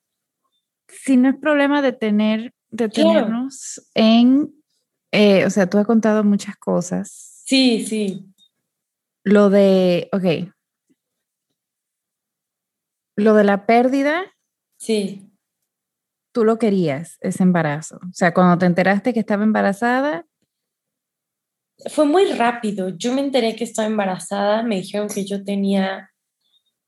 si 0.88 1.18
no 1.18 1.30
es 1.30 1.36
problema 1.36 1.82
de 1.82 1.94
tener, 1.94 2.54
de 2.70 2.90
tenernos 2.90 3.82
en, 3.96 4.54
eh, 5.12 5.46
o 5.46 5.50
sea, 5.50 5.70
tú 5.70 5.78
has 5.78 5.86
contado 5.86 6.24
muchas 6.24 6.56
cosas. 6.58 7.44
Sí, 7.46 7.86
sí. 7.86 8.26
Lo 9.24 9.50
de, 9.50 10.10
ok. 10.12 10.54
Lo 13.16 13.34
de 13.34 13.44
la 13.44 13.66
pérdida. 13.66 14.24
Sí 14.78 15.29
tú 16.32 16.44
lo 16.44 16.58
querías, 16.58 17.18
ese 17.22 17.44
embarazo? 17.44 17.98
O 17.98 18.14
sea, 18.14 18.34
cuando 18.34 18.58
te 18.58 18.66
enteraste 18.66 19.14
que 19.14 19.20
estaba 19.20 19.44
embarazada. 19.44 20.26
Fue 21.90 22.06
muy 22.06 22.26
rápido. 22.34 22.90
Yo 22.90 23.14
me 23.14 23.22
enteré 23.22 23.56
que 23.56 23.64
estaba 23.64 23.88
embarazada, 23.88 24.64
me 24.64 24.78
dijeron 24.78 25.08
que 25.08 25.26
yo 25.26 25.44
tenía 25.44 26.12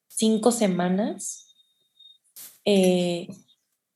cinco 0.07 0.51
semanas. 0.51 1.53
Eh, 2.65 3.27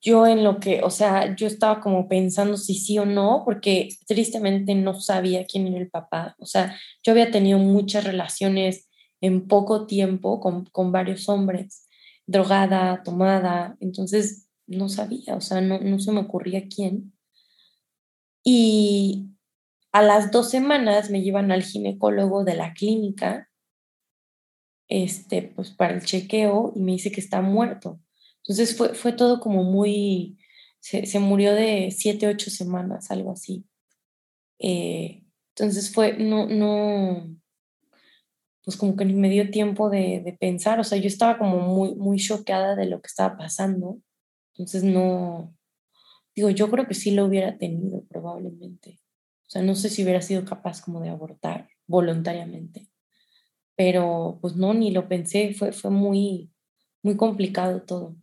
yo 0.02 0.28
en 0.28 0.44
lo 0.44 0.60
que, 0.60 0.82
o 0.84 0.92
sea, 0.92 1.36
yo 1.36 1.48
estaba 1.48 1.82
como 1.82 2.08
pensando 2.08 2.58
si 2.58 2.76
sí 2.76 3.00
o 3.00 3.06
no, 3.06 3.42
porque 3.44 3.90
tristemente 4.06 4.76
no 4.76 5.00
sabía 5.00 5.46
quién 5.46 5.68
era 5.68 5.80
el 5.80 5.90
papá. 5.90 6.36
O 6.40 6.46
sea, 6.46 6.78
yo 7.04 7.12
había 7.12 7.32
tenido 7.32 7.58
muchas 7.58 8.04
relaciones 8.04 8.88
en 9.20 9.48
poco 9.48 9.88
tiempo 9.88 10.40
con, 10.40 10.66
con 10.66 10.92
varios 10.92 11.28
hombres, 11.28 11.88
drogada, 12.28 13.02
tomada. 13.04 13.76
Entonces, 13.80 14.48
no 14.68 14.90
sabía, 14.90 15.36
o 15.36 15.42
sea, 15.42 15.62
no, 15.62 15.80
no 15.80 16.00
se 16.00 16.12
me 16.12 16.22
ocurría 16.22 16.68
quién. 16.68 17.14
Y 18.44 19.30
a 19.92 20.02
las 20.02 20.32
dos 20.32 20.50
semanas 20.50 21.10
me 21.10 21.22
llevan 21.22 21.52
al 21.52 21.64
ginecólogo 21.64 22.44
de 22.44 22.56
la 22.56 22.74
clínica 22.74 23.50
este, 24.88 25.42
pues 25.56 25.72
para 25.72 25.96
el 25.96 26.04
chequeo 26.04 26.74
y 26.76 26.80
me 26.82 26.94
dice 26.94 27.12
que 27.12 27.22
está 27.22 27.42
muerto. 27.42 28.00
Entonces 28.38 28.78
fue, 28.78 28.94
fue 28.94 29.14
todo 29.14 29.40
como 29.40 29.64
muy, 29.64 30.38
se, 30.80 31.06
se 31.06 31.20
murió 31.20 31.54
de 31.54 31.92
siete, 31.92 32.28
ocho 32.28 32.50
semanas, 32.52 33.10
algo 33.12 33.32
así. 33.32 33.66
Eh, 34.60 35.24
entonces 35.56 35.92
fue, 35.94 36.18
no, 36.18 36.48
no, 36.48 37.36
pues 38.64 38.78
como 38.78 38.96
que 38.96 39.06
me 39.06 39.30
dio 39.30 39.50
tiempo 39.50 39.90
de, 39.90 40.22
de, 40.24 40.34
pensar, 40.34 40.80
o 40.80 40.84
sea, 40.84 40.98
yo 40.98 41.08
estaba 41.08 41.38
como 41.38 41.60
muy, 41.60 41.96
muy 41.96 42.18
choqueada 42.20 42.76
de 42.76 42.86
lo 42.86 43.02
que 43.02 43.08
estaba 43.08 43.38
pasando, 43.38 44.00
entonces 44.56 44.84
no, 44.84 45.54
digo, 46.34 46.50
yo 46.50 46.72
creo 46.72 46.88
que 46.88 46.94
sí 46.94 47.12
lo 47.12 47.26
hubiera 47.26 47.58
tenido 47.58 48.06
probablemente, 48.06 49.00
o 49.48 49.50
sea, 49.50 49.62
no 49.62 49.76
sé 49.76 49.90
si 49.90 50.04
hubiera 50.04 50.22
sido 50.22 50.46
capaz 50.46 50.82
como 50.82 51.02
de 51.02 51.10
abortar 51.10 51.68
voluntariamente, 51.88 52.88
pero 53.76 54.40
pues 54.42 54.56
no, 54.56 54.74
ni 54.74 54.92
lo 54.92 55.10
pensé, 55.10 55.54
fue, 55.54 55.74
fue 55.74 55.92
muy, 55.92 56.52
muy 57.04 57.18
complicado 57.18 57.82
todo. 57.82 58.16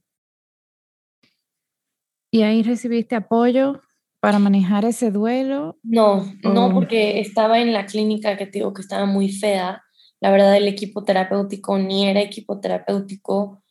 ¿Y 2.30 2.42
ahí 2.42 2.62
recibiste 2.62 3.14
apoyo 3.14 3.82
para 4.20 4.38
manejar 4.38 4.86
ese 4.86 5.10
duelo? 5.10 5.78
No, 5.82 6.24
no, 6.42 6.72
porque 6.72 7.20
estaba 7.20 7.60
en 7.60 7.74
la 7.74 7.84
clínica 7.84 8.38
que 8.38 8.46
te 8.46 8.60
digo 8.60 8.72
que 8.72 8.80
estaba 8.80 9.04
muy 9.04 9.28
fea. 9.28 9.82
La 10.18 10.30
verdad, 10.30 10.56
el 10.56 10.66
equipo 10.66 11.04
terapéutico 11.04 11.76
ni 11.78 12.08
era 12.08 12.22
equipo 12.22 12.58
terapéutico, 12.58 13.61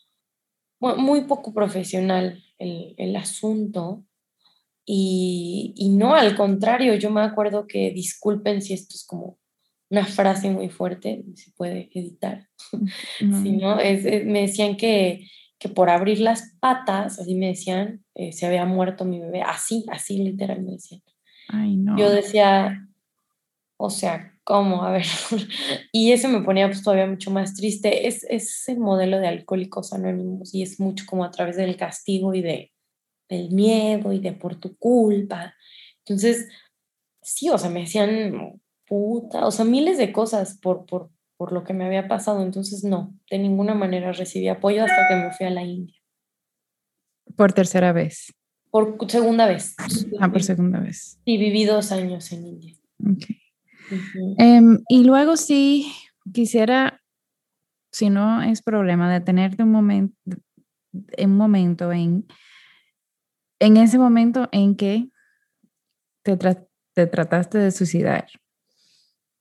muy 0.82 1.22
poco 1.22 1.54
profesional 1.54 2.44
el, 2.58 2.96
el 2.98 3.16
asunto. 3.16 4.04
Y, 4.86 5.74
y, 5.78 5.90
no, 5.90 6.16
al 6.16 6.36
contrario, 6.36 6.96
yo 6.96 7.12
me 7.12 7.22
acuerdo 7.22 7.68
que 7.68 7.92
disculpen 7.92 8.62
si 8.62 8.74
esto 8.74 8.96
es 8.96 9.06
como 9.06 9.38
una 9.90 10.06
frase 10.06 10.50
muy 10.50 10.70
fuerte, 10.70 11.24
se 11.36 11.52
puede 11.52 11.90
editar. 11.94 12.48
si 13.20 13.52
no, 13.52 13.80
es, 13.80 14.26
me 14.26 14.42
decían 14.42 14.76
que 14.76 15.28
que 15.62 15.70
por 15.70 15.92
abrir 15.92 16.20
las 16.20 16.56
patas, 16.60 17.20
así 17.20 17.36
me 17.36 17.50
decían, 17.50 18.04
eh, 18.16 18.34
se 18.34 18.48
había 18.48 18.66
muerto 18.66 19.06
mi 19.06 19.20
bebé, 19.20 19.44
así, 19.44 19.86
así 19.92 20.18
literal 20.18 20.64
me 20.64 20.72
decían. 20.72 21.04
Ay, 21.50 21.78
no. 21.78 21.96
Yo 22.00 22.10
decía, 22.10 22.90
o 23.78 23.92
sea, 23.92 24.31
¿cómo? 24.44 24.84
A 24.84 24.92
ver, 24.92 25.06
y 25.92 26.12
eso 26.12 26.28
me 26.28 26.42
ponía 26.42 26.68
pues 26.68 26.84
todavía 26.84 27.08
mucho 27.08 27.32
más 27.32 27.56
triste. 27.56 28.08
Es, 28.08 28.26
es 28.30 28.68
el 28.70 28.80
modelo 28.80 29.20
de 29.20 29.28
alcohólicos 29.28 29.94
anónimos 29.94 30.54
y 30.54 30.64
es 30.64 30.80
mucho 30.80 31.06
como 31.08 31.24
a 31.24 31.32
través 31.32 31.58
del 31.58 31.78
castigo 31.78 32.34
y 32.34 32.42
de, 32.42 32.72
del 33.30 33.52
miedo 33.52 34.14
y 34.14 34.20
de 34.20 34.34
por 34.34 34.56
tu 34.56 34.76
culpa. 34.78 35.54
Entonces, 36.00 36.48
sí, 37.22 37.50
o 37.50 37.58
sea, 37.58 37.70
me 37.70 37.82
decían 37.82 38.60
puta, 38.86 39.46
o 39.46 39.52
sea, 39.52 39.64
miles 39.64 39.98
de 39.98 40.12
cosas 40.12 40.58
por, 40.58 40.86
por, 40.86 41.10
por 41.38 41.54
lo 41.54 41.64
que 41.64 41.74
me 41.74 41.86
había 41.86 42.08
pasado. 42.08 42.44
Entonces, 42.44 42.84
no, 42.84 43.18
de 43.30 43.40
ninguna 43.40 43.74
manera 43.74 44.12
recibí 44.12 44.48
apoyo 44.50 44.84
hasta 44.84 45.08
que 45.08 45.16
me 45.16 45.32
fui 45.32 45.46
a 45.46 45.50
la 45.50 45.64
India. 45.64 45.96
¿Por 47.36 47.54
tercera 47.54 47.94
vez? 47.94 48.34
Por 48.70 48.98
segunda 49.10 49.48
vez. 49.48 49.76
Ah, 50.20 50.32
por 50.32 50.44
segunda 50.44 50.80
vez. 50.80 51.20
Y 51.26 51.38
viví 51.38 51.66
dos 51.66 51.92
años 51.92 52.32
en 52.32 52.48
India. 52.48 52.76
Okay. 53.00 53.41
Em, 54.38 54.80
y 54.90 55.04
luego 55.04 55.38
sí 55.38 55.92
quisiera, 56.34 57.02
si 57.92 58.10
no 58.10 58.42
es 58.42 58.62
problema, 58.62 59.12
detenerte 59.12 59.64
un 59.64 59.72
momento, 59.72 60.16
un 60.94 61.38
momento 61.38 61.92
en, 61.92 62.26
en 63.60 63.78
ese 63.78 63.98
momento 63.98 64.50
en 64.52 64.76
que 64.76 65.10
te, 66.24 66.38
te 66.94 67.08
trataste 67.08 67.58
de 67.58 67.72
suicidar. 67.72 68.28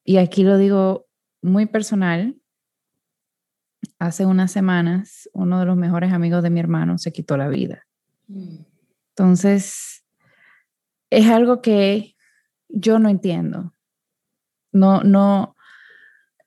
Y 0.05 0.17
aquí 0.17 0.43
lo 0.43 0.59
digo 0.59 1.07
muy 1.43 1.67
personal. 1.67 2.37
Hace 3.99 4.27
unas 4.27 4.51
semanas, 4.51 5.29
uno 5.33 5.59
de 5.61 5.67
los 5.67 5.77
mejores 5.77 6.13
amigos 6.13 6.43
de 6.43 6.51
mi 6.51 6.61
hermano 6.61 6.99
se 6.99 7.13
quitó 7.13 7.37
la 7.37 7.49
vida. 7.49 7.87
Mm. 8.29 8.65
Entonces, 9.11 10.05
es 11.11 11.29
algo 11.29 11.61
que 11.61 12.17
yo 12.69 12.99
no 12.99 13.09
entiendo. 13.09 13.75
No, 14.73 15.03
no, 15.03 15.57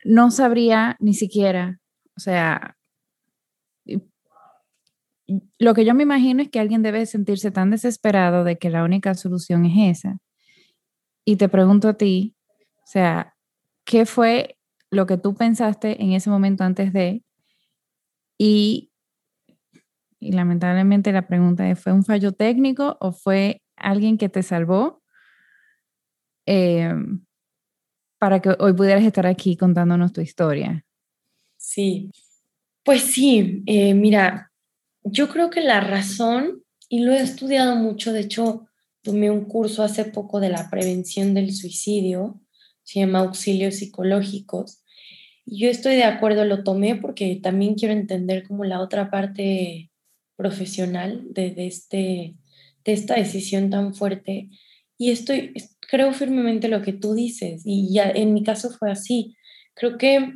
no 0.05 0.32
sabría 0.32 0.95
ni 0.99 1.13
siquiera, 1.13 1.80
o 2.15 2.19
sea, 2.19 2.78
lo 5.57 5.74
que 5.74 5.86
yo 5.86 5.93
me 5.93 6.03
imagino 6.03 6.41
es 6.41 6.49
que 6.49 6.59
alguien 6.59 6.84
debe 6.84 7.05
sentirse 7.05 7.51
tan 7.51 7.69
desesperado 7.71 8.43
de 8.43 8.57
que 8.57 8.69
la 8.69 8.84
única 8.84 9.13
solución 9.13 9.65
es 9.65 9.99
esa. 9.99 10.17
Y 11.26 11.38
te 11.38 11.47
pregunto 11.47 11.88
a 11.89 11.93
ti, 11.93 12.36
o 12.84 12.88
sea, 12.88 13.36
¿qué 13.86 14.05
fue 14.05 14.57
lo 14.91 15.05
que 15.05 15.17
tú 15.17 15.36
pensaste 15.36 16.01
en 16.03 16.11
ese 16.11 16.30
momento 16.30 16.63
antes 16.63 16.91
de 16.93 17.24
y, 18.38 18.91
lamentablemente 20.19 21.11
la 21.11 21.28
pregunta 21.28 21.69
es, 21.69 21.80
¿fue 21.80 21.93
un 21.93 22.03
fallo 22.03 22.32
técnico 22.32 22.97
o 22.99 23.11
fue 23.11 23.61
alguien 23.76 24.17
que 24.17 24.30
te 24.30 24.43
salvó 24.43 25.01
em, 26.47 27.26
para 28.24 28.41
que 28.41 28.55
hoy 28.57 28.71
pudieras 28.71 29.03
estar 29.03 29.28
aquí 29.28 29.57
contándonos 29.57 30.13
tu 30.13 30.21
historia? 30.21 30.86
Sí, 31.57 32.09
pues 32.82 33.01
sí, 33.01 33.63
eh, 33.65 33.93
mira, 33.93 34.49
yo 35.03 35.28
creo 35.28 35.49
que 35.49 35.59
la 35.59 35.82
razón, 35.82 36.63
y 36.88 36.99
lo 36.99 37.11
he 37.11 37.19
estudiado 37.19 37.76
mucho, 37.76 38.13
de 38.13 38.21
hecho, 38.21 38.65
tomé 39.01 39.30
un 39.30 39.43
curso 39.43 39.84
hace 39.84 40.05
poco 40.05 40.39
de 40.39 40.47
la 40.47 40.69
prevención 40.69 41.34
del 41.34 41.51
suicidio, 41.53 42.39
se 42.84 43.01
llama 43.01 43.19
auxilios 43.19 43.76
psicológicos, 43.76 44.86
yo 45.45 45.67
estoy 45.67 45.95
de 45.95 46.05
acuerdo, 46.05 46.45
lo 46.45 46.63
tomé 46.63 46.95
porque 46.95 47.36
también 47.43 47.76
quiero 47.76 47.93
entender 47.93 48.47
como 48.47 48.63
la 48.63 48.80
otra 48.80 49.11
parte 49.11 49.91
profesional 50.38 51.26
de, 51.30 51.53
este, 51.57 52.38
de 52.86 52.93
esta 52.93 53.15
decisión 53.15 53.69
tan 53.69 53.93
fuerte. 53.93 54.49
Y 54.97 55.11
estoy, 55.11 55.51
creo 55.93 56.11
firmemente 56.11 56.69
lo 56.69 56.81
que 56.81 56.91
tú 56.91 57.13
dices, 57.13 57.61
y 57.65 57.93
ya 57.93 58.09
en 58.09 58.33
mi 58.33 58.43
caso 58.43 58.71
fue 58.71 58.89
así. 58.89 59.37
Creo 59.75 59.99
que 59.99 60.33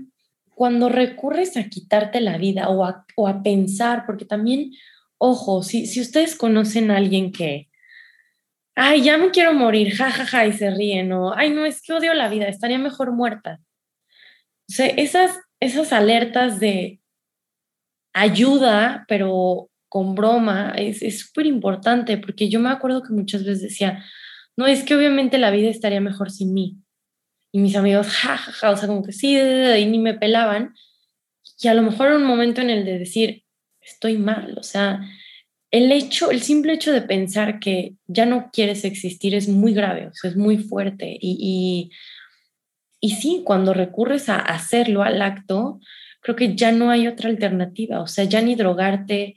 cuando 0.54 0.88
recurres 0.88 1.58
a 1.58 1.68
quitarte 1.68 2.22
la 2.22 2.38
vida 2.38 2.70
o 2.70 2.86
a, 2.86 3.08
o 3.16 3.28
a 3.28 3.42
pensar, 3.42 4.06
porque 4.06 4.24
también, 4.24 4.74
ojo, 5.18 5.64
si, 5.64 5.88
si 5.88 6.00
ustedes 6.00 6.36
conocen 6.36 6.92
a 6.92 6.98
alguien 6.98 7.32
que, 7.32 7.70
ay, 8.76 9.02
ya 9.02 9.18
me 9.18 9.32
quiero 9.32 9.56
morir, 9.56 9.96
jajaja, 9.96 10.26
ja, 10.26 10.38
ja, 10.42 10.46
y 10.46 10.54
se 10.54 10.70
ríen, 10.70 11.12
o, 11.12 11.34
ay, 11.34 11.50
no, 11.50 11.66
es 11.66 11.82
que 11.82 11.94
odio 11.94 12.14
la 12.14 12.30
vida, 12.30 12.48
estaría 12.48 12.78
mejor 12.78 13.12
muerta. 13.12 13.60
O 14.70 14.74
sea, 14.74 14.86
esas, 14.86 15.40
esas 15.60 15.92
alertas 15.92 16.60
de 16.60 17.00
ayuda, 18.14 19.06
pero 19.08 19.72
con 19.90 20.14
broma, 20.14 20.76
es 20.78 21.20
súper 21.20 21.48
importante, 21.48 22.20
porque 22.20 22.48
yo 22.48 22.60
me 22.60 22.70
acuerdo 22.70 23.02
que 23.02 23.12
muchas 23.12 23.44
veces 23.44 23.64
decía, 23.64 24.04
no, 24.58 24.68
es 24.68 24.84
que 24.84 24.96
obviamente 24.96 25.38
la 25.38 25.52
vida 25.52 25.70
estaría 25.70 26.02
mejor 26.02 26.32
sin 26.32 26.54
mí. 26.54 26.78
Y 27.54 27.60
mis 27.60 27.76
amigos, 27.76 28.08
jajaja, 28.08 28.52
ja, 28.52 28.52
ja, 28.52 28.72
o 28.72 28.76
sea, 28.76 28.88
como 28.88 29.04
que 29.04 29.14
sí, 29.14 29.38
y 29.38 29.86
ni 29.86 30.00
me 30.00 30.14
pelaban. 30.14 30.74
Y 31.60 31.68
a 31.70 31.74
lo 31.74 31.82
mejor 31.84 32.12
un 32.12 32.26
momento 32.26 32.62
en 32.62 32.70
el 32.70 32.84
de 32.84 33.00
decir, 33.00 33.44
estoy 33.82 34.18
mal, 34.18 34.58
o 34.58 34.64
sea, 34.64 35.00
el 35.72 35.92
hecho, 35.92 36.32
el 36.32 36.42
simple 36.42 36.74
hecho 36.74 36.92
de 36.92 37.02
pensar 37.02 37.60
que 37.60 37.96
ya 38.08 38.26
no 38.26 38.50
quieres 38.52 38.84
existir 38.84 39.34
es 39.36 39.48
muy 39.48 39.74
grave, 39.74 40.08
o 40.08 40.14
sea, 40.14 40.30
es 40.30 40.36
muy 40.36 40.58
fuerte. 40.58 41.18
Y, 41.22 41.38
y 41.40 41.92
y 43.00 43.12
sí, 43.12 43.42
cuando 43.46 43.74
recurres 43.74 44.30
a 44.30 44.38
hacerlo 44.40 45.04
al 45.04 45.22
acto, 45.22 45.80
creo 46.22 46.36
que 46.36 46.56
ya 46.56 46.72
no 46.72 46.90
hay 46.90 47.08
otra 47.08 47.30
alternativa, 47.30 48.02
o 48.02 48.08
sea, 48.08 48.26
ya 48.26 48.42
ni 48.42 48.56
drogarte, 48.56 49.36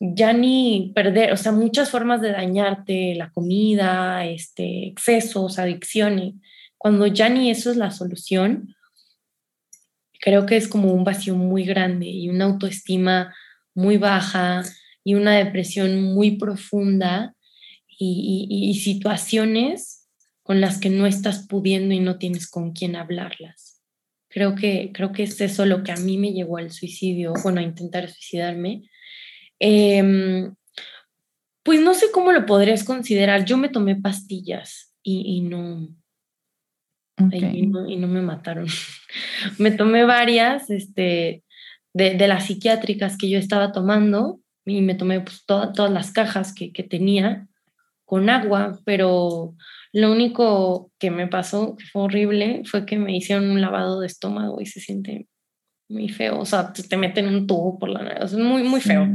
ya 0.00 0.32
ni 0.32 0.92
perder, 0.94 1.32
o 1.32 1.36
sea, 1.36 1.52
muchas 1.52 1.90
formas 1.90 2.20
de 2.20 2.32
dañarte, 2.32 3.14
la 3.14 3.30
comida, 3.30 4.26
este, 4.26 4.88
excesos, 4.88 5.58
adicciones, 5.58 6.34
cuando 6.76 7.06
ya 7.06 7.28
ni 7.28 7.50
eso 7.50 7.70
es 7.70 7.76
la 7.76 7.90
solución, 7.90 8.74
creo 10.20 10.46
que 10.46 10.56
es 10.56 10.68
como 10.68 10.92
un 10.92 11.04
vacío 11.04 11.34
muy 11.34 11.64
grande 11.64 12.06
y 12.06 12.28
una 12.28 12.46
autoestima 12.46 13.34
muy 13.74 13.96
baja 13.96 14.64
y 15.04 15.14
una 15.14 15.36
depresión 15.36 16.02
muy 16.02 16.32
profunda 16.32 17.34
y, 17.98 18.78
situaciones 18.82 20.08
con 20.42 20.60
las 20.60 20.78
que 20.78 20.90
no 20.90 21.06
estás 21.06 21.46
pudiendo 21.46 21.94
y 21.94 22.00
no 22.00 22.18
tienes 22.18 22.48
con 22.48 22.72
quién 22.72 22.94
hablarlas. 22.94 23.82
Creo 24.28 24.54
que, 24.54 24.90
creo 24.92 25.12
que 25.12 25.22
es 25.22 25.40
eso 25.40 25.64
lo 25.64 25.82
que 25.82 25.92
a 25.92 25.96
mí 25.96 26.18
me 26.18 26.32
llevó 26.32 26.58
al 26.58 26.70
suicidio, 26.70 27.32
bueno, 27.42 27.60
a 27.60 27.64
intentar 27.64 28.08
suicidarme. 28.10 28.82
Em, 29.58 30.54
pues 31.62 31.80
no 31.80 31.94
sé 31.94 32.06
cómo 32.12 32.32
lo 32.32 32.46
podrías 32.46 32.84
considerar. 32.84 33.44
Yo 33.44 33.56
me 33.56 33.68
tomé 33.68 33.96
pastillas 33.96 34.94
y, 35.02 35.40
no, 35.42 35.88
y, 37.30 37.66
no, 37.96 38.08
me 38.08 38.22
mataron. 38.22 38.66
me 39.58 39.70
tomé 39.70 40.04
varias 40.04 40.70
este, 40.70 41.42
de, 41.92 42.28
las 42.28 42.46
psiquiátricas 42.46 43.16
que 43.16 43.28
yo 43.28 43.38
estaba 43.38 43.72
tomando 43.72 44.40
y 44.64 44.82
me 44.82 44.94
tomé 44.94 45.20
pues, 45.20 45.44
todas 45.46 45.90
las 45.90 46.12
cajas 46.12 46.54
que, 46.54 46.72
que 46.72 46.82
tenía 46.82 47.46
con 48.04 48.30
agua, 48.30 48.78
pero 48.84 49.54
lo 49.92 50.12
único 50.12 50.92
que 50.98 51.10
me 51.10 51.26
pasó, 51.26 51.76
que 51.76 51.84
fue 51.86 52.02
horrible, 52.02 52.62
fue 52.64 52.86
que 52.86 52.98
me 52.98 53.16
hicieron 53.16 53.50
un 53.50 53.60
lavado 53.60 54.00
de 54.00 54.06
estómago 54.06 54.60
y 54.60 54.66
se 54.66 54.80
siente 54.80 55.26
muy 55.88 56.08
feo, 56.08 56.40
o 56.40 56.44
sea, 56.44 56.72
te 56.72 56.96
meten 56.96 57.28
un 57.28 57.46
tubo 57.46 57.78
por 57.78 57.88
la 57.88 58.02
nariz, 58.02 58.32
es 58.32 58.34
muy, 58.34 58.62
muy 58.62 58.80
feo. 58.80 59.08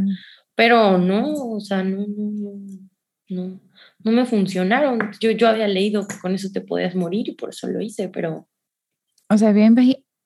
Pero 0.56 0.98
no, 0.98 1.34
o 1.34 1.60
sea, 1.60 1.84
no, 1.84 2.06
no, 2.08 2.52
no, 3.30 3.62
no, 4.04 4.12
me 4.12 4.26
funcionaron. 4.26 5.12
Yo, 5.20 5.32
yo 5.32 5.48
había 5.48 5.68
leído 5.68 6.08
que 6.08 6.18
con 6.20 6.34
eso 6.34 6.50
te 6.54 6.62
podías 6.62 6.96
morir 6.96 7.30
y 7.30 7.36
por 7.36 7.50
eso 7.50 7.68
lo 7.68 7.82
hice, 7.82 8.10
pero... 8.10 8.48
O 9.30 9.38
sea, 9.38 9.52
bien, 9.52 9.76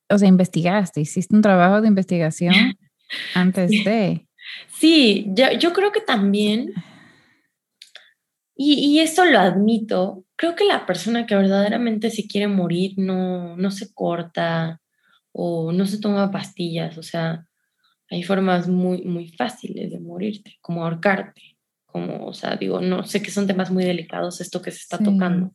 o 0.10 0.18
sea, 0.18 0.28
investigaste, 0.28 1.02
hiciste 1.02 1.36
un 1.36 1.42
trabajo 1.42 1.82
de 1.82 1.88
investigación 1.88 2.54
antes 3.34 3.70
de... 3.70 4.28
Sí, 4.68 5.26
yo, 5.30 5.52
yo 5.54 5.74
creo 5.74 5.92
que 5.92 6.02
también, 6.02 6.72
y, 8.56 8.74
y 8.74 9.00
eso 9.00 9.26
lo 9.26 9.40
admito, 9.40 10.26
creo 10.36 10.56
que 10.56 10.66
la 10.66 10.86
persona 10.86 11.26
que 11.26 11.36
verdaderamente 11.36 12.12
se 12.12 12.28
quiere 12.28 12.48
morir 12.48 12.94
no, 12.98 13.58
no 13.58 13.72
se 13.72 13.92
corta 13.94 14.82
o 15.38 15.74
no 15.74 15.86
se 15.86 16.00
toma 16.00 16.32
pastillas, 16.32 16.98
o 16.98 17.04
sea, 17.04 17.46
hay 18.10 18.24
formas 18.24 18.70
muy, 18.70 19.04
muy 19.04 19.28
fáciles 19.28 19.92
de 19.92 20.00
morirte, 20.00 20.58
como 20.62 20.84
ahorcarte, 20.84 21.58
como, 21.86 22.26
o 22.26 22.34
sea, 22.34 22.56
digo, 22.56 22.80
no 22.80 23.04
sé 23.04 23.22
que 23.22 23.32
son 23.32 23.46
temas 23.46 23.70
muy 23.70 23.84
delicados 23.84 24.40
esto 24.40 24.62
que 24.62 24.72
se 24.72 24.78
está 24.78 24.98
tocando, 24.98 25.52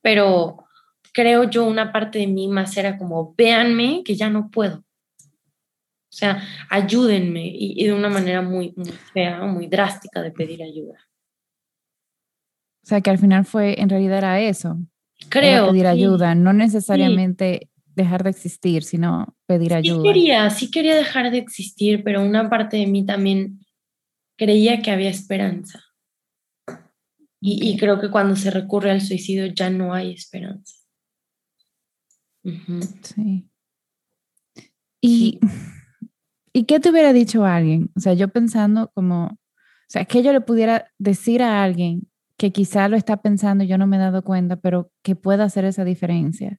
pero 0.00 0.64
creo 1.12 1.50
yo 1.50 1.64
una 1.64 1.92
parte 1.92 2.20
de 2.20 2.28
mí 2.28 2.46
más 2.46 2.76
era 2.76 2.96
como, 2.96 3.34
véanme 3.36 4.02
que 4.04 4.14
ya 4.14 4.30
no 4.30 4.48
puedo. 4.48 4.78
O 4.78 6.18
sea, 6.18 6.40
ayúdenme 6.70 7.50
y, 7.52 7.84
de 7.84 7.92
una 7.92 8.08
manera 8.08 8.42
muy, 8.42 8.74
muy 8.76 8.92
fea, 9.12 9.40
muy 9.42 9.66
drástica 9.66 10.22
de 10.22 10.30
pedir 10.30 10.62
ayuda. 10.62 11.00
O 12.84 12.86
sea, 12.86 13.00
que 13.00 13.10
al 13.10 13.18
final 13.18 13.44
fue, 13.44 13.80
en 13.80 13.88
realidad 13.88 14.18
era 14.18 14.40
eso. 14.40 14.78
Creo. 15.28 15.72
pedir 15.72 15.88
ayuda, 15.88 16.36
no 16.36 16.52
necesariamente 16.52 17.70
dejar 17.96 18.22
de 18.22 18.30
existir, 18.30 18.84
sino 18.84 19.34
pedir 19.46 19.74
ayuda. 19.74 20.02
Sí 20.02 20.08
quería, 20.08 20.50
sí 20.50 20.70
quería 20.70 20.94
dejar 20.94 21.30
de 21.30 21.38
existir, 21.38 22.04
pero 22.04 22.22
una 22.22 22.48
parte 22.48 22.76
de 22.76 22.86
mí 22.86 23.04
también 23.04 23.60
creía 24.36 24.80
que 24.82 24.90
había 24.90 25.10
esperanza. 25.10 25.82
Y, 27.40 27.76
creo 27.76 28.00
que 28.00 28.10
cuando 28.10 28.34
se 28.34 28.50
recurre 28.50 28.90
al 28.90 29.00
suicidio 29.00 29.46
ya 29.46 29.70
no 29.70 29.94
hay 29.94 30.12
esperanza. 30.12 30.74
Sí. 33.02 33.48
Y, 35.00 35.38
¿Y 36.52 36.64
qué 36.64 36.80
te 36.80 36.90
hubiera 36.90 37.12
dicho 37.12 37.44
a 37.44 37.54
alguien? 37.54 37.90
O 37.94 38.00
sea, 38.00 38.14
yo 38.14 38.28
pensando 38.28 38.90
como, 38.94 39.26
o 39.26 39.38
sea, 39.88 40.06
que 40.06 40.22
yo 40.24 40.32
le 40.32 40.40
pudiera 40.40 40.90
decir 40.98 41.42
a 41.42 41.62
alguien 41.62 42.08
que 42.36 42.50
quizá 42.50 42.88
lo 42.88 42.96
está 42.96 43.18
pensando 43.18 43.62
y 43.62 43.68
yo 43.68 43.78
no 43.78 43.86
me 43.86 43.96
he 43.96 44.00
dado 44.00 44.22
cuenta, 44.24 44.56
pero 44.56 44.90
que 45.04 45.14
pueda 45.14 45.44
hacer 45.44 45.64
esa 45.64 45.84
diferencia. 45.84 46.58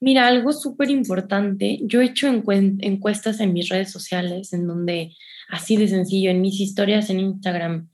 Mira, 0.00 0.26
algo 0.26 0.52
súper 0.52 0.90
importante, 0.90 1.78
yo 1.82 2.00
he 2.00 2.06
hecho 2.06 2.26
encuestas 2.26 3.40
en 3.40 3.52
mis 3.52 3.68
redes 3.68 3.90
sociales 3.90 4.52
en 4.52 4.66
donde, 4.66 5.14
así 5.48 5.76
de 5.76 5.88
sencillo, 5.88 6.30
en 6.30 6.40
mis 6.40 6.60
historias 6.60 7.08
en 7.10 7.20
Instagram, 7.20 7.88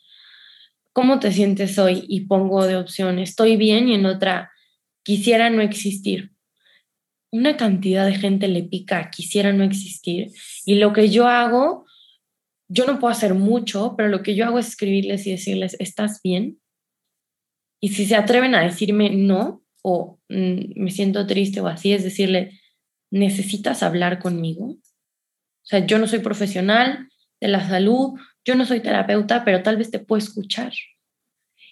¿cómo 0.92 1.20
te 1.20 1.32
sientes 1.32 1.78
hoy? 1.78 2.04
Y 2.08 2.22
pongo 2.22 2.66
de 2.66 2.76
opción, 2.76 3.18
estoy 3.18 3.56
bien 3.56 3.88
y 3.88 3.94
en 3.94 4.06
otra, 4.06 4.50
quisiera 5.02 5.50
no 5.50 5.62
existir. 5.62 6.32
Una 7.30 7.56
cantidad 7.56 8.06
de 8.06 8.14
gente 8.14 8.48
le 8.48 8.62
pica, 8.62 9.10
quisiera 9.10 9.52
no 9.52 9.62
existir. 9.62 10.30
Y 10.64 10.76
lo 10.76 10.94
que 10.94 11.10
yo 11.10 11.28
hago, 11.28 11.84
yo 12.68 12.86
no 12.86 12.98
puedo 12.98 13.12
hacer 13.12 13.34
mucho, 13.34 13.94
pero 13.96 14.08
lo 14.08 14.22
que 14.22 14.34
yo 14.34 14.46
hago 14.46 14.58
es 14.58 14.68
escribirles 14.68 15.26
y 15.26 15.32
decirles, 15.32 15.76
¿estás 15.78 16.20
bien? 16.22 16.58
Y 17.80 17.90
si 17.90 18.06
se 18.06 18.16
atreven 18.16 18.54
a 18.54 18.62
decirme 18.62 19.10
no, 19.10 19.62
o 19.82 20.18
mm, 20.28 20.82
me 20.82 20.90
siento 20.90 21.26
triste 21.26 21.60
o 21.60 21.68
así, 21.68 21.92
es 21.92 22.04
decirle, 22.04 22.60
necesitas 23.10 23.82
hablar 23.82 24.18
conmigo. 24.18 24.66
O 24.66 25.66
sea, 25.68 25.86
yo 25.86 25.98
no 25.98 26.06
soy 26.06 26.20
profesional 26.20 27.08
de 27.40 27.48
la 27.48 27.66
salud, 27.66 28.18
yo 28.44 28.54
no 28.54 28.64
soy 28.64 28.80
terapeuta, 28.80 29.44
pero 29.44 29.62
tal 29.62 29.76
vez 29.76 29.90
te 29.90 29.98
puedo 29.98 30.18
escuchar. 30.18 30.72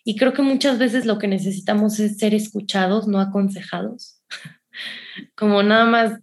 Y 0.04 0.16
creo 0.16 0.32
que 0.32 0.42
muchas 0.42 0.78
veces 0.78 1.04
lo 1.06 1.18
que 1.18 1.28
necesitamos 1.28 1.98
es 1.98 2.18
ser 2.18 2.34
escuchados, 2.34 3.08
no 3.08 3.20
aconsejados. 3.20 4.22
Como 5.34 5.62
nada 5.62 5.84
más, 5.86 6.20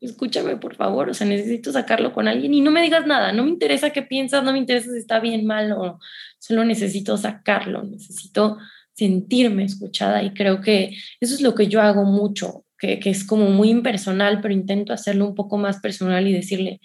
escúchame 0.00 0.56
por 0.56 0.76
favor, 0.76 1.10
o 1.10 1.14
sea, 1.14 1.26
necesito 1.26 1.72
sacarlo 1.72 2.12
con 2.12 2.28
alguien 2.28 2.54
y 2.54 2.60
no 2.60 2.70
me 2.70 2.82
digas 2.82 3.06
nada, 3.06 3.32
no 3.32 3.44
me 3.44 3.50
interesa 3.50 3.90
qué 3.90 4.02
piensas, 4.02 4.44
no 4.44 4.52
me 4.52 4.58
interesa 4.58 4.92
si 4.92 4.98
está 4.98 5.20
bien, 5.20 5.44
mal 5.44 5.72
o 5.72 5.98
solo 6.38 6.64
necesito 6.64 7.16
sacarlo, 7.16 7.82
necesito 7.82 8.58
sentirme 9.00 9.64
escuchada 9.64 10.22
y 10.22 10.34
creo 10.34 10.60
que 10.60 10.94
eso 11.20 11.34
es 11.34 11.40
lo 11.40 11.54
que 11.54 11.68
yo 11.68 11.80
hago 11.80 12.04
mucho, 12.04 12.66
que, 12.78 13.00
es 13.02 13.24
como 13.24 13.48
muy 13.48 13.70
impersonal, 13.70 14.42
pero 14.42 14.52
intento 14.52 14.92
hacerlo 14.92 15.26
un 15.26 15.34
poco 15.34 15.56
más 15.56 15.80
personal 15.80 16.28
y 16.28 16.34
decirle, 16.34 16.82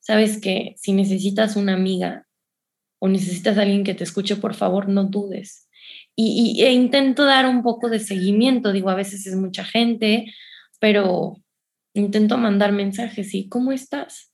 sabes 0.00 0.40
que 0.40 0.74
si 0.76 0.92
necesitas 0.92 1.54
una 1.54 1.74
amiga 1.74 2.26
o 2.98 3.06
necesitas 3.06 3.58
alguien 3.58 3.84
que 3.84 3.94
te 3.94 4.02
escuche, 4.02 4.34
por 4.34 4.54
favor, 4.54 4.88
no 4.88 5.04
dudes. 5.04 5.68
Y, 6.16 6.60
e 6.64 6.72
intento 6.72 7.24
dar 7.24 7.46
un 7.46 7.62
poco 7.62 7.88
de 7.88 8.00
seguimiento, 8.00 8.72
digo, 8.72 8.90
a 8.90 8.96
veces 8.96 9.24
es 9.28 9.36
mucha 9.36 9.64
gente, 9.64 10.34
pero 10.80 11.36
intento 11.94 12.38
mandar 12.38 12.72
mensajes 12.72 13.34
y 13.34 13.48
¿cómo 13.48 13.70
estás? 13.70 14.32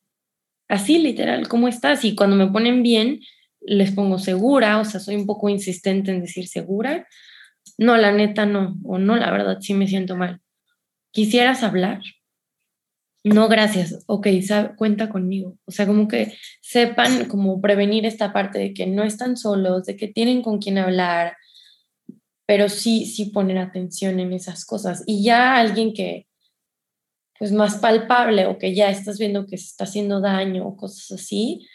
Así 0.66 0.98
literal, 0.98 1.46
¿cómo 1.46 1.68
estás? 1.68 2.06
Y 2.06 2.14
cuando 2.14 2.36
me 2.36 2.46
ponen 2.50 2.82
bien, 2.82 3.20
les 3.60 3.92
pongo 3.92 4.18
segura, 4.18 4.78
o 4.78 4.84
sea, 4.84 5.00
soy 5.00 5.16
un 5.16 5.26
poco 5.26 5.48
insistente 5.48 6.10
en 6.10 6.20
decir 6.20 6.48
segura. 6.48 7.06
No, 7.76 7.96
la 7.96 8.12
neta 8.12 8.46
no, 8.46 8.76
o 8.84 8.98
no, 8.98 9.16
la 9.16 9.30
verdad 9.30 9.58
sí 9.60 9.74
me 9.74 9.86
siento 9.86 10.16
mal. 10.16 10.40
¿Quisieras 11.12 11.62
hablar? 11.62 12.00
No, 13.24 13.48
gracias. 13.48 14.04
Ok, 14.06 14.28
cuenta 14.76 15.08
conmigo. 15.08 15.58
O 15.64 15.70
sea, 15.70 15.86
como 15.86 16.08
que 16.08 16.34
sepan 16.60 17.26
como 17.26 17.60
prevenir 17.60 18.06
esta 18.06 18.32
parte 18.32 18.58
de 18.58 18.74
que 18.74 18.86
no 18.86 19.02
están 19.02 19.36
solos, 19.36 19.84
de 19.86 19.96
que 19.96 20.08
tienen 20.08 20.42
con 20.42 20.58
quién 20.58 20.78
hablar, 20.78 21.36
pero 22.46 22.68
sí, 22.68 23.06
sí 23.06 23.26
poner 23.26 23.58
atención 23.58 24.20
en 24.20 24.32
esas 24.32 24.64
cosas. 24.64 25.02
Y 25.06 25.22
ya 25.24 25.56
alguien 25.56 25.92
que, 25.92 26.26
pues 27.38 27.52
más 27.52 27.76
palpable 27.76 28.46
o 28.46 28.58
que 28.58 28.74
ya 28.74 28.90
estás 28.90 29.18
viendo 29.18 29.46
que 29.46 29.58
se 29.58 29.66
está 29.66 29.84
haciendo 29.84 30.20
daño 30.20 30.66
o 30.66 30.76
cosas 30.76 31.20
así, 31.20 31.66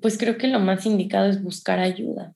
pues 0.00 0.18
creo 0.18 0.38
que 0.38 0.48
lo 0.48 0.60
más 0.60 0.86
indicado 0.86 1.28
es 1.28 1.42
buscar 1.42 1.78
ayuda. 1.78 2.34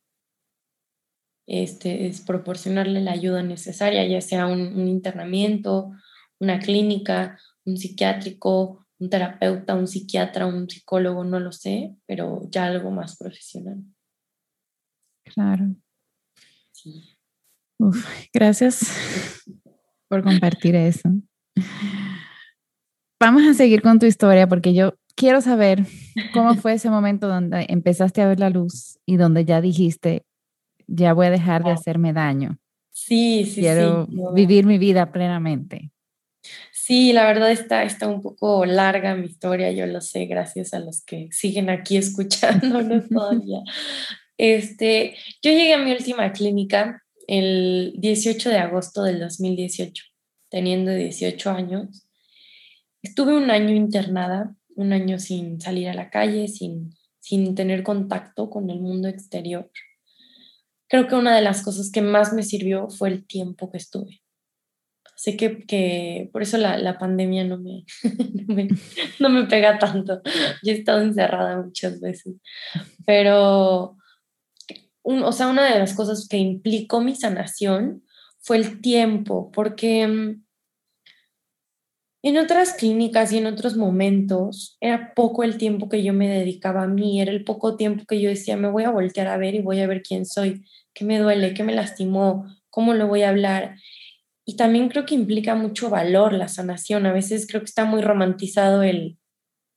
Este, 1.46 2.06
es 2.06 2.22
proporcionarle 2.22 3.02
la 3.02 3.12
ayuda 3.12 3.42
necesaria, 3.42 4.06
ya 4.06 4.20
sea 4.20 4.46
un, 4.46 4.88
internamiento, 4.88 5.92
una 6.40 6.58
clínica, 6.58 7.38
un 7.66 7.76
psiquiátrico, 7.76 8.86
un 8.98 9.10
terapeuta, 9.10 9.74
un 9.74 9.86
psiquiatra, 9.86 10.46
un 10.46 10.68
psicólogo, 10.68 11.24
no 11.24 11.40
lo 11.40 11.52
sé, 11.52 11.96
pero 12.06 12.40
ya 12.50 12.66
algo 12.66 12.90
más 12.90 13.18
profesional. 13.18 13.82
Claro. 15.24 15.74
gracias 18.32 19.44
por 20.08 20.22
compartir 20.22 20.74
eso. 20.76 21.10
Vamos 23.20 23.42
a 23.42 23.54
seguir 23.54 23.82
con 23.82 23.98
tu 23.98 24.06
historia 24.06 24.46
porque 24.46 24.74
yo 24.74 24.94
quiero 25.14 25.40
saber 25.40 25.84
cómo 26.32 26.54
fue 26.54 26.74
ese 26.74 26.90
momento 26.90 27.28
donde 27.28 27.66
empezaste 27.68 28.22
a 28.22 28.28
ver 28.28 28.40
la 28.40 28.50
luz 28.50 28.98
y 29.06 29.16
donde 29.16 29.44
ya 29.44 29.60
dijiste, 29.60 30.24
ya 30.86 31.12
voy 31.12 31.26
a 31.26 31.30
dejar 31.30 31.64
de 31.64 31.70
hacerme 31.70 32.12
daño. 32.12 32.58
Sí, 32.90 33.44
sí, 33.44 33.60
quiero 33.60 34.06
vivir 34.32 34.66
mi 34.66 34.78
vida 34.78 35.10
plenamente. 35.10 35.90
Sí, 36.72 37.12
la 37.12 37.26
verdad 37.26 37.50
está, 37.50 37.82
está 37.82 38.06
un 38.06 38.20
poco 38.20 38.66
larga 38.66 39.14
mi 39.14 39.26
historia, 39.26 39.72
yo 39.72 39.86
lo 39.86 40.00
sé, 40.00 40.26
gracias 40.26 40.74
a 40.74 40.78
los 40.78 41.02
que 41.02 41.28
siguen 41.32 41.70
aquí 41.70 41.96
escuchándonos 41.96 43.08
todavía. 43.10 43.60
Este, 44.36 45.16
yo 45.42 45.50
llegué 45.52 45.74
a 45.74 45.78
mi 45.78 45.92
última 45.92 46.32
clínica 46.32 47.02
el 47.26 47.94
18 47.96 48.50
de 48.50 48.58
agosto 48.58 49.02
del 49.02 49.20
2018, 49.20 50.04
teniendo 50.50 50.92
18 50.92 51.50
años. 51.50 52.06
Estuve 53.02 53.34
un 53.34 53.50
año 53.50 53.74
internada 53.74 54.54
un 54.76 54.92
año 54.92 55.18
sin 55.18 55.60
salir 55.60 55.88
a 55.88 55.94
la 55.94 56.10
calle, 56.10 56.48
sin, 56.48 56.94
sin 57.20 57.54
tener 57.54 57.82
contacto 57.82 58.50
con 58.50 58.70
el 58.70 58.80
mundo 58.80 59.08
exterior. 59.08 59.70
Creo 60.88 61.08
que 61.08 61.14
una 61.14 61.34
de 61.34 61.42
las 61.42 61.62
cosas 61.62 61.90
que 61.90 62.02
más 62.02 62.32
me 62.32 62.42
sirvió 62.42 62.88
fue 62.88 63.08
el 63.08 63.26
tiempo 63.26 63.70
que 63.70 63.78
estuve. 63.78 64.22
Sé 65.16 65.36
que, 65.36 65.64
que 65.64 66.28
por 66.32 66.42
eso 66.42 66.58
la, 66.58 66.76
la 66.76 66.98
pandemia 66.98 67.44
no 67.44 67.58
me, 67.58 67.84
no 68.46 68.54
me, 68.54 68.68
no 69.20 69.28
me 69.30 69.44
pega 69.44 69.78
tanto. 69.78 70.20
Yo 70.62 70.72
he 70.72 70.76
estado 70.76 71.00
encerrada 71.00 71.62
muchas 71.62 72.00
veces, 72.00 72.36
pero 73.06 73.96
un, 75.02 75.22
o 75.22 75.32
sea, 75.32 75.48
una 75.48 75.72
de 75.72 75.78
las 75.78 75.94
cosas 75.94 76.26
que 76.28 76.38
implicó 76.38 77.00
mi 77.00 77.14
sanación 77.14 78.02
fue 78.40 78.56
el 78.58 78.80
tiempo, 78.80 79.50
porque 79.52 80.06
mm, 80.06 80.43
en 82.24 82.38
otras 82.38 82.72
clínicas 82.72 83.32
y 83.32 83.38
en 83.38 83.46
otros 83.46 83.76
momentos 83.76 84.76
era 84.80 85.12
poco 85.14 85.44
el 85.44 85.58
tiempo 85.58 85.88
que 85.88 86.02
yo 86.02 86.12
me 86.12 86.28
dedicaba 86.28 86.84
a 86.84 86.88
mí, 86.88 87.20
era 87.20 87.30
el 87.30 87.44
poco 87.44 87.76
tiempo 87.76 88.04
que 88.06 88.20
yo 88.20 88.30
decía, 88.30 88.56
me 88.56 88.70
voy 88.70 88.84
a 88.84 88.90
voltear 88.90 89.28
a 89.28 89.36
ver 89.36 89.54
y 89.54 89.60
voy 89.60 89.80
a 89.80 89.86
ver 89.86 90.02
quién 90.02 90.24
soy, 90.24 90.64
qué 90.94 91.04
me 91.04 91.18
duele, 91.18 91.52
qué 91.52 91.64
me 91.64 91.74
lastimó, 91.74 92.46
cómo 92.70 92.94
lo 92.94 93.08
voy 93.08 93.22
a 93.22 93.28
hablar. 93.28 93.76
Y 94.46 94.56
también 94.56 94.88
creo 94.88 95.04
que 95.04 95.14
implica 95.14 95.54
mucho 95.54 95.90
valor 95.90 96.32
la 96.32 96.48
sanación. 96.48 97.06
A 97.06 97.12
veces 97.12 97.46
creo 97.46 97.60
que 97.60 97.66
está 97.66 97.84
muy 97.84 98.02
romantizado 98.02 98.82
el, 98.82 99.18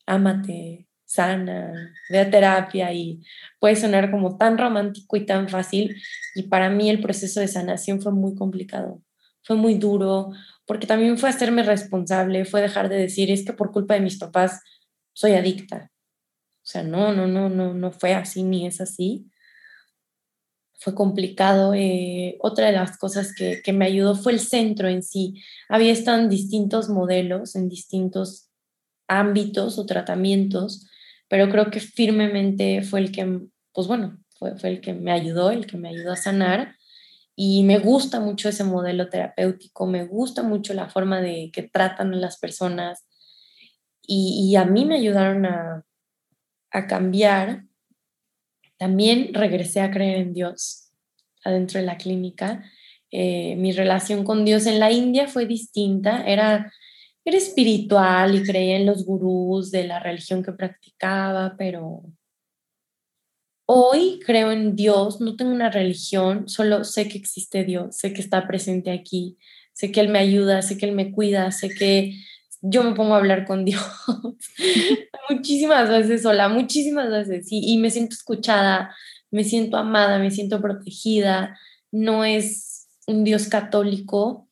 ámate, 0.06 0.88
sana, 1.06 1.94
ve 2.10 2.20
a 2.20 2.30
terapia 2.30 2.92
y 2.94 3.22
puede 3.60 3.76
sonar 3.76 4.12
como 4.12 4.38
tan 4.38 4.58
romántico 4.58 5.18
y 5.18 5.26
tan 5.26 5.50
fácil. 5.50 5.96
Y 6.36 6.44
para 6.44 6.70
mí 6.70 6.90
el 6.90 7.02
proceso 7.02 7.40
de 7.40 7.48
sanación 7.48 8.02
fue 8.02 8.12
muy 8.12 8.36
complicado, 8.36 9.02
fue 9.44 9.56
muy 9.56 9.76
duro, 9.76 10.32
porque 10.68 10.86
también 10.86 11.18
fue 11.18 11.30
hacerme 11.30 11.64
responsable, 11.64 12.46
fue 12.46 12.62
dejar 12.62 12.90
de 12.90 12.98
decir, 12.98 13.32
es 13.32 13.46
que 13.46 13.54
por 13.54 13.72
culpa 13.72 13.94
de 13.94 14.02
mis 14.02 14.20
papás 14.20 14.62
soy 15.14 15.32
adicta. 15.34 15.92
O 16.62 16.70
sea, 16.70 16.84
no, 16.84 17.14
no, 17.14 17.26
no, 17.26 17.50
no, 17.50 17.74
no 17.74 17.92
fue 17.92 18.14
así 18.14 18.44
ni 18.44 18.68
es 18.68 18.82
así. 18.82 19.32
Fue 20.80 20.94
complicado. 20.94 21.74
Eh, 21.74 22.38
otra 22.42 22.68
de 22.68 22.74
las 22.74 22.98
cosas 22.98 23.34
que, 23.34 23.62
que, 23.64 23.72
me 23.72 23.86
ayudó 23.86 24.16
fue 24.16 24.34
el 24.34 24.42
centro 24.42 24.90
en 24.90 25.02
sí. 25.02 25.42
Había 25.70 25.94
estado 25.94 26.28
distintos 26.28 26.90
modelos, 26.90 27.56
en 27.56 27.70
distintos 27.70 28.50
ámbitos 29.08 29.80
o 29.80 29.86
tratamientos, 29.86 30.86
pero 31.30 31.50
creo 31.50 31.72
que 31.72 31.80
firmemente 31.80 32.82
fue 32.82 33.00
el 33.00 33.12
que, 33.14 33.42
pues 33.74 33.88
bueno, 33.88 34.20
fue, 34.38 34.58
fue 34.58 34.70
el 34.70 34.82
que 34.82 34.94
me 34.94 35.14
ayudó, 35.14 35.52
el 35.52 35.66
que 35.66 35.78
me 35.78 35.90
ayudó 35.90 36.12
a 36.12 36.18
sanar. 36.18 36.77
Y 37.40 37.64
me 37.64 37.78
gusta 37.78 38.20
mucho 38.20 38.50
ese 38.50 38.64
modelo 38.64 39.10
terapéutico, 39.10 39.86
me 39.86 40.06
gusta 40.06 40.42
mucho 40.42 40.74
la 40.74 40.90
forma 40.90 41.22
de 41.22 41.52
que 41.54 41.64
tratan 41.64 42.14
a 42.14 42.18
las 42.18 42.38
personas. 42.40 43.08
Y, 44.02 44.56
a 44.56 44.66
mí 44.66 44.86
me 44.86 44.96
ayudaron 44.96 45.46
a, 45.46 45.86
a 46.72 46.88
cambiar. 46.88 47.66
También 48.78 49.34
regresé 49.34 49.82
a 49.82 49.92
creer 49.92 50.18
en 50.18 50.34
Dios 50.34 50.92
adentro 51.44 51.80
de 51.80 51.86
la 51.86 51.98
clínica. 51.98 52.64
Eh, 53.12 53.56
mi 53.58 53.72
relación 53.72 54.24
con 54.24 54.44
Dios 54.44 54.66
en 54.66 54.80
la 54.80 54.92
India 54.92 55.28
fue 55.28 55.46
distinta, 55.46 56.26
era 56.26 56.74
era 57.28 57.40
espiritual 57.40 58.36
y 58.36 58.44
creía 58.44 58.78
en 58.78 58.86
los 58.86 59.06
gurús 59.06 59.70
de 59.70 59.86
la 59.86 60.00
religión 60.00 60.42
que 60.42 60.54
practicaba, 60.54 61.56
pero 61.58 62.04
hoy 63.68 64.20
creo 64.26 64.52
en 64.52 64.76
Dios, 64.76 65.22
no 65.22 65.36
tengo 65.36 65.52
una 65.52 65.70
religión, 65.70 66.50
solo 66.50 66.84
sé 66.84 67.08
que 67.08 67.20
existe 67.20 67.64
Dios, 67.64 67.98
sé 67.98 68.14
que 68.14 68.22
está 68.22 68.48
presente 68.48 68.92
aquí, 68.92 69.38
sé 69.74 69.92
que 69.92 70.00
Él 70.00 70.10
me 70.10 70.20
ayuda, 70.20 70.64
sé 70.64 70.78
que 70.78 70.88
Él 70.88 70.94
me 70.94 71.12
cuida, 71.12 71.52
sé 71.52 71.70
que 71.70 72.16
yo 72.62 72.84
me 72.84 72.96
pongo 72.96 73.14
a 73.14 73.18
hablar 73.18 73.46
con 73.46 73.66
Dios. 73.66 73.84
Muchísimas 75.30 75.90
veces 75.90 76.24
sola, 76.24 76.50
muchísimas 76.50 77.10
veces, 77.10 77.48
y, 77.52 77.74
y 77.74 77.78
me 77.78 77.92
siento 77.92 78.16
escuchada, 78.16 78.96
me 79.30 79.44
siento 79.44 79.78
amada, 79.78 80.18
me 80.20 80.32
siento 80.32 80.62
protegida, 80.62 81.60
no 81.92 82.26
es 82.26 82.88
un 83.06 83.24
Dios 83.24 83.48
católico, 83.48 84.48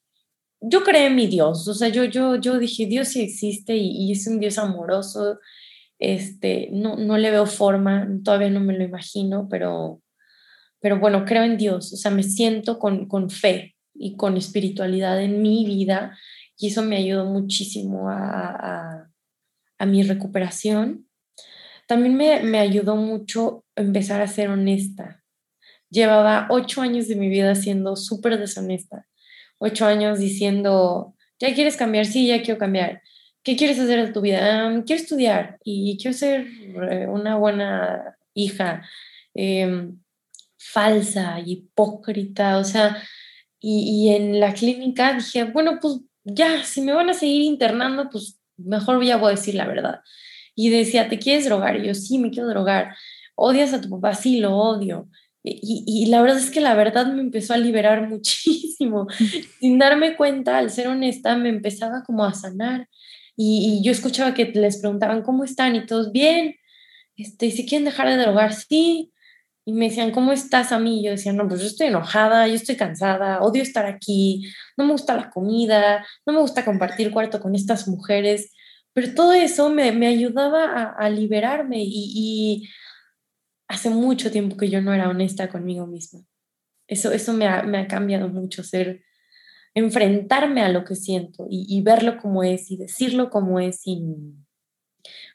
yo 0.61 0.83
creé 0.83 1.07
en 1.07 1.15
mi 1.15 1.27
Dios, 1.27 1.67
o 1.67 1.73
sea, 1.73 1.89
yo, 1.89 2.05
yo, 2.05 2.35
yo 2.35 2.57
dije, 2.57 2.85
Dios 2.85 3.09
sí 3.09 3.21
existe 3.21 3.75
y, 3.77 4.11
es 4.11 4.25
un 4.27 4.39
Dios 4.39 4.57
amoroso, 4.57 5.39
este, 6.13 6.69
no, 6.71 6.95
no 6.95 7.17
le 7.17 7.31
veo 7.31 7.45
forma, 7.45 8.07
todavía 8.23 8.49
no 8.49 8.59
me 8.59 8.77
lo 8.77 8.83
imagino, 8.83 9.47
pero, 9.49 10.01
pero 10.79 10.99
bueno, 10.99 11.25
creo 11.25 11.43
en 11.43 11.57
Dios, 11.57 11.93
o 11.93 11.97
sea, 11.97 12.11
me 12.11 12.23
siento 12.23 12.79
con, 12.79 13.07
con 13.07 13.29
fe 13.29 13.75
y 13.93 14.15
con 14.15 14.37
espiritualidad 14.37 15.21
en 15.21 15.41
mi 15.41 15.65
vida 15.65 16.17
y 16.57 16.67
eso 16.67 16.81
me 16.83 16.97
ayudó 16.97 17.25
muchísimo 17.25 18.09
a, 18.09 18.49
a, 18.49 19.11
a 19.77 19.85
mi 19.85 20.03
recuperación. 20.03 21.07
También 21.87 22.15
me, 22.15 22.41
me 22.43 22.59
ayudó 22.59 22.95
mucho 22.95 23.63
empezar 23.75 24.21
a 24.21 24.27
ser 24.27 24.49
honesta. 24.49 25.23
Llevaba 25.89 26.47
ocho 26.49 26.81
años 26.81 27.07
de 27.07 27.15
mi 27.15 27.29
vida 27.29 27.55
siendo 27.55 27.95
súper 27.95 28.39
deshonesta 28.39 29.05
ocho 29.57 29.85
años 29.85 30.19
diciendo, 30.19 31.15
¿ya 31.39 31.53
quieres 31.53 31.77
cambiar? 31.77 32.05
Sí, 32.05 32.27
ya 32.27 32.41
quiero 32.41 32.59
cambiar. 32.59 33.01
¿Qué 33.45 33.55
quieres 33.55 33.79
hacer 33.79 34.07
de 34.07 34.11
tu 34.11 34.21
vida? 34.21 34.83
quiero 34.85 35.01
estudiar 35.01 35.59
y 35.63 35.97
quiero 35.97 36.17
ser 36.17 36.47
eh, 36.91 37.07
una 37.07 37.37
buena 37.37 38.17
hija. 38.33 38.83
Em, 39.33 39.99
falsa, 40.57 41.39
hipócrita, 41.45 42.57
o 42.57 42.63
sea, 42.63 42.97
y, 43.59 44.09
y, 44.09 44.15
en 44.15 44.39
la 44.39 44.53
clínica 44.53 45.13
dije, 45.13 45.45
bueno, 45.45 45.79
pues 45.81 45.99
ya, 46.23 46.63
si 46.63 46.81
me 46.81 46.93
van 46.93 47.09
a 47.09 47.13
seguir 47.13 47.43
internando, 47.43 48.09
pues 48.09 48.39
mejor 48.57 49.03
ya 49.03 49.17
voy 49.17 49.29
a 49.29 49.35
decir 49.35 49.55
la 49.55 49.67
verdad. 49.67 50.01
Y 50.55 50.69
decía, 50.69 51.07
¿te 51.09 51.19
quieres 51.19 51.45
drogar? 51.45 51.77
Y 51.77 51.87
yo, 51.87 51.93
sí, 51.93 52.17
me 52.17 52.31
quiero 52.31 52.49
drogar. 52.49 52.95
¿Odias 53.35 53.73
a 53.73 53.81
tu 53.81 53.89
papá? 53.89 54.15
Sí, 54.15 54.39
lo 54.39 54.55
odio. 54.57 55.09
Y, 55.43 56.07
la 56.07 56.21
verdad 56.23 56.39
es 56.39 56.49
que 56.49 56.61
la 56.61 56.73
verdad 56.73 57.05
me 57.05 57.21
empezó 57.21 57.53
a 57.53 57.57
liberar 57.57 58.09
muchísimo. 58.09 59.07
Sin 59.59 59.77
darme 59.77 60.15
cuenta, 60.15 60.57
al 60.57 60.71
ser 60.71 60.87
honesta, 60.87 61.37
me 61.37 61.49
empezaba 61.49 62.03
como 62.03 62.25
a 62.25 62.33
sanar. 62.33 62.89
Y, 63.35 63.81
yo 63.83 63.91
escuchaba 63.91 64.33
que 64.33 64.45
les 64.45 64.77
preguntaban, 64.77 65.21
¿cómo 65.21 65.43
están? 65.43 65.75
Y 65.75 65.85
todos, 65.85 66.11
bien. 66.11 66.55
Este, 67.17 67.51
si 67.51 67.65
quieren 67.65 67.85
dejar 67.85 68.09
de 68.09 68.17
drogar, 68.17 68.53
sí. 68.53 69.11
Y 69.65 69.73
me 69.73 69.89
decían, 69.89 70.11
¿cómo 70.11 70.31
estás 70.31 70.71
a 70.71 70.79
mí? 70.79 70.99
Y 70.99 71.05
yo 71.05 71.11
decía, 71.11 71.33
no, 71.33 71.47
pues 71.47 71.61
yo 71.61 71.67
estoy 71.67 71.87
enojada, 71.87 72.47
yo 72.47 72.53
estoy 72.53 72.75
cansada, 72.75 73.41
odio 73.41 73.63
estar 73.63 73.85
aquí, 73.87 74.47
no 74.77 74.85
me 74.85 74.91
gusta 74.91 75.15
la 75.15 75.31
comida, 75.31 76.05
no 76.25 76.33
me 76.33 76.39
gusta 76.39 76.63
compartir 76.63 77.11
cuarto 77.11 77.39
con 77.39 77.55
estas 77.55 77.87
mujeres. 77.87 78.51
Pero 78.93 79.13
todo 79.13 79.33
eso 79.33 79.69
me, 79.69 79.91
me 79.91 80.07
ayudaba 80.07 80.93
a, 80.97 81.09
liberarme 81.09 81.81
y, 81.83 82.11
y 82.15 82.69
hace 83.67 83.89
mucho 83.89 84.31
tiempo 84.31 84.57
que 84.57 84.69
yo 84.69 84.81
no 84.81 84.93
era 84.93 85.09
honesta 85.09 85.49
conmigo 85.49 85.87
misma. 85.87 86.21
Eso, 86.87 87.11
eso 87.11 87.33
me, 87.33 87.47
ha, 87.47 87.63
me 87.63 87.79
ha 87.79 87.87
cambiado 87.87 88.29
mucho, 88.29 88.63
ser, 88.63 89.03
enfrentarme 89.75 90.61
a 90.61 90.69
lo 90.69 90.85
que 90.85 90.95
siento 90.95 91.45
y, 91.49 91.81
verlo 91.81 92.17
como 92.17 92.43
es 92.43 92.71
y 92.71 92.77
decirlo 92.77 93.29
como 93.29 93.59
es 93.59 93.81
sin, 93.81 94.45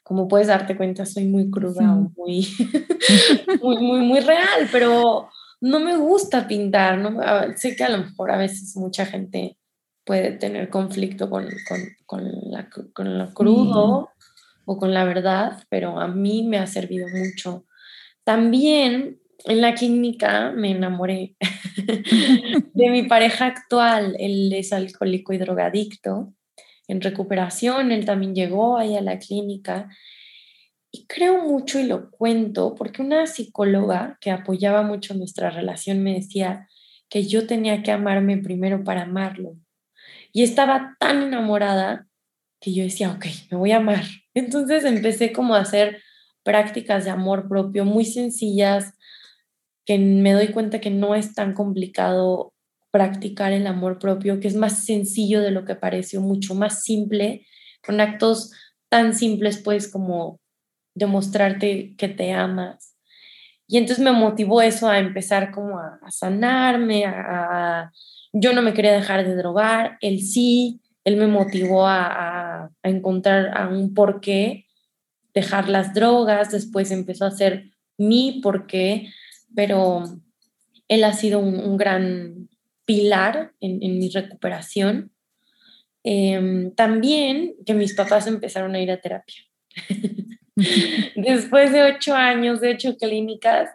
como 0.03 0.27
puedes 0.27 0.47
darte 0.47 0.75
cuenta, 0.75 1.05
soy 1.05 1.25
muy 1.25 1.49
cruda 1.51 1.83
muy, 1.83 2.47
muy, 3.61 3.77
muy, 3.77 3.99
muy 3.99 4.19
real, 4.19 4.67
pero 4.71 5.29
no 5.61 5.79
me 5.79 5.95
gusta 5.95 6.47
pintar, 6.47 6.97
¿no? 6.97 7.21
sé 7.55 7.75
que 7.75 7.83
a 7.83 7.89
lo 7.89 7.99
mejor 7.99 8.31
a 8.31 8.37
veces 8.37 8.75
mucha 8.75 9.05
gente 9.05 9.57
puede 10.03 10.31
tener 10.31 10.69
conflicto 10.71 11.29
con, 11.29 11.47
con, 11.69 11.79
con, 12.07 12.23
la, 12.49 12.67
con 12.93 13.17
lo 13.19 13.33
crudo 13.35 14.09
o 14.65 14.77
con 14.77 14.91
la 14.91 15.05
verdad, 15.05 15.63
pero 15.69 15.99
a 15.99 16.07
mí 16.07 16.43
me 16.47 16.57
ha 16.57 16.65
servido 16.65 17.07
mucho. 17.07 17.65
También 18.23 19.20
en 19.45 19.61
la 19.61 19.73
clínica 19.73 20.51
me 20.51 20.71
enamoré 20.71 21.35
de 22.73 22.89
mi 22.89 23.03
pareja 23.03 23.47
actual. 23.47 24.15
Él 24.19 24.51
es 24.53 24.73
alcohólico 24.73 25.33
y 25.33 25.37
drogadicto. 25.37 26.33
En 26.87 27.01
recuperación, 27.01 27.91
él 27.91 28.05
también 28.05 28.35
llegó 28.35 28.77
ahí 28.77 28.95
a 28.95 29.01
la 29.01 29.19
clínica. 29.19 29.89
Y 30.91 31.05
creo 31.07 31.41
mucho 31.43 31.79
y 31.79 31.83
lo 31.83 32.11
cuento 32.11 32.75
porque 32.75 33.01
una 33.01 33.25
psicóloga 33.25 34.17
que 34.19 34.31
apoyaba 34.31 34.81
mucho 34.81 35.13
nuestra 35.13 35.49
relación 35.49 36.03
me 36.03 36.15
decía 36.15 36.67
que 37.09 37.25
yo 37.25 37.47
tenía 37.47 37.81
que 37.81 37.91
amarme 37.91 38.37
primero 38.37 38.83
para 38.83 39.03
amarlo. 39.03 39.55
Y 40.33 40.43
estaba 40.43 40.95
tan 40.99 41.23
enamorada 41.23 42.07
que 42.59 42.73
yo 42.73 42.83
decía, 42.83 43.11
ok, 43.11 43.25
me 43.51 43.57
voy 43.57 43.71
a 43.71 43.77
amar. 43.77 44.03
Entonces 44.33 44.83
empecé 44.83 45.31
como 45.31 45.55
a 45.55 45.61
hacer 45.61 46.01
prácticas 46.43 47.05
de 47.05 47.11
amor 47.11 47.47
propio 47.47 47.85
muy 47.85 48.05
sencillas 48.05 48.93
que 49.91 49.99
me 49.99 50.31
doy 50.31 50.47
cuenta 50.47 50.79
que 50.79 50.89
no 50.89 51.15
es 51.15 51.35
tan 51.35 51.53
complicado 51.53 52.53
practicar 52.91 53.51
el 53.51 53.67
amor 53.67 53.99
propio, 53.99 54.39
que 54.39 54.47
es 54.47 54.55
más 54.55 54.85
sencillo 54.85 55.41
de 55.41 55.51
lo 55.51 55.65
que 55.65 55.75
pareció, 55.75 56.21
mucho 56.21 56.55
más 56.55 56.83
simple, 56.83 57.45
con 57.85 57.99
actos 57.99 58.53
tan 58.87 59.13
simples 59.13 59.57
pues 59.57 59.91
como 59.91 60.39
demostrarte 60.95 61.93
que 61.97 62.07
te 62.07 62.31
amas. 62.31 62.95
Y 63.67 63.79
entonces 63.79 64.01
me 64.01 64.13
motivó 64.13 64.61
eso 64.61 64.87
a 64.87 64.97
empezar 64.97 65.51
como 65.51 65.77
a, 65.77 65.99
sanarme, 66.09 67.03
a, 67.05 67.91
yo 68.31 68.53
no 68.53 68.61
me 68.61 68.73
quería 68.73 68.93
dejar 68.93 69.27
de 69.27 69.35
drogar, 69.35 69.97
él 69.99 70.21
sí, 70.21 70.79
él 71.03 71.17
me 71.17 71.27
motivó 71.27 71.85
a, 71.85 72.63
a 72.81 72.89
encontrar 72.89 73.57
a 73.57 73.67
un 73.67 73.93
porqué 73.93 74.67
dejar 75.33 75.67
las 75.67 75.93
drogas, 75.93 76.49
después 76.49 76.91
empezó 76.91 77.25
a 77.25 77.29
hacer 77.29 77.71
mi 77.97 78.39
por 78.41 78.67
qué, 78.67 79.09
pero 79.55 80.03
él 80.87 81.03
ha 81.03 81.13
sido 81.13 81.39
un, 81.39 81.77
gran 81.77 82.49
pilar 82.85 83.53
en, 83.59 83.79
mi 83.79 84.09
recuperación. 84.09 85.11
Em, 86.03 86.73
también 86.73 87.55
que 87.65 87.73
mis 87.73 87.93
papás 87.93 88.27
empezaron 88.27 88.75
a 88.75 88.79
ir 88.81 88.91
a 88.91 88.99
terapia. 88.99 89.43
Después 91.15 91.71
de 91.71 91.83
ocho 91.83 92.15
años, 92.15 92.59
de 92.59 92.71
ocho 92.71 92.97
clínicas, 92.97 93.69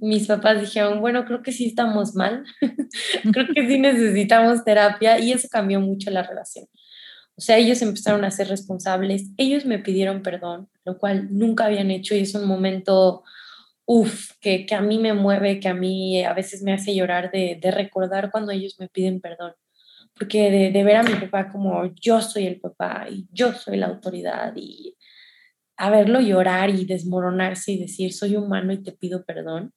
mis 0.00 0.26
papás 0.26 0.60
dijeron, 0.60 1.00
bueno, 1.00 1.24
creo 1.24 1.42
que 1.42 1.52
sí 1.52 1.66
estamos 1.66 2.14
mal, 2.14 2.44
creo 3.32 3.46
que 3.54 3.66
sí 3.66 3.78
necesitamos 3.78 4.64
terapia 4.64 5.18
y 5.18 5.32
eso 5.32 5.48
cambió 5.50 5.80
mucho 5.80 6.10
la 6.10 6.22
relación. 6.22 6.66
O 7.34 7.40
sea, 7.40 7.58
ellos 7.58 7.80
empezaron 7.82 8.24
a 8.24 8.30
ser 8.30 8.48
responsables, 8.48 9.30
ellos 9.36 9.64
me 9.64 9.78
pidieron 9.78 10.22
perdón, 10.22 10.68
lo 10.84 10.98
cual 10.98 11.28
nunca 11.30 11.66
habían 11.66 11.90
hecho 11.90 12.14
y 12.14 12.20
es 12.20 12.34
un 12.34 12.46
momento, 12.46 13.24
uff, 13.92 14.32
que, 14.40 14.64
que, 14.64 14.74
a 14.74 14.80
mí 14.80 14.98
me 14.98 15.12
mueve, 15.12 15.60
que 15.60 15.68
a 15.68 15.74
mí 15.74 16.24
a 16.24 16.32
veces 16.32 16.62
me 16.62 16.72
hace 16.72 16.94
llorar 16.94 17.30
de, 17.30 17.58
de 17.60 17.70
recordar 17.70 18.30
cuando 18.30 18.50
ellos 18.52 18.76
me 18.78 18.88
piden 18.88 19.20
perdón. 19.20 19.52
Porque 20.14 20.50
de, 20.50 20.70
de, 20.70 20.84
ver 20.84 20.96
a 20.96 21.02
mi 21.02 21.14
papá 21.14 21.50
como 21.50 21.84
yo 21.94 22.20
soy 22.22 22.46
el 22.46 22.60
papá 22.60 23.06
y 23.10 23.26
yo 23.32 23.52
soy 23.52 23.76
la 23.76 23.86
autoridad 23.86 24.54
y 24.56 24.96
a 25.76 25.90
verlo 25.90 26.20
llorar 26.20 26.70
y 26.70 26.84
desmoronarse 26.86 27.72
y 27.72 27.80
decir, 27.80 28.12
soy 28.12 28.36
humano 28.36 28.72
y 28.72 28.82
te 28.82 28.92
pido 28.92 29.24
perdón. 29.24 29.74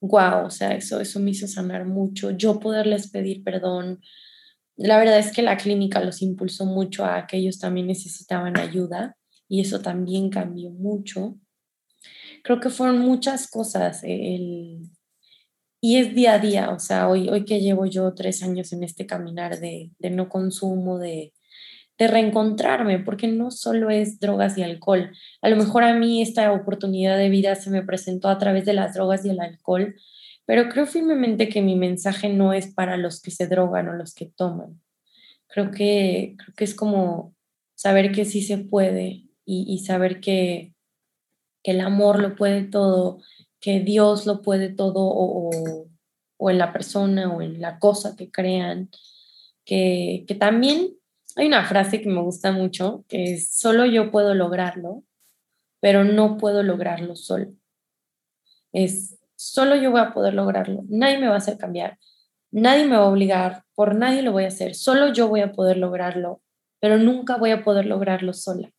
Wow, 0.00 0.46
o 0.46 0.50
sea, 0.50 0.72
eso, 0.74 1.00
eso 1.00 1.20
me 1.20 1.32
hizo 1.32 1.46
sanar 1.46 1.84
mucho. 1.84 2.30
Yo 2.30 2.58
poderles 2.60 3.10
pedir 3.10 3.44
perdón. 3.44 4.00
La 4.76 4.98
verdad 4.98 5.18
es 5.18 5.32
que 5.32 5.42
la 5.42 5.56
clínica 5.56 6.00
los 6.00 6.22
impulsó 6.22 6.64
mucho 6.66 7.04
a 7.04 7.26
que 7.26 7.38
ellos 7.38 7.58
también 7.58 7.86
necesitaban 7.86 8.58
ayuda 8.58 9.16
y 9.48 9.60
eso 9.60 9.80
también 9.80 10.30
cambió 10.30 10.70
mucho. 10.70 11.38
Creo 12.46 12.60
que 12.60 12.70
fueron 12.70 13.00
muchas 13.00 13.50
cosas 13.50 14.04
el, 14.04 14.88
y 15.80 15.96
es 15.96 16.14
día 16.14 16.34
a 16.34 16.38
día, 16.38 16.70
o 16.70 16.78
sea, 16.78 17.08
hoy, 17.08 17.28
hoy 17.28 17.44
que 17.44 17.60
llevo 17.60 17.86
yo 17.86 18.14
tres 18.14 18.40
años 18.44 18.72
en 18.72 18.84
este 18.84 19.04
caminar 19.04 19.58
de, 19.58 19.90
de 19.98 20.10
no 20.10 20.28
consumo, 20.28 21.00
de, 21.00 21.32
de 21.98 22.06
reencontrarme, 22.06 23.00
porque 23.00 23.26
no 23.26 23.50
solo 23.50 23.90
es 23.90 24.20
drogas 24.20 24.56
y 24.56 24.62
alcohol. 24.62 25.10
A 25.42 25.48
lo 25.48 25.56
mejor 25.56 25.82
a 25.82 25.94
mí 25.94 26.22
esta 26.22 26.52
oportunidad 26.52 27.18
de 27.18 27.30
vida 27.30 27.56
se 27.56 27.68
me 27.68 27.82
presentó 27.82 28.28
a 28.28 28.38
través 28.38 28.64
de 28.64 28.74
las 28.74 28.94
drogas 28.94 29.24
y 29.24 29.30
el 29.30 29.40
alcohol, 29.40 29.96
pero 30.44 30.68
creo 30.68 30.86
firmemente 30.86 31.48
que 31.48 31.62
mi 31.62 31.74
mensaje 31.74 32.28
no 32.28 32.52
es 32.52 32.68
para 32.68 32.96
los 32.96 33.20
que 33.20 33.32
se 33.32 33.48
drogan 33.48 33.88
o 33.88 33.92
los 33.92 34.14
que 34.14 34.26
toman. 34.26 34.80
Creo 35.48 35.72
que, 35.72 36.36
creo 36.38 36.54
que 36.54 36.62
es 36.62 36.76
como 36.76 37.34
saber 37.74 38.12
que 38.12 38.24
sí 38.24 38.40
se 38.40 38.58
puede 38.58 39.24
y, 39.44 39.78
saber 39.80 40.20
que, 40.20 40.75
el 41.72 41.80
amor 41.80 42.20
lo 42.20 42.36
puede 42.36 42.62
todo, 42.64 43.20
que 43.60 43.80
Dios 43.80 44.26
lo 44.26 44.42
puede 44.42 44.68
todo 44.68 45.00
o, 45.00 45.50
o, 46.38 46.50
en 46.50 46.58
la 46.58 46.72
persona 46.72 47.32
o 47.32 47.42
en 47.42 47.60
la 47.60 47.78
cosa 47.78 48.14
que 48.16 48.30
crean, 48.30 48.90
que, 49.64 50.24
que 50.28 50.34
también 50.34 50.96
hay 51.36 51.46
una 51.46 51.64
frase 51.66 52.00
que 52.00 52.08
me 52.08 52.22
gusta 52.22 52.52
mucho, 52.52 53.04
que 53.08 53.34
es, 53.34 53.50
solo 53.50 53.84
yo 53.86 54.10
puedo 54.10 54.34
lograrlo, 54.34 55.04
pero 55.80 56.04
no 56.04 56.38
puedo 56.38 56.62
lograrlo 56.62 57.16
solo. 57.16 57.52
Es, 58.72 59.18
solo 59.36 59.76
yo 59.76 59.90
voy 59.90 60.00
a 60.00 60.12
poder 60.12 60.34
lograrlo, 60.34 60.84
nadie 60.88 61.18
me 61.18 61.28
va 61.28 61.34
a 61.34 61.38
hacer 61.38 61.58
cambiar, 61.58 61.98
nadie 62.50 62.86
me 62.86 62.96
va 62.96 63.04
a 63.04 63.08
obligar, 63.10 63.64
por 63.74 63.94
nadie 63.94 64.22
lo 64.22 64.32
voy 64.32 64.44
a 64.44 64.48
hacer, 64.48 64.74
solo 64.74 65.12
yo 65.12 65.28
voy 65.28 65.40
a 65.40 65.52
poder 65.52 65.76
lograrlo, 65.76 66.40
pero 66.80 66.98
nunca 66.98 67.36
voy 67.36 67.50
a 67.50 67.64
poder 67.64 67.86
lograrlo 67.86 68.32
sola. 68.32 68.72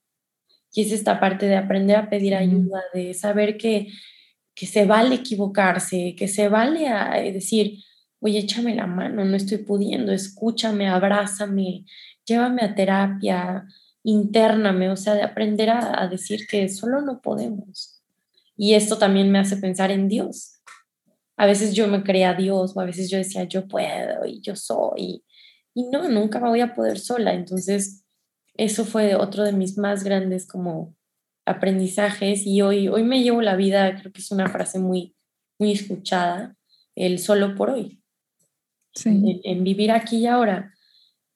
Y 0.77 0.83
es 0.83 0.91
esta 0.91 1.19
parte 1.19 1.47
de 1.47 1.55
aprender 1.55 1.95
a 1.95 2.07
pedir 2.07 2.35
ayuda, 2.35 2.83
de 2.93 3.15
saber 3.15 3.57
que, 3.57 3.87
que 4.53 4.67
se 4.67 4.85
vale 4.85 5.15
equivocarse, 5.15 6.13
que 6.15 6.27
se 6.27 6.49
vale 6.49 6.87
a 6.87 7.19
decir, 7.19 7.79
oye, 8.19 8.37
échame 8.37 8.75
la 8.75 8.85
mano, 8.85 9.25
no 9.25 9.35
estoy 9.35 9.57
pudiendo, 9.57 10.11
escúchame, 10.11 10.87
abrázame, 10.87 11.83
llévame 12.27 12.61
a 12.61 12.75
terapia, 12.75 13.65
intername, 14.03 14.91
o 14.91 14.95
sea, 14.95 15.15
de 15.15 15.23
aprender 15.23 15.71
a, 15.71 16.07
decir 16.09 16.45
que 16.45 16.69
solo 16.69 17.01
no 17.01 17.23
podemos. 17.23 17.99
Y 18.55 18.75
esto 18.75 18.99
también 18.99 19.31
me 19.31 19.39
hace 19.39 19.57
pensar 19.57 19.89
en 19.89 20.07
Dios. 20.07 20.59
A 21.37 21.47
veces 21.47 21.73
yo 21.73 21.87
me 21.87 22.03
creía 22.03 22.35
Dios 22.35 22.77
o 22.77 22.81
a 22.81 22.85
veces 22.85 23.09
yo 23.09 23.17
decía 23.17 23.45
yo 23.45 23.67
puedo 23.67 24.27
y 24.27 24.41
yo 24.41 24.55
soy. 24.55 25.23
Y 25.73 25.89
no, 25.89 26.07
nunca 26.07 26.39
me 26.39 26.49
voy 26.49 26.61
a 26.61 26.75
poder 26.75 26.99
sola. 26.99 27.33
Entonces, 27.33 28.03
eso 28.57 28.85
fue 28.85 29.15
otro 29.15 29.43
de 29.43 29.53
mis 29.53 29.77
más 29.77 30.03
grandes 30.03 30.47
como 30.47 30.95
aprendizajes 31.45 32.45
y 32.45 32.61
hoy, 32.61 32.87
hoy 32.89 33.03
me 33.03 33.23
llevo 33.23 33.41
la 33.41 33.55
vida, 33.55 33.95
creo 33.99 34.11
que 34.11 34.21
es 34.21 34.31
una 34.31 34.49
frase 34.49 34.79
muy, 34.79 35.15
muy 35.59 35.71
escuchada, 35.71 36.55
el 36.95 37.19
solo 37.19 37.55
por 37.55 37.69
hoy. 37.69 38.01
Sí. 38.93 39.41
en, 39.43 39.63
vivir 39.63 39.91
aquí 39.91 40.17
y 40.17 40.25
ahora 40.25 40.73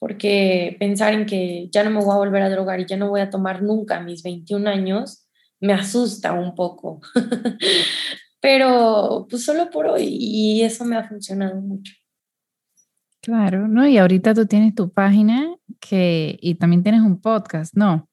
porque 0.01 0.78
pensar 0.80 1.13
en 1.13 1.28
que 1.28 1.69
ya 1.72 1.84
no 1.84 1.91
me 1.91 2.03
voy 2.03 2.11
a 2.11 2.17
volver 2.17 2.41
a 2.41 2.49
drogar 2.49 2.80
y 2.80 2.88
ya 2.88 2.97
no 2.97 3.09
voy 3.09 3.22
a 3.22 3.30
tomar 3.30 3.61
nunca 3.61 3.99
mis 3.99 4.24
21 4.24 4.67
años 4.67 5.28
me 5.59 5.74
asusta 5.74 6.34
un 6.34 6.55
poco. 6.55 7.01
Pero 8.41 9.28
pues 9.30 9.45
solo 9.45 9.69
por 9.69 9.86
hoy 9.86 10.07
y 10.09 10.63
eso 10.63 10.86
me 10.86 10.97
ha 10.97 11.07
funcionado 11.07 11.61
mucho. 11.61 11.93
Claro, 13.22 13.67
¿no? 13.67 13.88
Y 13.88 13.97
ahorita 13.97 14.34
tú 14.34 14.45
tienes 14.45 14.74
tu 14.74 14.91
página 14.91 15.55
que 15.80 16.38
y 16.41 16.55
también 16.55 16.84
tienes 16.84 17.01
un 17.01 17.22
podcast, 17.22 17.76
¿no? 17.76 18.09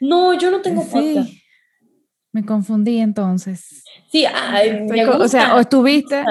No, 0.00 0.34
yo 0.38 0.50
no 0.50 0.60
tengo 0.60 0.82
podcast. 0.84 1.30
Me 2.32 2.44
confundí 2.44 2.98
entonces. 2.98 3.84
Sí, 4.10 4.24
o 4.26 5.28
sea, 5.28 5.56
o 5.56 5.60
estuviste, 5.60 6.24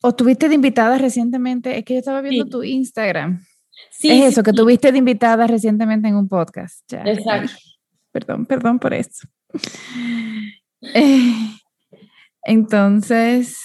¿O 0.00 0.14
tuviste 0.14 0.48
de 0.48 0.54
invitada 0.54 0.96
recientemente? 0.96 1.76
Es 1.76 1.84
que 1.84 1.94
yo 1.94 1.98
estaba 1.98 2.20
viendo 2.20 2.46
tu 2.46 2.62
Instagram. 2.62 3.44
Sí, 3.90 4.10
es 4.10 4.32
eso, 4.32 4.42
que 4.42 4.52
tuviste 4.52 4.92
de 4.92 4.98
invitada 4.98 5.46
recientemente 5.46 6.06
en 6.08 6.16
un 6.16 6.28
podcast. 6.28 6.80
Ya. 6.88 7.02
Exacto. 7.02 7.52
perdón, 8.12 8.46
perdón 8.46 8.78
por 8.78 8.94
eso. 8.94 9.28
Eh, 10.80 11.34
entonces, 12.44 13.58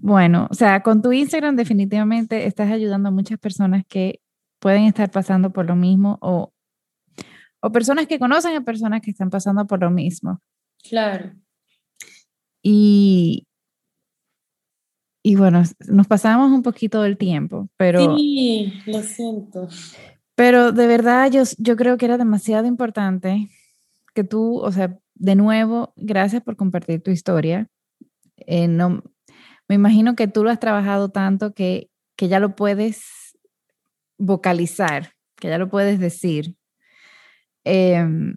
bueno, 0.00 0.48
o 0.50 0.54
sea, 0.54 0.82
con 0.82 1.02
tu 1.02 1.12
Instagram 1.12 1.56
definitivamente 1.56 2.46
estás 2.46 2.70
ayudando 2.70 3.08
a 3.08 3.12
muchas 3.12 3.38
personas 3.38 3.84
que 3.88 4.20
pueden 4.60 4.84
estar 4.84 5.10
pasando 5.10 5.52
por 5.52 5.66
lo 5.66 5.76
mismo 5.76 6.18
o, 6.20 6.52
o 7.60 7.72
personas 7.72 8.06
que 8.06 8.18
conocen 8.18 8.56
a 8.56 8.64
personas 8.64 9.00
que 9.00 9.10
están 9.10 9.30
pasando 9.30 9.66
por 9.66 9.80
lo 9.80 9.90
mismo. 9.90 10.40
Claro. 10.88 11.32
Y, 12.62 13.46
y 15.22 15.34
bueno, 15.36 15.62
nos 15.88 16.06
pasamos 16.06 16.50
un 16.52 16.62
poquito 16.62 17.02
del 17.02 17.16
tiempo, 17.16 17.68
pero... 17.76 18.16
Sí, 18.16 18.72
lo 18.86 19.02
siento. 19.02 19.68
Pero 20.34 20.70
de 20.70 20.86
verdad 20.86 21.30
yo, 21.30 21.42
yo 21.58 21.76
creo 21.76 21.96
que 21.96 22.06
era 22.06 22.18
demasiado 22.18 22.66
importante 22.66 23.48
que 24.14 24.22
tú, 24.22 24.58
o 24.58 24.70
sea, 24.70 24.96
de 25.14 25.34
nuevo, 25.34 25.92
gracias 25.96 26.42
por 26.42 26.56
compartir 26.56 27.02
tu 27.02 27.10
historia. 27.10 27.68
Eh, 28.36 28.68
no, 28.68 29.02
me 29.68 29.74
imagino 29.74 30.16
que 30.16 30.28
tú 30.28 30.44
lo 30.44 30.50
has 30.50 30.60
trabajado 30.60 31.10
tanto 31.10 31.54
que, 31.54 31.90
que 32.16 32.28
ya 32.28 32.40
lo 32.40 32.56
puedes 32.56 33.38
vocalizar, 34.18 35.12
que 35.36 35.48
ya 35.48 35.58
lo 35.58 35.68
puedes 35.68 36.00
decir. 36.00 36.56
Em, 37.64 38.36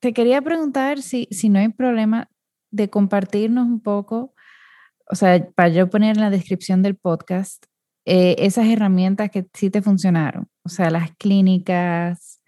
te 0.00 0.12
quería 0.12 0.40
preguntar 0.42 1.02
si, 1.02 1.28
si 1.30 1.48
no 1.48 1.58
hay 1.58 1.68
problema 1.68 2.30
de 2.70 2.88
compartirnos 2.88 3.66
un 3.66 3.80
poco 3.80 4.34
o 5.08 5.14
sea, 5.14 5.48
para 5.54 5.68
yo 5.68 5.88
poner 5.88 6.16
en 6.16 6.22
la 6.22 6.30
descripción 6.30 6.82
del 6.82 6.96
podcast, 6.96 7.66
eh, 8.04 8.36
esas 8.38 8.66
herramientas 8.66 9.30
que 9.30 9.46
sí 9.54 9.70
te 9.70 9.82
funcionaron, 9.82 10.48
o 10.62 10.68
sea, 10.68 10.90
las 10.90 11.14
clínicas, 11.16 12.40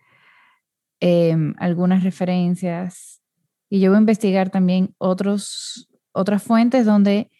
em, 1.01 1.55
algunas 1.59 2.03
referencias, 2.03 3.23
y 3.71 3.81
yo 3.81 3.91
voy 3.91 3.99
a 3.99 4.01
investigar 4.01 4.51
también 4.51 4.95
otros, 4.99 5.89
otras 6.13 6.43
fuentes 6.43 6.85
donde 6.85 7.31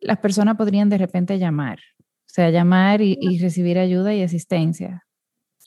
las 0.00 0.18
personas 0.18 0.56
podrían 0.56 0.88
de 0.88 0.98
repente 0.98 1.38
llamar, 1.38 1.78
o 2.00 2.30
sea, 2.32 2.50
llamar 2.50 3.00
y, 3.00 3.16
y 3.20 3.38
recibir 3.38 3.78
ayuda 3.78 4.14
y 4.14 4.22
asistencia. 4.22 5.06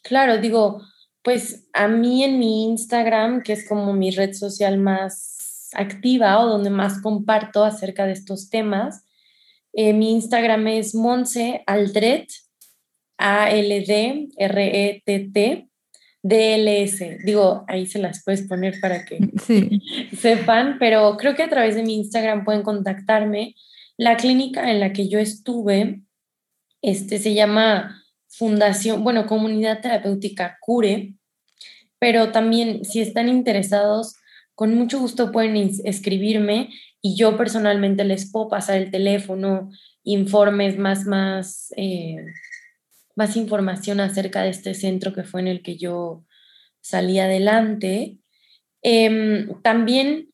Claro, 0.04 0.38
digo, 0.38 0.82
pues 1.22 1.68
a 1.74 1.88
mí 1.88 2.24
en 2.24 2.40
mi 2.40 2.64
Instagram, 2.66 3.44
que 3.44 3.54
es 3.54 3.68
como 3.68 3.94
mi 3.94 4.12
red 4.12 4.34
social 4.34 4.78
más 4.78 5.42
activa 5.74 6.40
o 6.40 6.48
donde 6.48 6.70
más 6.70 7.02
comparto 7.02 7.64
acerca 7.64 8.06
de 8.06 8.14
estos 8.14 8.50
temas. 8.50 9.06
Eh, 9.74 9.94
mi 9.94 10.12
Instagram 10.12 10.68
es 10.68 10.94
Monse 10.96 11.64
Aldret, 11.66 12.28
A-L-D-R-E-T-T, 13.18 14.38
D-L-S. 16.24 17.18
Digo, 17.24 17.66
ahí 17.68 17.86
se 17.86 18.00
las 18.00 18.24
puedes 18.24 18.42
poner 18.48 18.80
para 18.82 19.06
que 19.06 19.20
sepan, 20.18 20.78
pero 20.80 21.18
creo 21.18 21.36
que 21.36 21.44
a 21.44 21.50
través 21.50 21.76
de 21.76 21.84
mi 21.84 21.96
Instagram 21.96 22.44
pueden 22.44 22.64
contactarme. 22.64 23.56
La 23.98 24.18
clínica 24.18 24.72
en 24.72 24.80
la 24.80 24.94
que 24.94 25.08
yo 25.08 25.20
estuve 25.20 26.02
este, 26.82 27.20
se 27.20 27.34
llama 27.34 28.04
Fundación, 28.28 29.04
bueno, 29.04 29.28
Comunidad 29.28 29.82
Terapéutica 29.82 30.58
Cure, 30.62 31.14
pero 32.00 32.32
también 32.32 32.84
si 32.86 33.02
están 33.02 33.30
interesados 33.30 34.16
con 34.56 34.74
mucho 34.76 35.00
gusto 35.00 35.32
pueden 35.32 35.56
escribirme 35.86 36.70
y 37.02 37.16
yo 37.16 37.38
personalmente 37.38 38.04
les 38.04 38.32
puedo 38.32 38.50
pasar 38.50 38.78
el 38.78 38.92
teléfono, 38.92 39.72
informes, 40.04 40.78
más, 40.78 41.06
más, 41.06 41.74
eh, 41.78 42.26
más 43.16 43.36
información 43.36 44.00
acerca 44.00 44.44
de 44.44 44.50
este 44.50 44.74
centro 44.74 45.14
que 45.14 45.24
fue 45.24 45.42
en 45.42 45.48
el 45.48 45.64
que 45.64 45.78
yo 45.78 46.26
salí 46.80 47.20
adelante. 47.20 48.18
Em, 48.84 49.62
también 49.62 50.31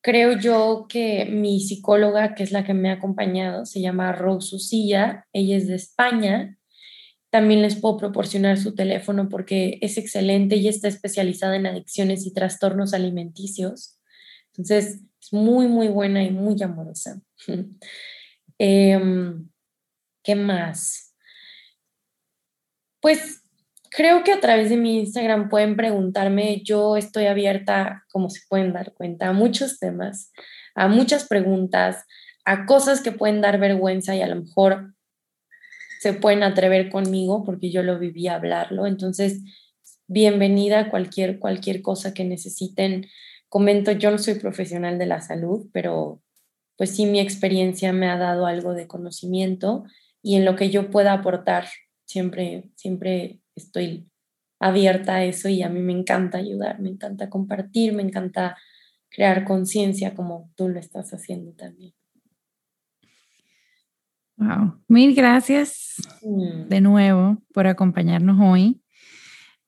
creo 0.00 0.38
yo 0.38 0.86
que 0.88 1.26
mi 1.26 1.60
psicóloga, 1.60 2.34
que 2.34 2.42
es 2.42 2.52
la 2.52 2.64
que 2.64 2.74
me 2.74 2.90
ha 2.90 2.94
acompañado, 2.94 3.66
se 3.66 3.80
llama 3.80 4.12
Rose 4.12 4.56
Usilla, 4.56 5.26
ella 5.32 5.56
es 5.56 5.68
de 5.68 5.76
España 5.76 6.56
también 7.30 7.62
les 7.62 7.76
puedo 7.76 7.96
proporcionar 7.96 8.58
su 8.58 8.74
teléfono 8.74 9.28
porque 9.28 9.78
es 9.80 9.96
excelente 9.96 10.56
y 10.56 10.66
está 10.68 10.88
especializada 10.88 11.56
en 11.56 11.66
adicciones 11.66 12.26
y 12.26 12.34
trastornos 12.34 12.92
alimenticios. 12.92 13.98
Entonces, 14.48 15.00
es 15.20 15.32
muy, 15.32 15.68
muy 15.68 15.88
buena 15.88 16.24
y 16.24 16.30
muy 16.30 16.60
amorosa. 16.62 17.22
Em, 18.62 19.48
¿Qué 20.22 20.34
más? 20.34 21.14
Pues 23.00 23.39
creo 23.90 24.22
que 24.24 24.32
a 24.32 24.40
través 24.40 24.70
de 24.70 24.76
mi 24.76 24.98
Instagram 24.98 25.48
pueden 25.48 25.76
preguntarme. 25.76 26.62
Yo 26.64 26.96
estoy 26.96 27.26
abierta, 27.26 28.04
como 28.10 28.30
se 28.30 28.40
pueden 28.48 28.72
dar 28.72 28.94
cuenta, 28.94 29.28
a 29.28 29.32
muchos 29.32 29.78
temas, 29.78 30.32
a 30.74 30.88
muchas 30.88 31.26
preguntas, 31.26 32.04
a 32.44 32.64
cosas 32.66 33.02
que 33.02 33.12
pueden 33.12 33.40
dar 33.40 33.58
vergüenza 33.58 34.14
y 34.14 34.22
a 34.22 34.28
lo 34.28 34.36
mejor 34.36 34.94
se 36.00 36.14
pueden 36.14 36.42
atrever 36.42 36.88
conmigo 36.88 37.44
porque 37.44 37.70
yo 37.70 37.82
lo 37.82 37.98
viví 37.98 38.28
a 38.28 38.36
hablarlo. 38.36 38.86
Entonces, 38.86 39.42
bienvenida 40.06 40.80
a 40.80 40.90
cualquier, 40.90 41.38
cualquier 41.38 41.82
cosa 41.82 42.14
que 42.14 42.24
necesiten. 42.24 43.06
Comento, 43.48 43.92
yo 43.92 44.10
no 44.10 44.18
soy 44.18 44.34
profesional 44.34 44.98
de 44.98 45.06
la 45.06 45.20
salud, 45.20 45.68
pero 45.72 46.22
pues 46.76 46.96
sí 46.96 47.04
mi 47.04 47.20
experiencia 47.20 47.92
me 47.92 48.08
ha 48.08 48.16
dado 48.16 48.46
algo 48.46 48.72
de 48.72 48.86
conocimiento 48.86 49.84
y 50.22 50.36
en 50.36 50.46
lo 50.46 50.56
que 50.56 50.70
yo 50.70 50.90
pueda 50.90 51.12
aportar, 51.12 51.66
siempre, 52.06 52.70
siempre 52.76 53.40
estoy 53.60 54.08
abierta 54.58 55.16
a 55.16 55.24
eso 55.24 55.48
y 55.48 55.62
a 55.62 55.68
mí 55.68 55.80
me 55.80 55.92
encanta 55.92 56.38
ayudar, 56.38 56.80
me 56.80 56.90
encanta 56.90 57.30
compartir, 57.30 57.94
me 57.94 58.02
encanta 58.02 58.56
crear 59.08 59.44
conciencia 59.44 60.14
como 60.14 60.50
tú 60.54 60.68
lo 60.68 60.78
estás 60.78 61.12
haciendo 61.12 61.52
también. 61.52 61.94
Wow, 64.36 64.80
mil 64.88 65.14
gracias 65.14 65.96
mm. 66.22 66.68
de 66.68 66.80
nuevo 66.80 67.42
por 67.52 67.66
acompañarnos 67.66 68.38
hoy. 68.40 68.80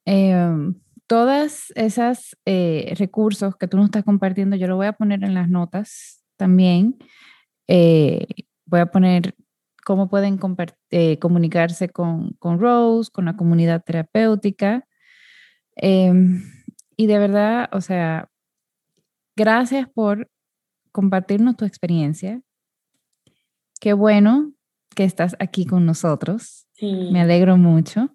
Em, 0.04 0.74
todas 1.06 1.72
esas 1.74 2.36
eh, 2.46 2.94
recursos 2.96 3.56
que 3.56 3.68
tú 3.68 3.76
nos 3.76 3.86
estás 3.86 4.04
compartiendo, 4.04 4.56
yo 4.56 4.66
lo 4.66 4.76
voy 4.76 4.86
a 4.86 4.94
poner 4.94 5.24
en 5.24 5.34
las 5.34 5.48
notas 5.48 6.24
también. 6.36 6.96
Eh, 7.68 8.26
voy 8.64 8.80
a 8.80 8.86
poner 8.86 9.34
cómo 9.84 10.08
pueden 10.08 10.38
eh, 10.90 11.18
comunicarse 11.18 11.88
con, 11.88 12.32
con, 12.34 12.60
Rose, 12.60 13.10
con 13.10 13.24
la 13.24 13.36
comunidad 13.36 13.82
terapéutica. 13.84 14.86
Em, 15.76 16.42
y 16.96 17.06
de 17.06 17.18
verdad, 17.18 17.68
o 17.72 17.80
sea, 17.80 18.30
gracias 19.36 19.88
por 19.88 20.30
compartirnos 20.92 21.56
tu 21.56 21.64
experiencia. 21.64 22.40
Qué 23.80 23.92
bueno 23.92 24.52
que 24.94 25.04
estás 25.04 25.34
aquí 25.40 25.66
con 25.66 25.86
nosotros. 25.86 26.66
Me 26.80 27.20
alegro 27.20 27.56
mucho. 27.56 28.10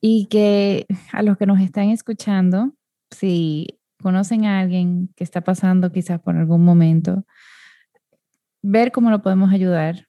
Y 0.00 0.26
que 0.26 0.86
a 1.12 1.22
los 1.22 1.38
que 1.38 1.46
nos 1.46 1.60
están 1.60 1.88
escuchando, 1.88 2.74
si 3.10 3.78
conocen 4.02 4.44
a 4.44 4.60
alguien 4.60 5.08
que 5.16 5.24
está 5.24 5.40
pasando 5.40 5.92
quizás 5.92 6.20
por 6.20 6.36
algún 6.36 6.62
momento, 6.62 7.24
ver 8.60 8.92
cómo 8.92 9.10
lo 9.10 9.22
podemos 9.22 9.52
ayudar, 9.52 10.08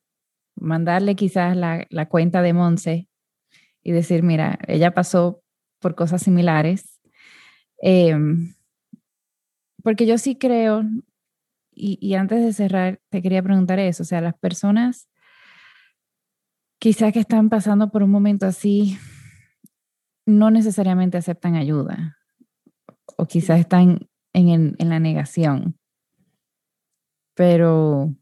mandarle 0.55 1.15
quizás 1.15 1.55
la, 1.55 2.05
cuenta 2.09 2.41
de 2.41 2.53
Monse 2.53 3.09
y 3.83 3.91
decir, 3.91 4.23
mira, 4.23 4.59
ella 4.67 4.93
pasó 4.93 5.43
por 5.79 5.95
cosas 5.95 6.23
similares. 6.23 6.99
Em, 7.79 8.55
porque 9.83 10.05
yo 10.05 10.17
sí 10.17 10.37
creo, 10.37 10.83
y, 11.71 11.97
y, 12.01 12.15
antes 12.15 12.43
de 12.43 12.53
cerrar, 12.53 13.01
te 13.09 13.21
quería 13.21 13.43
preguntar 13.43 13.79
eso, 13.79 14.03
o 14.03 14.05
sea, 14.05 14.21
las 14.21 14.35
personas 14.35 15.09
quizás 16.79 17.13
que 17.13 17.19
están 17.19 17.49
pasando 17.49 17.91
por 17.91 18.03
un 18.03 18.11
momento 18.11 18.45
así, 18.45 18.97
no 20.25 20.51
necesariamente 20.51 21.17
aceptan 21.17 21.55
ayuda 21.55 22.17
o 23.17 23.25
quizás 23.25 23.59
están 23.59 24.07
en, 24.33 24.75
en 24.77 24.89
la 24.89 24.99
negación. 24.99 25.79
Pero 27.35 28.15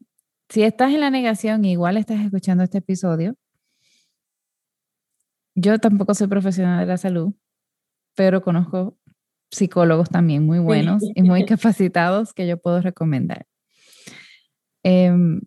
si 0.54 0.62
estás 0.62 0.94
en 0.94 1.00
la 1.00 1.10
negación, 1.10 1.66
igual 1.66 1.98
estás 1.98 2.22
escuchando 2.22 2.64
este 2.64 2.78
episodio. 2.78 3.36
Yo 5.56 5.80
tampoco 5.80 6.14
soy 6.14 6.28
profesional 6.28 6.80
de 6.80 6.86
la 6.86 6.98
salud, 6.98 7.34
pero 8.16 8.44
conozco 8.44 8.96
psicólogos 9.50 10.12
también 10.12 10.46
muy 10.46 10.60
buenos 10.60 11.02
y 11.16 11.24
muy 11.24 11.46
capacitados 11.48 12.36
que 12.36 12.46
yo 12.46 12.58
puedo 12.62 12.82
recomendar. 12.82 13.48
Em, 14.84 15.42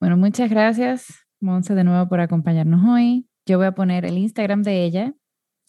bueno, 0.00 0.16
muchas 0.16 0.48
gracias 0.48 1.26
Monse, 1.40 1.74
de 1.74 1.82
nuevo 1.82 2.08
por 2.08 2.20
acompañarnos 2.20 2.88
hoy. 2.88 3.26
Yo 3.44 3.58
voy 3.58 3.66
a 3.66 3.74
poner 3.74 4.04
el 4.04 4.18
Instagram 4.18 4.62
de 4.62 4.84
ella 4.84 5.14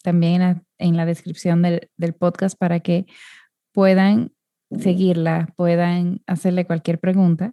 también 0.04 0.62
en 0.78 0.96
la, 0.96 1.06
descripción 1.06 1.60
del, 1.60 2.14
podcast 2.16 2.56
para 2.56 2.78
que 2.78 3.06
puedan 3.72 4.30
seguirla, 4.78 5.52
puedan 5.56 6.22
hacerle 6.28 6.66
cualquier 6.66 7.00
pregunta. 7.00 7.52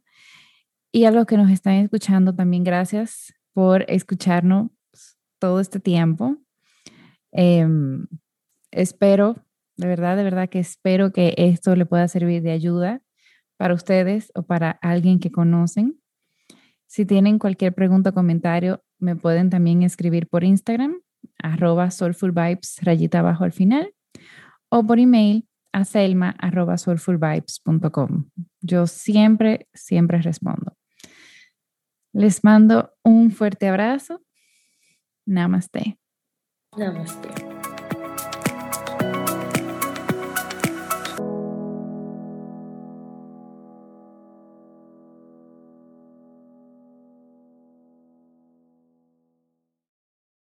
Y 0.91 1.05
a 1.05 1.11
los 1.11 1.25
que 1.25 1.37
nos 1.37 1.49
están 1.49 1.75
escuchando, 1.75 2.35
también 2.35 2.63
gracias 2.63 3.33
por 3.53 3.85
escucharnos 3.87 4.71
todo 5.39 5.59
este 5.59 5.79
tiempo. 5.79 6.37
Em, 7.31 8.07
espero, 8.71 9.37
de 9.77 9.87
verdad, 9.87 10.17
de 10.17 10.23
verdad 10.23 10.49
que 10.49 10.59
espero 10.59 11.13
que 11.13 11.33
esto 11.37 11.75
le 11.75 11.85
pueda 11.85 12.07
servir 12.09 12.41
de 12.41 12.51
ayuda 12.51 13.01
para 13.57 13.73
ustedes 13.73 14.31
o 14.35 14.43
para 14.43 14.71
alguien 14.81 15.19
que 15.19 15.31
conocen. 15.31 15.97
Si 16.87 17.05
tienen 17.05 17.39
cualquier 17.39 17.73
pregunta 17.73 18.09
o 18.09 18.13
comentario, 18.13 18.83
me 18.99 19.15
pueden 19.15 19.49
también 19.49 19.83
escribir 19.83 20.27
por 20.27 20.43
Instagram, 20.43 20.99
arroba 21.41 21.89
soulfulvibes, 21.89 22.79
rayita 22.81 23.19
abajo 23.19 23.45
al 23.45 23.53
final, 23.53 23.93
o 24.67 24.85
por 24.85 24.99
email 24.99 25.47
a 25.71 25.85
selma 25.85 26.35
arroba 26.37 26.77
soulfulvibes.com. 26.77 28.25
Yo 28.59 28.87
siempre, 28.87 29.69
siempre 29.73 30.21
respondo. 30.21 30.75
Les 32.13 32.43
mando 32.43 32.93
un 33.03 33.31
fuerte 33.31 33.67
abrazo. 33.67 34.21
Namaste. 35.25 35.97
Namaste. 36.77 37.50